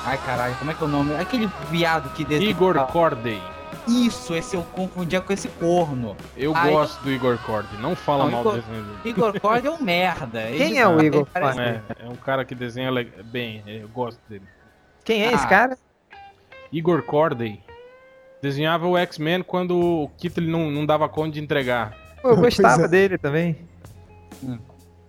Ai 0.03 0.17
caralho, 0.25 0.55
como 0.55 0.71
é 0.71 0.73
que 0.73 0.81
é 0.83 0.85
o 0.85 0.89
nome? 0.89 1.15
Aquele 1.15 1.49
viado 1.69 2.09
que. 2.13 2.23
Igor 2.33 2.75
Corday. 2.87 3.41
Isso, 3.87 4.35
esse 4.35 4.55
eu 4.55 4.63
confundia 4.63 5.21
com 5.21 5.33
esse 5.33 5.47
corno. 5.47 6.15
Eu 6.37 6.53
Ai. 6.55 6.71
gosto 6.71 7.01
do 7.03 7.11
Igor 7.11 7.37
Corday. 7.39 7.79
Não 7.79 7.95
fala 7.95 8.25
Não, 8.25 8.31
mal 8.31 8.41
Igor- 8.41 8.53
do 8.55 8.61
desenho 8.61 8.83
dele. 8.83 8.97
Igor 9.05 9.39
Cord 9.39 9.65
é 9.65 9.71
um 9.71 9.81
merda. 9.81 10.41
Quem 10.43 10.61
Ele- 10.61 10.77
é 10.77 10.87
o 10.87 10.99
ele 10.99 11.07
Igor? 11.07 11.27
É, 11.35 12.05
é 12.05 12.09
um 12.09 12.15
cara 12.15 12.45
que 12.45 12.53
desenha 12.53 12.91
bem, 13.25 13.63
eu 13.65 13.87
gosto 13.89 14.19
dele. 14.29 14.45
Quem 15.03 15.23
é 15.23 15.33
esse 15.33 15.45
Ah. 15.45 15.49
cara? 15.49 15.77
Igor 16.71 17.01
Corday 17.03 17.59
desenhava 18.41 18.87
o 18.87 18.97
X-Men 18.97 19.41
quando 19.43 19.77
o 19.77 20.09
Kittle 20.17 20.47
não, 20.47 20.69
não 20.71 20.85
dava 20.85 21.09
conta 21.09 21.31
de 21.31 21.39
entregar. 21.41 21.93
Pô, 22.21 22.29
eu 22.29 22.37
gostava 22.37 22.83
é. 22.83 22.87
dele 22.87 23.17
também. 23.17 23.57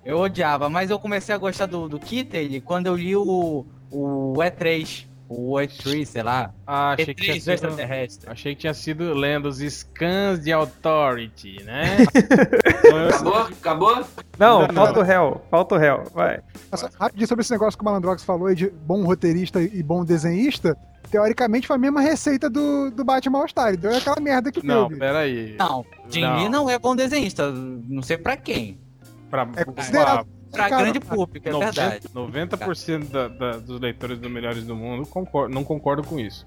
Eu 0.04 0.18
odiava, 0.18 0.68
mas 0.68 0.90
eu 0.90 0.98
comecei 0.98 1.34
a 1.34 1.38
gostar 1.38 1.66
do, 1.66 1.88
do 1.88 1.98
Kittel 1.98 2.60
quando 2.64 2.86
eu 2.88 2.96
li 2.96 3.14
o, 3.14 3.64
o 3.92 4.34
E3. 4.38 5.06
O 5.34 5.54
E3, 5.54 6.04
sei 6.04 6.22
lá. 6.22 6.52
Ah, 6.66 6.92
achei 6.92 7.14
que, 7.14 7.22
E3 7.22 7.24
do 7.24 7.24
tinha 7.24 7.40
sido, 7.40 7.52
extraterrestre. 7.54 8.30
achei 8.30 8.54
que 8.54 8.60
tinha 8.60 8.74
sido 8.74 9.14
lendo 9.14 9.46
os 9.46 9.58
scans 9.60 10.40
de 10.42 10.52
Authority, 10.52 11.62
né? 11.64 11.96
Acabou? 13.08 13.36
Acabou? 13.38 14.04
Não, 14.38 14.60
Ainda 14.62 14.72
falta 14.74 15.00
o 15.00 15.02
réu. 15.02 15.40
Falta 15.50 15.74
o 15.74 15.78
réu. 15.78 16.04
Vai. 16.12 16.40
Nossa, 16.70 16.90
rapidinho 16.98 17.26
sobre 17.26 17.42
esse 17.42 17.50
negócio 17.52 17.78
que 17.78 17.82
o 17.82 17.84
Malandrox 17.86 18.22
falou 18.24 18.48
aí 18.48 18.54
de 18.54 18.68
bom 18.68 19.04
roteirista 19.04 19.62
e 19.62 19.82
bom 19.82 20.04
desenhista. 20.04 20.76
Teoricamente 21.10 21.66
foi 21.66 21.76
a 21.76 21.78
mesma 21.78 22.00
receita 22.00 22.48
do, 22.50 22.90
do 22.90 23.04
Batman 23.04 23.40
All 23.40 23.48
Star. 23.48 23.76
Deu 23.76 23.96
aquela 23.96 24.20
merda 24.20 24.50
que 24.52 24.64
não, 24.66 24.88
deu. 24.88 24.98
peraí. 24.98 25.56
Não, 25.58 25.84
Jim 26.10 26.26
Lee 26.26 26.48
não 26.48 26.68
é 26.68 26.78
bom 26.78 26.94
desenhista. 26.96 27.50
Não 27.50 28.02
sei 28.02 28.16
pra 28.18 28.36
quem. 28.36 28.78
Pra, 29.30 29.48
É 29.56 29.64
considerado. 29.64 30.26
Pra 30.52 30.68
Cara, 30.68 30.82
grande 30.82 31.00
público, 31.00 31.48
é 31.48 31.52
verdade. 31.52 32.08
90% 32.14 33.08
da- 33.10 33.28
da- 33.28 33.58
dos 33.58 33.80
leitores 33.80 34.18
do 34.18 34.28
Melhores 34.28 34.64
do 34.64 34.76
Mundo 34.76 35.06
concor- 35.06 35.48
não 35.48 35.64
concordam 35.64 36.04
com 36.04 36.20
isso. 36.20 36.46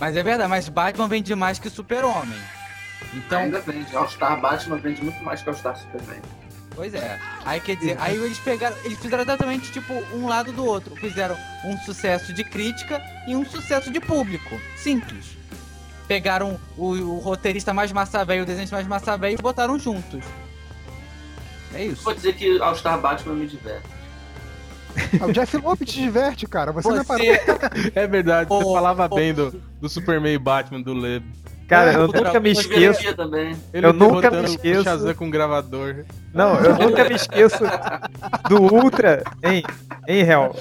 Mas 0.00 0.16
é 0.16 0.22
verdade, 0.22 0.48
mas 0.48 0.68
Batman 0.68 1.06
vende 1.08 1.34
mais 1.34 1.58
que 1.58 1.68
Super-Homem. 1.70 2.38
Então, 3.12 3.40
Ainda 3.42 3.60
vende. 3.60 3.94
All-Star 3.94 4.40
Batman 4.40 4.76
vende 4.78 5.02
muito 5.02 5.22
mais 5.22 5.42
que 5.42 5.48
All-Star 5.48 5.76
Superman. 5.76 6.20
pois 6.74 6.92
é. 6.94 7.20
Aí 7.44 7.60
quer 7.60 7.76
dizer, 7.76 7.96
aí 8.00 8.16
eles 8.16 8.38
pegaram, 8.38 8.76
eles 8.82 8.98
fizeram 8.98 9.22
exatamente 9.22 9.70
tipo 9.70 9.92
um 10.14 10.26
lado 10.26 10.50
do 10.52 10.64
outro. 10.64 10.96
Fizeram 10.96 11.36
um 11.64 11.76
sucesso 11.78 12.32
de 12.32 12.42
crítica 12.42 13.00
e 13.28 13.36
um 13.36 13.44
sucesso 13.44 13.90
de 13.92 14.00
público. 14.00 14.58
Simples. 14.76 15.36
Pegaram 16.08 16.58
o, 16.76 16.90
o 16.92 17.18
roteirista 17.20 17.72
mais 17.72 17.92
massa 17.92 18.24
velho, 18.24 18.42
o 18.42 18.46
desenhista 18.46 18.74
mais 18.74 18.86
massa 18.88 19.16
velho 19.16 19.34
e 19.38 19.42
botaram 19.42 19.78
juntos. 19.78 20.24
É 21.74 21.84
isso. 21.84 22.02
Vou 22.04 22.14
dizer 22.14 22.34
que 22.34 22.60
All-Star 22.60 22.98
Batman 23.00 23.34
me 23.34 23.46
diverte. 23.46 23.86
Ah, 25.20 25.26
O 25.26 25.32
Jeff 25.32 25.56
Loeb 25.56 25.84
te 25.84 26.00
diverte, 26.00 26.46
cara. 26.46 26.70
Você, 26.72 26.88
não 26.88 26.98
é 27.00 27.04
parou. 27.04 27.26
Você, 27.26 27.92
É 27.98 28.06
verdade, 28.06 28.48
você 28.48 28.64
Ô, 28.64 28.72
falava 28.74 29.06
ô. 29.10 29.14
bem 29.16 29.34
do, 29.34 29.50
do 29.80 29.88
Superman 29.88 30.34
e 30.34 30.38
Batman 30.38 30.80
do 30.80 30.94
Leb. 30.94 31.24
Cara, 31.66 31.90
Ah, 31.90 31.94
eu 31.94 32.02
outra 32.02 32.24
nunca 32.24 32.40
me 32.40 32.50
esqueço. 32.50 33.00
Eu 33.72 33.92
nunca 33.92 34.30
me 34.30 34.44
esqueço. 34.44 34.84
Shazam 34.84 35.14
com 35.14 35.30
gravador. 35.30 36.04
Não, 36.32 36.54
eu 36.60 36.76
nunca 36.76 37.04
me 37.08 37.14
esqueço 37.14 37.64
do 38.48 38.62
Ultra, 38.62 39.24
hein, 39.42 39.62
hein, 40.06 40.20
Hel? 40.20 40.54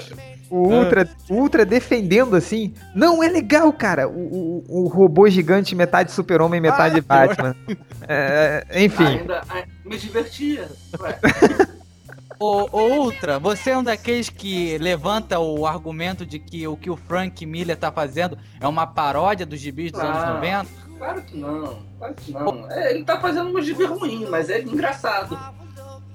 O 0.50 0.68
Ultra, 0.70 1.10
o 1.30 1.34
Ultra 1.36 1.66
defendendo 1.66 2.36
assim. 2.36 2.74
Não, 2.96 3.22
é 3.24 3.28
legal, 3.28 3.72
cara. 3.74 4.08
O, 4.08 4.64
o, 4.70 4.84
o 4.84 4.88
robô 4.88 5.28
gigante, 5.30 5.76
metade 5.76 6.12
super-homem, 6.12 6.62
metade 6.62 7.02
Batman. 7.02 7.56
É, 8.08 8.64
enfim, 8.76 9.04
Ainda, 9.20 9.42
ai- 9.50 9.66
me 9.94 10.00
divertia. 10.00 10.70
Ué, 11.00 11.20
Ô, 12.40 12.68
ô, 12.72 13.04
Ultra, 13.04 13.40
você 13.40 13.70
é 13.70 13.78
um 13.78 13.84
daqueles 13.84 14.28
que 14.28 14.78
levanta 14.80 15.40
o 15.40 15.66
argumento 15.66 16.26
de 16.26 16.40
que 16.40 16.68
o 16.68 16.76
que 16.76 16.90
o 16.90 16.98
Frank 16.98 17.46
Miller 17.46 17.78
tá 17.78 17.92
fazendo 17.92 18.38
é 18.60 18.68
uma 18.68 18.88
paródia 18.88 19.46
dos 19.46 19.60
gibis 19.60 19.92
dos 19.92 20.02
anos 20.02 20.18
Ah. 20.18 20.34
90? 20.34 20.70
claro 20.98 21.22
que 21.22 21.38
não. 21.38 21.80
Claro 22.00 22.14
que 22.16 22.32
não. 22.34 22.72
É, 22.72 22.92
ele 22.94 23.04
tá 23.06 23.20
fazendo 23.20 23.56
um 23.58 23.62
gibi 23.62 23.86
ruim, 23.86 24.26
mas 24.30 24.50
é 24.50 24.62
engraçado. 24.62 25.38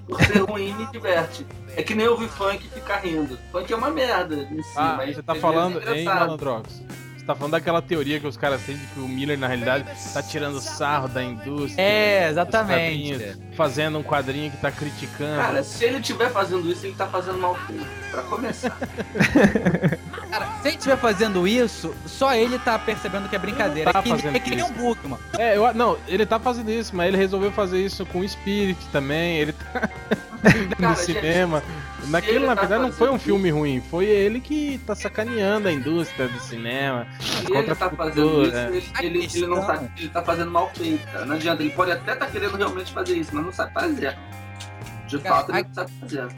Por 0.06 0.20
ser 0.22 0.38
ruim, 0.40 0.72
me 0.74 0.86
diverte. 0.90 1.46
É 1.76 1.82
que 1.82 1.94
nem 1.94 2.08
ouvir 2.08 2.28
funk 2.28 2.66
e 2.66 2.68
ficar 2.68 2.96
rindo. 2.96 3.38
Funk 3.52 3.72
é 3.72 3.76
uma 3.76 3.90
merda 3.90 4.34
em 4.50 4.62
si, 4.62 4.72
Ah, 4.74 4.94
mas 4.96 5.14
você 5.16 5.22
tá 5.22 5.34
às 5.34 5.38
falando, 5.38 5.78
é 5.78 6.00
engraçado. 6.00 6.20
Malandrox? 6.20 6.82
Tá 7.28 7.34
falando 7.34 7.52
daquela 7.52 7.82
teoria 7.82 8.18
que 8.18 8.26
os 8.26 8.38
caras 8.38 8.62
têm 8.62 8.74
de 8.74 8.86
que 8.86 9.00
o 9.00 9.06
Miller, 9.06 9.38
na 9.38 9.46
realidade, 9.46 9.84
tá 10.14 10.22
tirando 10.22 10.62
sarro 10.62 11.08
da 11.08 11.22
indústria. 11.22 11.82
É, 11.82 12.30
exatamente. 12.30 13.36
Fazendo 13.54 13.98
um 13.98 14.02
quadrinho 14.02 14.50
que 14.50 14.56
tá 14.56 14.72
criticando. 14.72 15.36
Cara, 15.36 15.62
se 15.62 15.84
ele 15.84 15.98
estiver 15.98 16.30
fazendo 16.30 16.72
isso, 16.72 16.86
ele 16.86 16.94
tá 16.94 17.06
fazendo 17.06 17.36
mal 17.36 17.54
feito. 17.54 17.86
Pra 18.10 18.22
começar. 18.22 18.74
Cara, 20.30 20.46
se 20.62 20.68
ele 20.68 20.76
estiver 20.78 20.96
fazendo 20.96 21.46
isso, 21.46 21.94
só 22.06 22.34
ele 22.34 22.58
tá 22.58 22.78
percebendo 22.78 23.28
que 23.28 23.36
é 23.36 23.38
brincadeira. 23.38 23.92
Tá 23.92 23.98
é 23.98 24.02
que, 24.02 24.08
fazendo 24.08 24.34
é 24.34 24.40
que 24.40 24.48
nem 24.48 24.64
um 24.64 24.72
Bookman. 24.72 25.18
É, 25.38 25.54
eu, 25.54 25.74
não, 25.74 25.98
ele 26.08 26.24
tá 26.24 26.40
fazendo 26.40 26.70
isso, 26.70 26.96
mas 26.96 27.08
ele 27.08 27.18
resolveu 27.18 27.52
fazer 27.52 27.84
isso 27.84 28.06
com 28.06 28.20
o 28.20 28.24
Spirit 28.26 28.80
também. 28.90 29.36
Ele 29.36 29.52
tá 29.52 29.90
Cara, 30.78 30.90
no 30.90 30.96
cinema. 30.96 31.62
Naquilo, 32.07 32.36
ele 32.38 32.46
na 32.46 32.55
tá 32.55 32.61
verdade, 32.62 32.82
não 32.82 32.92
foi 32.92 33.11
um 33.11 33.18
filme 33.18 33.51
ruim. 33.51 33.82
Foi 33.90 34.07
ele 34.07 34.40
que 34.40 34.78
tá 34.86 34.94
sacaneando 34.94 35.68
a 35.68 35.72
indústria 35.72 36.28
do 36.28 36.38
cinema. 36.40 37.07
Se 37.20 37.53
ele 37.53 37.74
tá 37.74 37.90
fazendo 37.90 38.42
isso, 38.44 38.57
ele, 38.57 38.84
A 38.94 39.05
ele, 39.05 39.28
ele 39.34 39.46
não 39.46 39.61
tá, 39.66 39.66
questão- 39.78 39.90
ele 39.99 40.09
tá 40.09 40.22
fazendo 40.22 40.51
mal 40.51 40.70
feito, 40.74 41.07
cara. 41.11 41.26
Não 41.26 41.34
adianta, 41.34 41.62
ele 41.62 41.72
pode 41.72 41.90
até 41.90 42.14
tá 42.14 42.26
querendo 42.26 42.57
realmente 42.57 42.92
fazer 42.92 43.16
isso, 43.16 43.30
mas 43.34 43.44
não 43.44 43.53
sabe 43.53 43.72
fazer. 43.72 44.16
De 45.07 45.18
Cara, 45.18 45.34
fato, 45.36 45.51
ele 45.51 45.59
a- 45.59 45.62
não 45.64 45.74
sabe 45.74 45.92
fazer. 46.01 46.28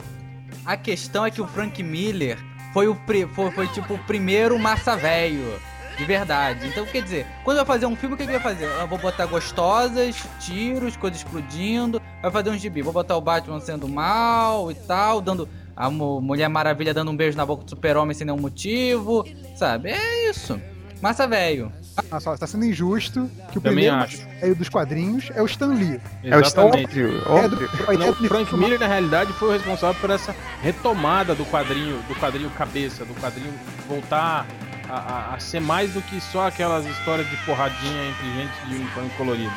A 0.65 0.77
questão 0.77 1.25
é 1.25 1.31
que 1.31 1.41
o 1.41 1.47
Frank 1.47 1.81
Miller 1.83 2.37
foi 2.73 2.87
o 2.87 2.95
pri- 2.95 3.27
foi, 3.27 3.51
foi 3.51 3.67
tipo 3.67 3.93
o 3.93 3.99
primeiro 3.99 4.57
massa 4.59 4.95
velho. 4.97 5.59
De 6.01 6.07
verdade. 6.07 6.67
Então, 6.67 6.83
quer 6.83 7.03
dizer, 7.03 7.27
quando 7.43 7.57
vai 7.57 7.65
fazer 7.67 7.85
um 7.85 7.95
filme, 7.95 8.15
o 8.15 8.17
que, 8.17 8.25
que 8.25 8.31
vai 8.31 8.41
fazer? 8.41 8.65
Eu 8.65 8.87
vou 8.87 8.97
botar 8.97 9.27
gostosas, 9.27 10.15
tiros, 10.39 10.97
coisas 10.97 11.19
explodindo. 11.19 12.01
Vai 12.23 12.31
fazer 12.31 12.49
um 12.49 12.57
gibi. 12.57 12.81
Vou 12.81 12.91
botar 12.91 13.15
o 13.15 13.21
Batman 13.21 13.59
sendo 13.59 13.87
mal 13.87 14.71
e 14.71 14.75
tal, 14.75 15.21
dando. 15.21 15.47
A 15.75 15.91
Mu- 15.91 16.19
Mulher 16.19 16.49
Maravilha 16.49 16.91
dando 16.91 17.11
um 17.11 17.15
beijo 17.15 17.37
na 17.37 17.45
boca 17.45 17.63
do 17.63 17.69
Super-Homem 17.69 18.15
sem 18.15 18.25
nenhum 18.25 18.39
motivo. 18.41 19.23
Sabe? 19.55 19.91
É 19.91 20.29
isso. 20.31 20.59
Massa 20.99 21.27
velho. 21.27 21.71
Ah, 22.09 22.19
só, 22.19 22.35
tá 22.35 22.47
sendo 22.47 22.65
injusto 22.65 23.29
que 23.51 23.57
o 23.59 23.61
Também 23.61 23.83
primeiro 23.85 23.95
acho. 23.95 24.27
é 24.41 24.53
dos 24.55 24.69
quadrinhos 24.69 25.29
é 25.35 25.41
o 25.41 25.45
Stan 25.45 25.67
Lee. 25.67 25.99
é 26.23 26.35
o 26.37 26.41
Stan- 26.41 26.63
Exatamente. 26.63 27.03
óbvio, 27.03 27.21
É 27.37 27.47
do, 27.47 27.99
Não, 27.99 28.07
do 28.13 28.27
Frank 28.27 28.49
filme- 28.49 28.63
Miller, 28.63 28.79
na 28.79 28.87
realidade, 28.87 29.33
foi 29.33 29.49
o 29.49 29.51
responsável 29.51 29.99
por 30.01 30.09
essa 30.09 30.33
retomada 30.63 31.35
do 31.35 31.45
quadrinho, 31.45 31.97
do 32.07 32.15
quadrinho 32.15 32.49
cabeça, 32.51 33.03
do 33.05 33.13
quadrinho 33.15 33.53
voltar 33.89 34.45
a, 34.91 35.31
a- 35.31 35.35
a 35.35 35.39
ser 35.39 35.59
mais 35.61 35.93
do 35.93 36.01
que 36.01 36.19
só 36.19 36.47
aquelas 36.47 36.85
histórias 36.85 37.29
de 37.29 37.35
porradinha 37.37 38.09
entre 38.09 38.25
gente 38.33 38.67
de 38.67 38.75
uniforme 38.75 39.09
colorido. 39.17 39.53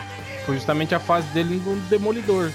Foi 0.46 0.54
justamente 0.54 0.94
a 0.94 1.00
fase 1.00 1.26
dele 1.28 1.60
no 1.64 1.76
Demolidor. 1.88 2.50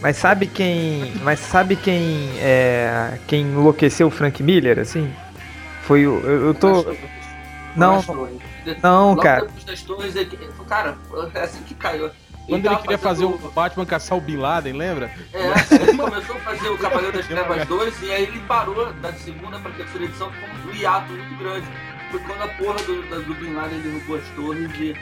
Mas 0.00 0.16
sabe 0.16 0.46
quem. 0.46 1.12
Mas 1.22 1.38
sabe 1.40 1.76
quem. 1.76 2.28
É, 2.40 3.18
quem 3.28 3.42
enlouqueceu 3.42 4.06
o 4.08 4.10
Frank 4.10 4.42
Miller, 4.42 4.78
assim? 4.78 5.12
Foi 5.82 6.06
o. 6.06 6.20
Eu, 6.20 6.46
eu 6.46 6.54
tô. 6.54 6.84
Não, 7.76 8.02
não, 8.82 9.08
Logo 9.10 9.22
cara. 9.22 9.46
cara, 10.68 10.96
é 11.34 11.40
assim 11.40 11.62
que 11.62 11.74
caiu. 11.74 12.10
Quando 12.48 12.66
ele 12.66 12.76
queria 12.76 12.98
fazer 12.98 13.24
o 13.24 13.38
Batman 13.54 13.86
caçar 13.86 14.18
o 14.18 14.20
Bin 14.20 14.36
Laden, 14.36 14.72
lembra? 14.72 15.10
É, 15.32 15.52
assim, 15.52 15.76
ele 15.76 15.96
começou 15.96 16.36
a 16.36 16.40
fazer 16.40 16.68
o 16.68 16.76
Cavaleiro 16.76 17.16
das 17.16 17.26
Trevas 17.26 17.66
2 17.68 18.02
e 18.02 18.10
aí 18.12 18.22
ele 18.24 18.40
parou 18.40 18.92
da 18.94 19.12
segunda 19.12 19.58
pra 19.60 19.70
terceira 19.70 20.04
edição 20.06 20.28
com 20.30 20.68
um 20.70 20.74
hiato 20.74 21.12
muito 21.12 21.36
grande. 21.38 21.66
Foi 22.12 22.20
quando 22.20 22.42
a 22.42 22.48
porra 22.48 22.78
do, 22.84 23.02
da- 23.10 23.16
do 23.18 23.34
Bin 23.34 23.52
Laden 23.54 23.80
derrubou 23.80 24.16
as 24.16 24.24
torres 24.36 24.70
e 24.78 24.94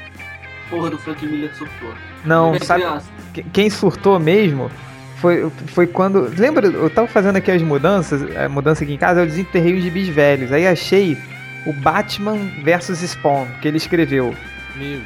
porra 0.71 0.89
do 0.91 0.97
Frank 0.99 1.27
Miller 1.27 1.55
surtou. 1.55 1.93
Não, 2.25 2.55
é 2.55 2.59
sabe. 2.61 2.83
criança. 2.85 3.07
que- 3.35 3.43
Quem 3.43 3.69
surtou 3.69 4.19
mesmo 4.19 4.71
foi, 5.17 5.51
foi 5.75 5.87
quando. 5.87 6.33
Lembra? 6.39 6.67
Eu 6.69 6.89
tava 6.89 7.07
fazendo 7.09 7.37
aqui 7.37 7.51
as 7.51 7.61
mudanças, 7.63 8.23
a 8.37 8.49
mudança 8.49 8.85
aqui 8.85 8.95
em 8.95 8.97
casa, 8.97 9.21
eu 9.21 9.27
desenterrei 9.27 9.75
os 9.77 9.83
gibis 9.83 10.09
velhos. 10.09 10.53
Aí 10.53 10.67
achei 10.67 11.19
o 11.67 11.73
Batman 11.75 12.39
versus 12.63 13.01
Spawn, 13.01 13.47
que 13.61 13.69
ele 13.69 13.77
escreveu. 13.77 14.35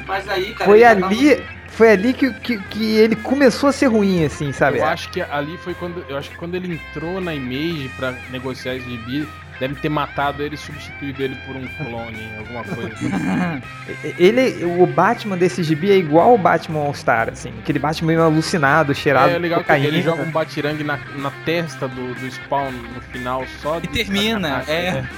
Mas 0.07 0.29
aí, 0.29 0.53
cara, 0.53 0.65
Foi 0.65 0.83
ali. 0.85 1.01
tava- 1.35 1.55
foi 1.69 1.91
ali 1.91 2.13
que, 2.13 2.31
que, 2.35 2.57
que 2.57 2.95
ele 2.95 3.15
começou 3.17 3.67
a 3.67 3.71
ser 3.73 3.87
ruim, 3.87 4.23
assim, 4.23 4.53
sabe? 4.53 4.77
Eu 4.77 4.85
acho 4.85 5.09
que 5.09 5.19
ali 5.21 5.57
foi 5.57 5.73
quando. 5.73 6.05
Eu 6.07 6.15
acho 6.17 6.29
que 6.29 6.37
quando 6.37 6.55
ele 6.55 6.75
entrou 6.75 7.19
na 7.19 7.33
Image 7.35 7.89
pra 7.97 8.13
negociar 8.31 8.75
esse 8.75 8.89
gibi, 8.89 9.27
deve 9.59 9.75
ter 9.75 9.89
matado 9.89 10.43
ele 10.43 10.55
e 10.55 10.57
substituído 10.57 11.23
ele 11.23 11.35
por 11.45 11.55
um 11.55 11.67
clone, 11.67 12.29
alguma 12.37 12.63
coisa 12.63 12.93
assim. 12.93 13.09
Ele, 14.17 14.65
o 14.65 14.85
Batman 14.85 15.37
desse 15.37 15.63
gibi 15.63 15.91
é 15.91 15.95
igual 15.95 16.33
o 16.33 16.37
Batman 16.37 16.79
All-Star, 16.79 17.29
assim. 17.29 17.53
Aquele 17.59 17.79
Batman 17.79 18.07
meio 18.07 18.23
alucinado, 18.23 18.93
cheirado 18.93 19.31
É 19.31 19.39
legal 19.39 19.59
de 19.59 19.65
que 19.65 19.71
ele 19.73 20.01
joga 20.01 20.23
um 20.23 20.31
batirangue 20.31 20.83
na, 20.83 20.99
na 21.17 21.31
testa 21.45 21.87
do, 21.87 22.13
do 22.15 22.31
Spawn 22.31 22.71
no 22.71 23.01
final 23.01 23.45
só 23.61 23.77
E 23.77 23.81
de 23.81 23.87
termina, 23.89 24.59
sacanagem, 24.59 24.75
é. 24.75 24.91
né? 24.91 25.09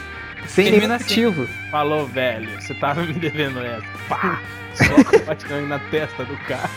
sem 0.47 0.65
termina 0.65 0.87
nenhum 0.87 0.95
assim. 0.95 1.25
motivo. 1.25 1.47
Falou, 1.71 2.07
velho, 2.07 2.49
você 2.61 2.73
tava 2.75 3.01
me 3.03 3.13
devendo 3.13 3.59
essa. 3.59 3.85
Pá! 4.07 4.39
Só 4.77 5.03
com 5.03 5.15
o 5.15 5.25
batirangue 5.25 5.67
na 5.67 5.79
testa 5.79 6.23
do 6.23 6.37
cara. 6.45 6.69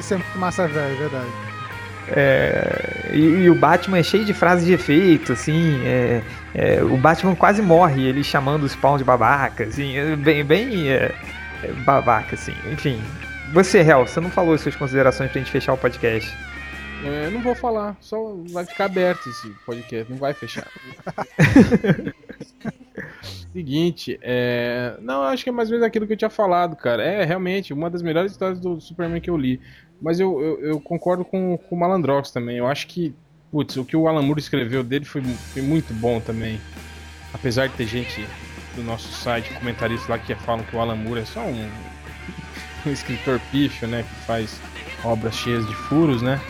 Isso 0.00 0.14
é 0.14 0.16
muito 0.16 0.38
massa 0.38 0.66
velho, 0.66 0.96
é 0.96 0.98
verdade. 0.98 1.55
É, 2.08 3.10
e, 3.12 3.18
e 3.18 3.50
o 3.50 3.54
Batman 3.54 3.98
é 3.98 4.02
cheio 4.02 4.24
de 4.24 4.32
frases 4.32 4.66
de 4.66 4.72
efeito, 4.72 5.32
assim. 5.32 5.80
é, 5.84 6.22
é, 6.54 6.82
o 6.82 6.96
Batman 6.96 7.34
quase 7.34 7.60
morre, 7.60 8.06
ele 8.06 8.22
chamando 8.22 8.62
o 8.64 8.68
Spawn 8.68 8.96
de 8.96 9.04
babaca, 9.04 9.64
assim. 9.64 9.96
é 9.96 10.16
bem, 10.16 10.44
bem 10.44 10.88
é, 10.88 11.12
é, 11.62 11.72
babaca, 11.84 12.34
assim. 12.34 12.54
Enfim. 12.72 13.00
Você, 13.52 13.78
Hel, 13.78 14.06
você 14.06 14.20
não 14.20 14.30
falou 14.30 14.54
as 14.54 14.60
suas 14.60 14.74
considerações 14.74 15.30
pra 15.30 15.40
gente 15.40 15.50
fechar 15.50 15.72
o 15.72 15.78
podcast. 15.78 16.34
Eu 17.04 17.30
não 17.30 17.40
vou 17.40 17.54
falar, 17.54 17.96
só 18.00 18.34
vai 18.50 18.64
ficar 18.64 18.86
aberto 18.86 19.28
esse 19.28 19.48
podcast, 19.64 20.10
não 20.10 20.18
vai 20.18 20.32
fechar. 20.32 20.66
Seguinte, 23.52 24.18
é... 24.22 24.96
não, 25.00 25.22
acho 25.22 25.44
que 25.44 25.50
é 25.50 25.52
mais 25.52 25.68
ou 25.68 25.74
menos 25.74 25.86
aquilo 25.86 26.06
que 26.06 26.14
eu 26.14 26.16
tinha 26.16 26.30
falado, 26.30 26.74
cara. 26.74 27.02
É 27.02 27.24
realmente 27.24 27.72
uma 27.72 27.88
das 27.88 28.02
melhores 28.02 28.32
histórias 28.32 28.58
do 28.58 28.80
Superman 28.80 29.20
que 29.20 29.30
eu 29.30 29.36
li. 29.36 29.60
Mas 30.00 30.20
eu, 30.20 30.40
eu, 30.40 30.60
eu 30.60 30.80
concordo 30.80 31.24
com, 31.24 31.56
com 31.56 31.74
o 31.74 31.78
Malandrox 31.78 32.30
também. 32.30 32.58
Eu 32.58 32.66
acho 32.66 32.86
que, 32.86 33.14
putz, 33.50 33.76
o 33.76 33.84
que 33.84 33.96
o 33.96 34.08
Alan 34.08 34.22
Moore 34.22 34.40
escreveu 34.40 34.82
dele 34.82 35.04
foi, 35.04 35.22
foi 35.22 35.62
muito 35.62 35.92
bom 35.94 36.20
também. 36.20 36.60
Apesar 37.32 37.68
de 37.68 37.74
ter 37.74 37.86
gente 37.86 38.26
do 38.74 38.82
nosso 38.82 39.08
site, 39.12 39.52
comentaristas 39.54 40.08
lá 40.08 40.18
que 40.18 40.34
falam 40.34 40.64
que 40.64 40.76
o 40.76 40.80
Alan 40.80 40.96
Moore 40.96 41.20
é 41.20 41.24
só 41.24 41.40
um, 41.40 41.70
um 42.86 42.90
escritor 42.90 43.40
pífio, 43.50 43.88
né? 43.88 44.02
Que 44.02 44.26
faz 44.26 44.60
obras 45.04 45.34
cheias 45.34 45.66
de 45.66 45.74
furos, 45.74 46.22
né? 46.22 46.40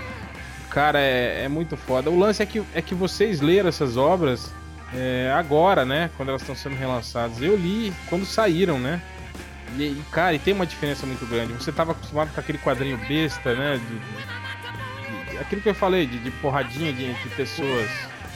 Cara, 0.70 1.01
é, 1.01 1.44
é 1.44 1.49
muito 1.49 1.76
foda. 1.76 2.11
O 2.11 2.18
lance 2.18 2.42
é 2.42 2.47
que, 2.47 2.62
é 2.74 2.82
que 2.82 2.94
vocês 2.94 3.40
leram 3.40 3.68
essas 3.68 3.97
obras 3.97 4.53
é, 4.94 5.32
agora, 5.34 5.84
né? 5.84 6.11
Quando 6.16 6.30
elas 6.30 6.42
estão 6.42 6.55
sendo 6.55 6.76
relançadas. 6.76 7.40
Eu 7.40 7.57
li 7.57 7.92
quando 8.09 8.26
saíram, 8.26 8.78
né? 8.78 9.01
E, 9.78 9.82
e, 9.82 10.02
cara, 10.10 10.34
e 10.34 10.38
tem 10.38 10.54
uma 10.54 10.66
diferença 10.66 11.06
muito 11.06 11.26
grande. 11.26 11.52
Você 11.54 11.72
tava 11.72 11.92
acostumado 11.92 12.32
com 12.32 12.40
aquele 12.40 12.58
quadrinho 12.58 12.98
besta, 13.08 13.54
né? 13.54 13.78
De, 13.78 13.84
de- 13.84 15.30
de- 15.32 15.38
aquilo 15.38 15.60
que 15.60 15.68
eu 15.68 15.74
falei, 15.74 16.06
de, 16.06 16.18
de 16.18 16.30
porradinha 16.30 16.92
de, 16.92 17.12
de 17.14 17.28
pessoas. 17.30 17.88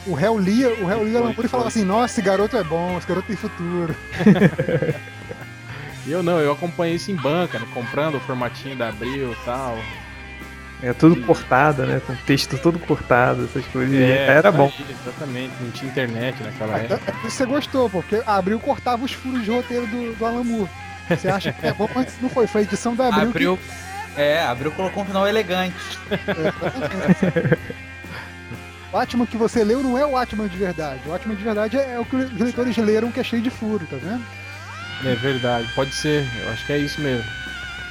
O 0.05 0.13
réu 0.13 0.37
lia, 0.37 0.69
o 0.81 0.85
réu 0.85 1.03
lia 1.03 1.19
e 1.43 1.47
falava 1.47 1.69
assim, 1.69 1.83
nossa, 1.83 2.13
esse 2.13 2.21
garoto 2.21 2.57
é 2.57 2.63
bom, 2.63 2.97
esse 2.97 3.07
garoto 3.07 3.27
tem 3.27 3.35
futuro. 3.35 3.95
E 6.05 6.11
eu 6.11 6.23
não, 6.23 6.39
eu 6.39 6.51
acompanhei 6.51 6.95
isso 6.95 7.11
em 7.11 7.15
banca, 7.15 7.59
né? 7.59 7.67
comprando 7.73 8.15
o 8.15 8.19
formatinho 8.19 8.75
da 8.75 8.89
Abril 8.89 9.31
e 9.31 9.45
tal. 9.45 9.77
É 10.83 10.91
tudo 10.93 11.21
cortado, 11.23 11.85
né? 11.85 12.01
Com 12.07 12.15
texto 12.15 12.57
todo 12.57 12.79
cortado, 12.79 13.45
essas 13.45 13.63
coisas. 13.67 13.93
E 13.93 14.01
É, 14.01 14.25
era 14.25 14.51
bom. 14.51 14.71
exatamente, 14.89 15.53
não 15.61 15.69
tinha 15.69 15.91
internet 15.91 16.41
naquela 16.41 16.75
época. 16.79 17.13
você 17.23 17.45
gostou, 17.45 17.87
porque 17.87 18.15
a 18.25 18.37
Abril 18.37 18.59
cortava 18.59 19.05
os 19.05 19.11
furos 19.13 19.43
de 19.43 19.51
roteiro 19.51 19.85
do, 19.85 20.15
do 20.15 20.25
Alan 20.25 20.43
Moore. 20.43 20.69
Você 21.17 21.27
acha 21.29 21.51
que 21.53 21.65
é 21.67 21.73
bom, 21.73 21.89
mas 21.95 22.13
não 22.21 22.29
foi. 22.29 22.47
Foi 22.47 22.61
a 22.61 22.63
edição 22.63 22.95
da 22.95 23.07
Abril. 23.07 23.29
Abriu. 23.29 23.59
É, 24.17 24.41
abriu 24.43 24.71
colocou 24.71 25.03
um 25.03 25.05
final 25.05 25.27
elegante. 25.27 25.73
que- 26.09 27.57
O 28.93 28.97
Atman 28.97 29.25
que 29.25 29.37
você 29.37 29.63
leu 29.63 29.81
não 29.81 29.97
é 29.97 30.05
o 30.05 30.17
Atman 30.17 30.47
de 30.49 30.57
verdade. 30.57 30.99
O 31.07 31.13
Atman 31.13 31.35
de 31.35 31.43
verdade 31.43 31.77
é, 31.77 31.93
é 31.93 31.99
o 31.99 32.03
que 32.05 32.15
os 32.17 32.31
leitores 32.39 32.75
leram 32.77 33.11
que 33.11 33.19
é 33.19 33.23
cheio 33.23 33.41
de 33.41 33.49
furo, 33.49 33.85
tá 33.89 33.95
vendo? 33.95 34.21
É 35.05 35.15
verdade, 35.15 35.67
pode 35.73 35.95
ser, 35.95 36.27
eu 36.43 36.51
acho 36.51 36.65
que 36.65 36.73
é 36.73 36.77
isso 36.77 36.99
mesmo. 37.01 37.23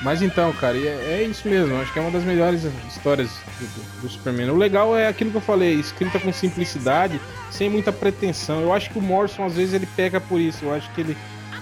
Mas 0.02 0.22
então, 0.22 0.52
cara, 0.52 0.76
é, 0.78 1.20
é 1.20 1.22
isso 1.28 1.48
mesmo, 1.48 1.74
eu 1.74 1.80
acho 1.80 1.92
que 1.92 1.98
é 1.98 2.02
uma 2.02 2.10
das 2.10 2.22
melhores 2.22 2.64
histórias 2.88 3.30
do, 3.58 3.66
do- 3.66 4.00
do 4.02 4.08
Superman. 4.10 4.50
O 4.50 4.56
legal 4.56 4.96
é 4.96 5.08
aquilo 5.08 5.30
que 5.30 5.36
eu 5.38 5.40
falei, 5.42 5.74
escrita 5.74 6.20
com 6.20 6.32
simplicidade, 6.32 7.18
sem 7.50 7.68
muita 7.70 7.90
pretensão. 7.92 8.60
Eu 8.60 8.72
acho 8.72 8.90
que 8.90 8.98
o 8.98 9.02
Morrison 9.02 9.44
às 9.44 9.54
vezes 9.56 9.72
ele 9.74 9.88
pega 9.96 10.20
por 10.20 10.38
isso, 10.40 10.66
eu 10.66 10.74
acho 10.74 10.90
que 10.92 11.00
ele 11.00 11.16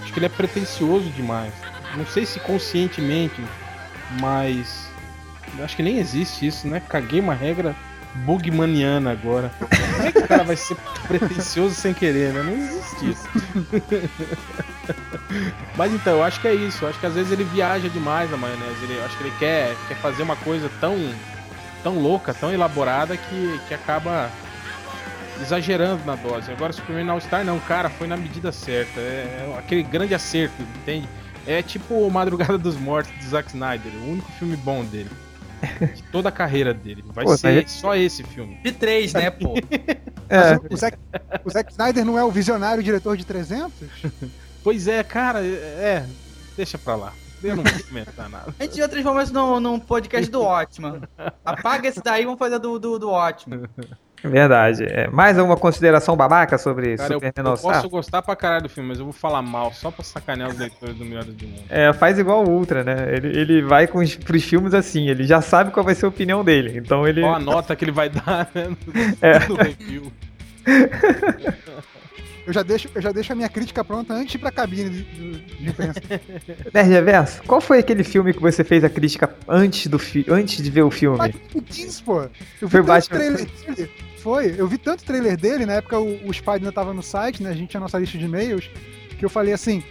acho 0.09 0.13
que 0.13 0.19
ele 0.19 0.25
é 0.25 0.29
pretensioso 0.29 1.07
demais. 1.11 1.53
Não 1.95 2.05
sei 2.05 2.25
se 2.25 2.39
conscientemente, 2.39 3.41
mas 4.19 4.89
acho 5.63 5.75
que 5.75 5.83
nem 5.83 5.99
existe 5.99 6.47
isso, 6.47 6.67
né? 6.67 6.81
Caguei 6.89 7.19
uma 7.19 7.35
regra 7.35 7.75
bugmaniana 8.25 9.11
agora. 9.11 9.51
Como 9.59 10.07
é 10.07 10.11
que 10.11 10.19
o 10.19 10.27
cara 10.27 10.43
vai 10.43 10.55
ser 10.55 10.75
pretencioso 11.07 11.75
sem 11.75 11.93
querer, 11.93 12.33
né? 12.33 12.41
Não 12.41 12.53
existe 12.53 13.11
isso. 13.11 13.29
Mas 15.77 15.93
então, 15.93 16.17
eu 16.17 16.23
acho 16.23 16.41
que 16.41 16.47
é 16.47 16.55
isso. 16.55 16.85
Eu 16.85 16.89
acho 16.89 16.99
que 16.99 17.05
às 17.05 17.13
vezes 17.13 17.31
ele 17.31 17.43
viaja 17.43 17.87
demais 17.87 18.31
na 18.31 18.37
maionese. 18.37 18.83
Ele, 18.83 18.99
acho 19.01 19.15
que 19.15 19.23
ele 19.23 19.33
quer, 19.37 19.75
quer 19.87 19.95
fazer 19.97 20.23
uma 20.23 20.35
coisa 20.37 20.71
tão, 20.81 20.97
tão 21.83 21.99
louca, 21.99 22.33
tão 22.33 22.51
elaborada 22.51 23.15
que, 23.15 23.59
que 23.67 23.73
acaba 23.75 24.31
exagerando 25.41 26.03
na 26.05 26.15
dose. 26.15 26.51
Agora, 26.51 26.73
Superman 26.73 27.09
All 27.09 27.21
Star 27.21 27.43
não, 27.43 27.59
cara, 27.59 27.89
foi 27.89 28.07
na 28.07 28.17
medida 28.17 28.51
certa. 28.51 28.99
É, 28.99 29.53
é 29.53 29.57
aquele 29.57 29.83
grande 29.83 30.13
acerto, 30.13 30.61
entende? 30.81 31.07
É 31.47 31.61
tipo 31.61 31.95
o 31.95 32.11
Madrugada 32.11 32.57
dos 32.57 32.75
Mortos 32.75 33.11
de 33.19 33.25
Zack 33.25 33.49
Snyder, 33.49 33.91
o 34.03 34.11
único 34.11 34.31
filme 34.33 34.55
bom 34.57 34.83
dele. 34.83 35.09
De 35.95 36.03
toda 36.03 36.29
a 36.29 36.31
carreira 36.31 36.73
dele. 36.73 37.03
Vai 37.07 37.25
Pô, 37.25 37.35
ser 37.35 37.67
só 37.67 37.95
esse 37.95 38.23
filme. 38.23 38.57
De 38.63 38.71
três, 38.71 39.13
né, 39.13 39.29
pô? 39.29 39.53
É, 40.31 40.59
o, 40.71 40.77
Zack, 40.77 40.95
o 41.43 41.49
Zack 41.49 41.71
Snyder 41.71 42.05
não 42.05 42.15
é 42.15 42.23
o 42.23 42.29
visionário 42.29 42.83
diretor 42.83 43.17
de 43.17 43.25
300? 43.25 43.71
Pois 44.61 44.87
é, 44.87 45.01
cara, 45.03 45.43
é. 45.43 46.05
Deixa 46.55 46.77
pra 46.77 46.93
lá. 46.93 47.13
Eu 47.41 47.55
não 47.55 47.63
vou 47.63 47.83
comentar 47.85 48.29
nada. 48.29 48.53
A 48.59 48.63
gente 48.63 48.77
já 48.77 48.87
transformou 48.87 49.21
isso 49.21 49.33
num, 49.33 49.59
num 49.59 49.79
podcast 49.79 50.29
do 50.29 50.41
Ótimo. 50.41 51.01
Apaga 51.45 51.87
esse 51.87 52.01
daí 52.03 52.23
e 52.23 52.25
vamos 52.25 52.37
fazer 52.37 52.59
do, 52.59 52.77
do, 52.77 52.99
do 52.99 53.09
Ótimo. 53.09 53.67
verdade. 54.23 54.83
É, 54.83 55.07
mais 55.09 55.37
alguma 55.37 55.55
consideração 55.57 56.15
babaca 56.15 56.57
sobre 56.57 56.97
Cara, 56.97 57.13
eu, 57.13 57.19
Superman 57.19 57.45
eu 57.45 57.51
All-Star? 57.51 57.73
posso 57.75 57.89
gostar 57.89 58.21
pra 58.21 58.35
caralho 58.35 58.63
do 58.63 58.69
filme, 58.69 58.89
mas 58.89 58.99
eu 58.99 59.05
vou 59.05 59.13
falar 59.13 59.41
mal 59.41 59.71
só 59.73 59.89
pra 59.91 60.03
sacanear 60.03 60.49
os 60.49 60.57
leitores 60.57 60.95
do 60.95 61.05
Melhores 61.05 61.33
do 61.33 61.47
Mundo. 61.47 61.63
É, 61.69 61.93
faz 61.93 62.19
igual 62.19 62.43
o 62.45 62.49
Ultra, 62.49 62.83
né? 62.83 63.13
Ele, 63.15 63.27
ele 63.39 63.61
vai 63.61 63.87
com 63.87 63.99
os, 63.99 64.15
pros 64.15 64.43
filmes 64.43 64.73
assim, 64.73 65.07
ele 65.09 65.23
já 65.25 65.41
sabe 65.41 65.71
qual 65.71 65.85
vai 65.85 65.95
ser 65.95 66.05
a 66.05 66.09
opinião 66.09 66.43
dele. 66.43 66.77
Então 66.77 67.07
ele. 67.07 67.21
Qual 67.21 67.35
a 67.35 67.39
nota 67.39 67.75
que 67.75 67.85
ele 67.85 67.91
vai 67.91 68.09
dar 68.09 68.49
né, 68.53 68.67
no, 68.67 68.77
É. 69.21 69.47
no 69.47 69.55
review? 69.55 70.11
Eu 72.47 72.53
já 72.53 72.63
deixo, 72.63 72.89
eu 72.95 73.01
já 73.01 73.11
deixo 73.11 73.31
a 73.31 73.35
minha 73.35 73.49
crítica 73.49 73.83
pronta 73.85 74.11
antes 74.11 74.31
de 74.31 74.37
ir 74.37 74.39
pra 74.39 74.51
cabine 74.51 74.89
de, 74.89 75.03
de- 75.03 75.39
de 75.39 75.69
imprensa. 75.69 76.01
Nerd 76.73 76.89
Reverso, 76.89 77.43
qual 77.43 77.61
foi 77.61 77.77
aquele 77.77 78.03
filme 78.03 78.33
que 78.33 78.41
você 78.41 78.63
fez 78.63 78.83
a 78.83 78.89
crítica 78.89 79.29
antes, 79.47 79.85
do 79.85 79.99
fi... 79.99 80.25
antes 80.27 80.63
de 80.63 80.71
ver 80.71 80.81
o 80.81 80.89
filme? 80.89 81.15
Batman 81.19 81.39
Begins, 81.61 82.01
pô. 82.01 82.21
Eu 82.23 82.29
vi 82.61 82.69
Foi 82.69 82.81
Batman. 82.81 83.17
trailer. 83.19 83.47
Foi, 84.21 84.55
eu 84.57 84.67
vi 84.67 84.77
tanto 84.77 85.03
trailer 85.03 85.37
dele, 85.37 85.65
na 85.65 85.73
época 85.73 85.99
o, 85.99 86.27
o 86.27 86.33
Spider 86.33 86.55
ainda 86.55 86.71
tava 86.71 86.93
no 86.93 87.01
site, 87.01 87.41
né? 87.41 87.49
A 87.49 87.53
gente 87.53 87.69
tinha 87.69 87.79
a 87.79 87.81
nossa 87.81 87.97
lista 87.97 88.17
de 88.17 88.25
e-mails, 88.25 88.69
que 89.17 89.23
eu 89.23 89.29
falei 89.29 89.53
assim. 89.53 89.83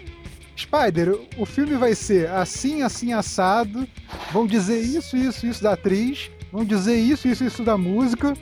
Spider, 0.56 1.16
o 1.36 1.46
filme 1.46 1.76
vai 1.76 1.94
ser 1.94 2.28
assim, 2.30 2.82
assim, 2.82 3.12
assado. 3.12 3.86
Vão 4.32 4.46
dizer 4.46 4.80
isso, 4.80 5.16
isso, 5.16 5.46
isso 5.46 5.62
da 5.62 5.74
atriz. 5.74 6.30
Vão 6.52 6.64
dizer 6.64 6.96
isso, 6.96 7.28
isso, 7.28 7.44
isso 7.44 7.62
da 7.62 7.78
música. 7.78 8.34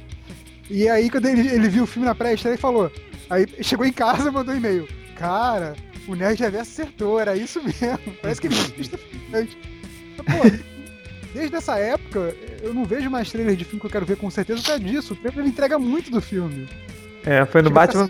E 0.70 0.88
aí, 0.88 1.10
quando 1.10 1.26
ele, 1.26 1.46
ele 1.46 1.68
viu 1.68 1.84
o 1.84 1.86
filme 1.86 2.06
na 2.06 2.14
pré-estreia, 2.14 2.54
ele 2.54 2.60
falou. 2.60 2.90
Aí 3.28 3.46
chegou 3.62 3.84
em 3.84 3.92
casa 3.92 4.28
e 4.28 4.32
mandou 4.32 4.54
um 4.54 4.56
e-mail. 4.56 4.88
Cara, 5.16 5.74
o 6.08 6.14
Nerd 6.14 6.40
Reverso 6.40 6.70
acertou, 6.70 7.18
era 7.20 7.36
isso 7.36 7.60
mesmo. 7.62 8.16
Parece 8.22 8.40
que 8.40 8.46
ele 8.46 8.54
tinha 8.54 8.76
visto 8.76 8.94
o 8.94 8.98
filme 8.98 9.26
antes. 9.34 9.56
Mas, 10.16 10.26
Pô, 10.26 10.66
desde 11.34 11.56
essa 11.56 11.78
época, 11.78 12.34
eu 12.66 12.74
não 12.74 12.84
vejo 12.84 13.10
mais 13.10 13.30
trailer 13.30 13.56
de 13.56 13.64
filme 13.64 13.80
que 13.80 13.86
eu 13.86 13.90
quero 13.90 14.06
ver 14.06 14.16
com 14.16 14.30
certeza 14.30 14.60
por 14.60 14.66
causa 14.68 14.82
disso. 14.82 15.14
O 15.14 15.16
trailer 15.16 15.46
entrega 15.46 15.78
muito 15.78 16.10
do 16.10 16.20
filme. 16.20 16.66
É, 17.24 17.44
foi 17.44 17.62
no 17.62 17.70
Batman. 17.70 18.08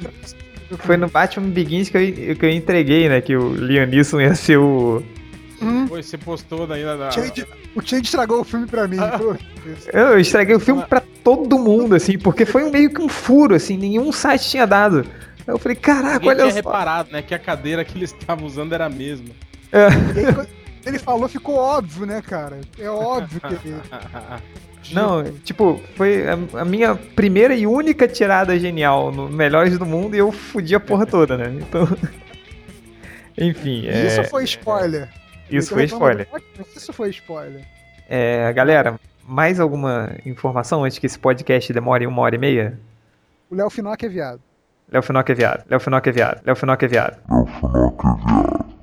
Foi 0.79 0.97
no 0.97 1.09
Batman 1.09 1.49
Begins 1.51 1.89
que 1.89 1.97
eu, 1.97 2.37
que 2.37 2.45
eu 2.45 2.51
entreguei, 2.51 3.09
né? 3.09 3.21
Que 3.21 3.37
o 3.37 3.55
Liam 3.55 3.87
Neeson 3.87 4.21
ia 4.21 4.35
ser 4.35 4.59
o. 4.59 5.03
Hum, 5.63 5.87
Pô, 5.89 5.97
você 5.97 6.19
postou 6.19 6.71
ainda 6.71 6.97
da. 6.97 7.11
Change- 7.11 7.47
o 7.75 7.81
Change 7.81 8.05
estragou 8.05 8.41
o 8.41 8.45
filme 8.45 8.67
pra 8.67 8.87
mim. 8.89 8.99
Ah. 8.99 9.19
pô. 9.19 9.37
Eu 9.93 10.19
estraguei 10.19 10.55
o 10.55 10.61
filme 10.61 10.83
pra 10.85 11.01
todo 11.23 11.59
mundo, 11.59 11.95
assim, 11.95 12.19
porque 12.19 12.45
foi 12.45 12.71
meio 12.71 12.91
que 12.93 13.01
um 13.01 13.09
furo, 13.09 13.55
assim, 13.55 13.77
nenhum 13.77 14.13
site 14.13 14.51
tinha 14.51 14.67
dado. 14.67 14.99
Aí 15.47 15.55
eu 15.55 15.59
falei, 15.59 15.77
caraca, 15.77 16.15
Ninguém 16.19 16.29
olha 16.31 16.39
tinha 16.39 16.51
só. 16.51 16.57
reparado, 16.57 17.13
né? 17.13 17.23
Que 17.23 17.35
a 17.35 17.39
cadeira 17.39 17.85
que 17.85 17.97
ele 17.97 18.05
estava 18.05 18.45
usando 18.45 18.73
era 18.75 18.87
a 18.87 18.91
mesma. 18.91 19.29
Quando 20.35 20.49
ele 20.87 20.99
falou, 20.99 21.29
ficou 21.29 21.57
óbvio, 21.57 22.07
né, 22.07 22.23
cara? 22.23 22.61
É 22.79 22.89
óbvio 22.89 23.41
que 23.41 23.69
ele. 23.69 23.77
Não, 24.93 25.25
tipo, 25.41 25.81
foi 25.97 26.25
a, 26.29 26.65
minha 26.65 26.95
primeira 26.95 27.57
e 27.57 27.67
única 27.67 28.07
tirada 28.07 28.57
genial 28.57 29.11
no 29.11 29.29
Melhores 29.29 29.77
do 29.77 29.85
Mundo 29.85 30.15
e 30.15 30.19
eu 30.19 30.31
fudi 30.31 30.77
a 30.77 30.81
porra 30.81 31.05
toda, 31.05 31.37
né? 31.37 31.53
Então. 31.61 31.89
Enfim, 33.37 33.87
é, 33.87 34.07
Isso 34.07 34.25
foi 34.31 34.45
spoiler. 34.45 35.11
isso 35.51 35.75
foi 35.75 35.85
spoiler. 35.85 36.27
Isso 36.75 36.93
foi 36.93 37.11
spoiler. 37.11 37.67
É, 38.09 38.51
galera, 38.55 38.99
mais 39.29 39.61
alguma 39.61 40.13
informação 40.25 40.85
antes 40.85 40.99
que 40.99 41.05
esse 41.05 41.19
podcast 41.19 41.71
demore 41.71 42.07
uma 42.07 42.23
hora 42.23 42.35
e 42.35 42.39
meia? 42.39 42.79
O 43.51 43.55
Léo 43.55 43.69
Finock 43.69 44.07
é 44.07 44.09
viado. 44.09 44.41
Léo 44.91 45.03
Finock 45.03 45.31
é 45.31 45.35
viado. 45.35 45.65
Léo 45.69 45.81
Finock 45.81 46.09
é 46.09 46.13
viado. 46.13 46.41
Léo 46.47 46.57
Finock 46.57 46.85
é 46.85 46.89
viado. 46.89 47.19
Léo 47.27 47.47
Finock 47.47 48.05
é 48.05 48.09
viado. 48.09 48.76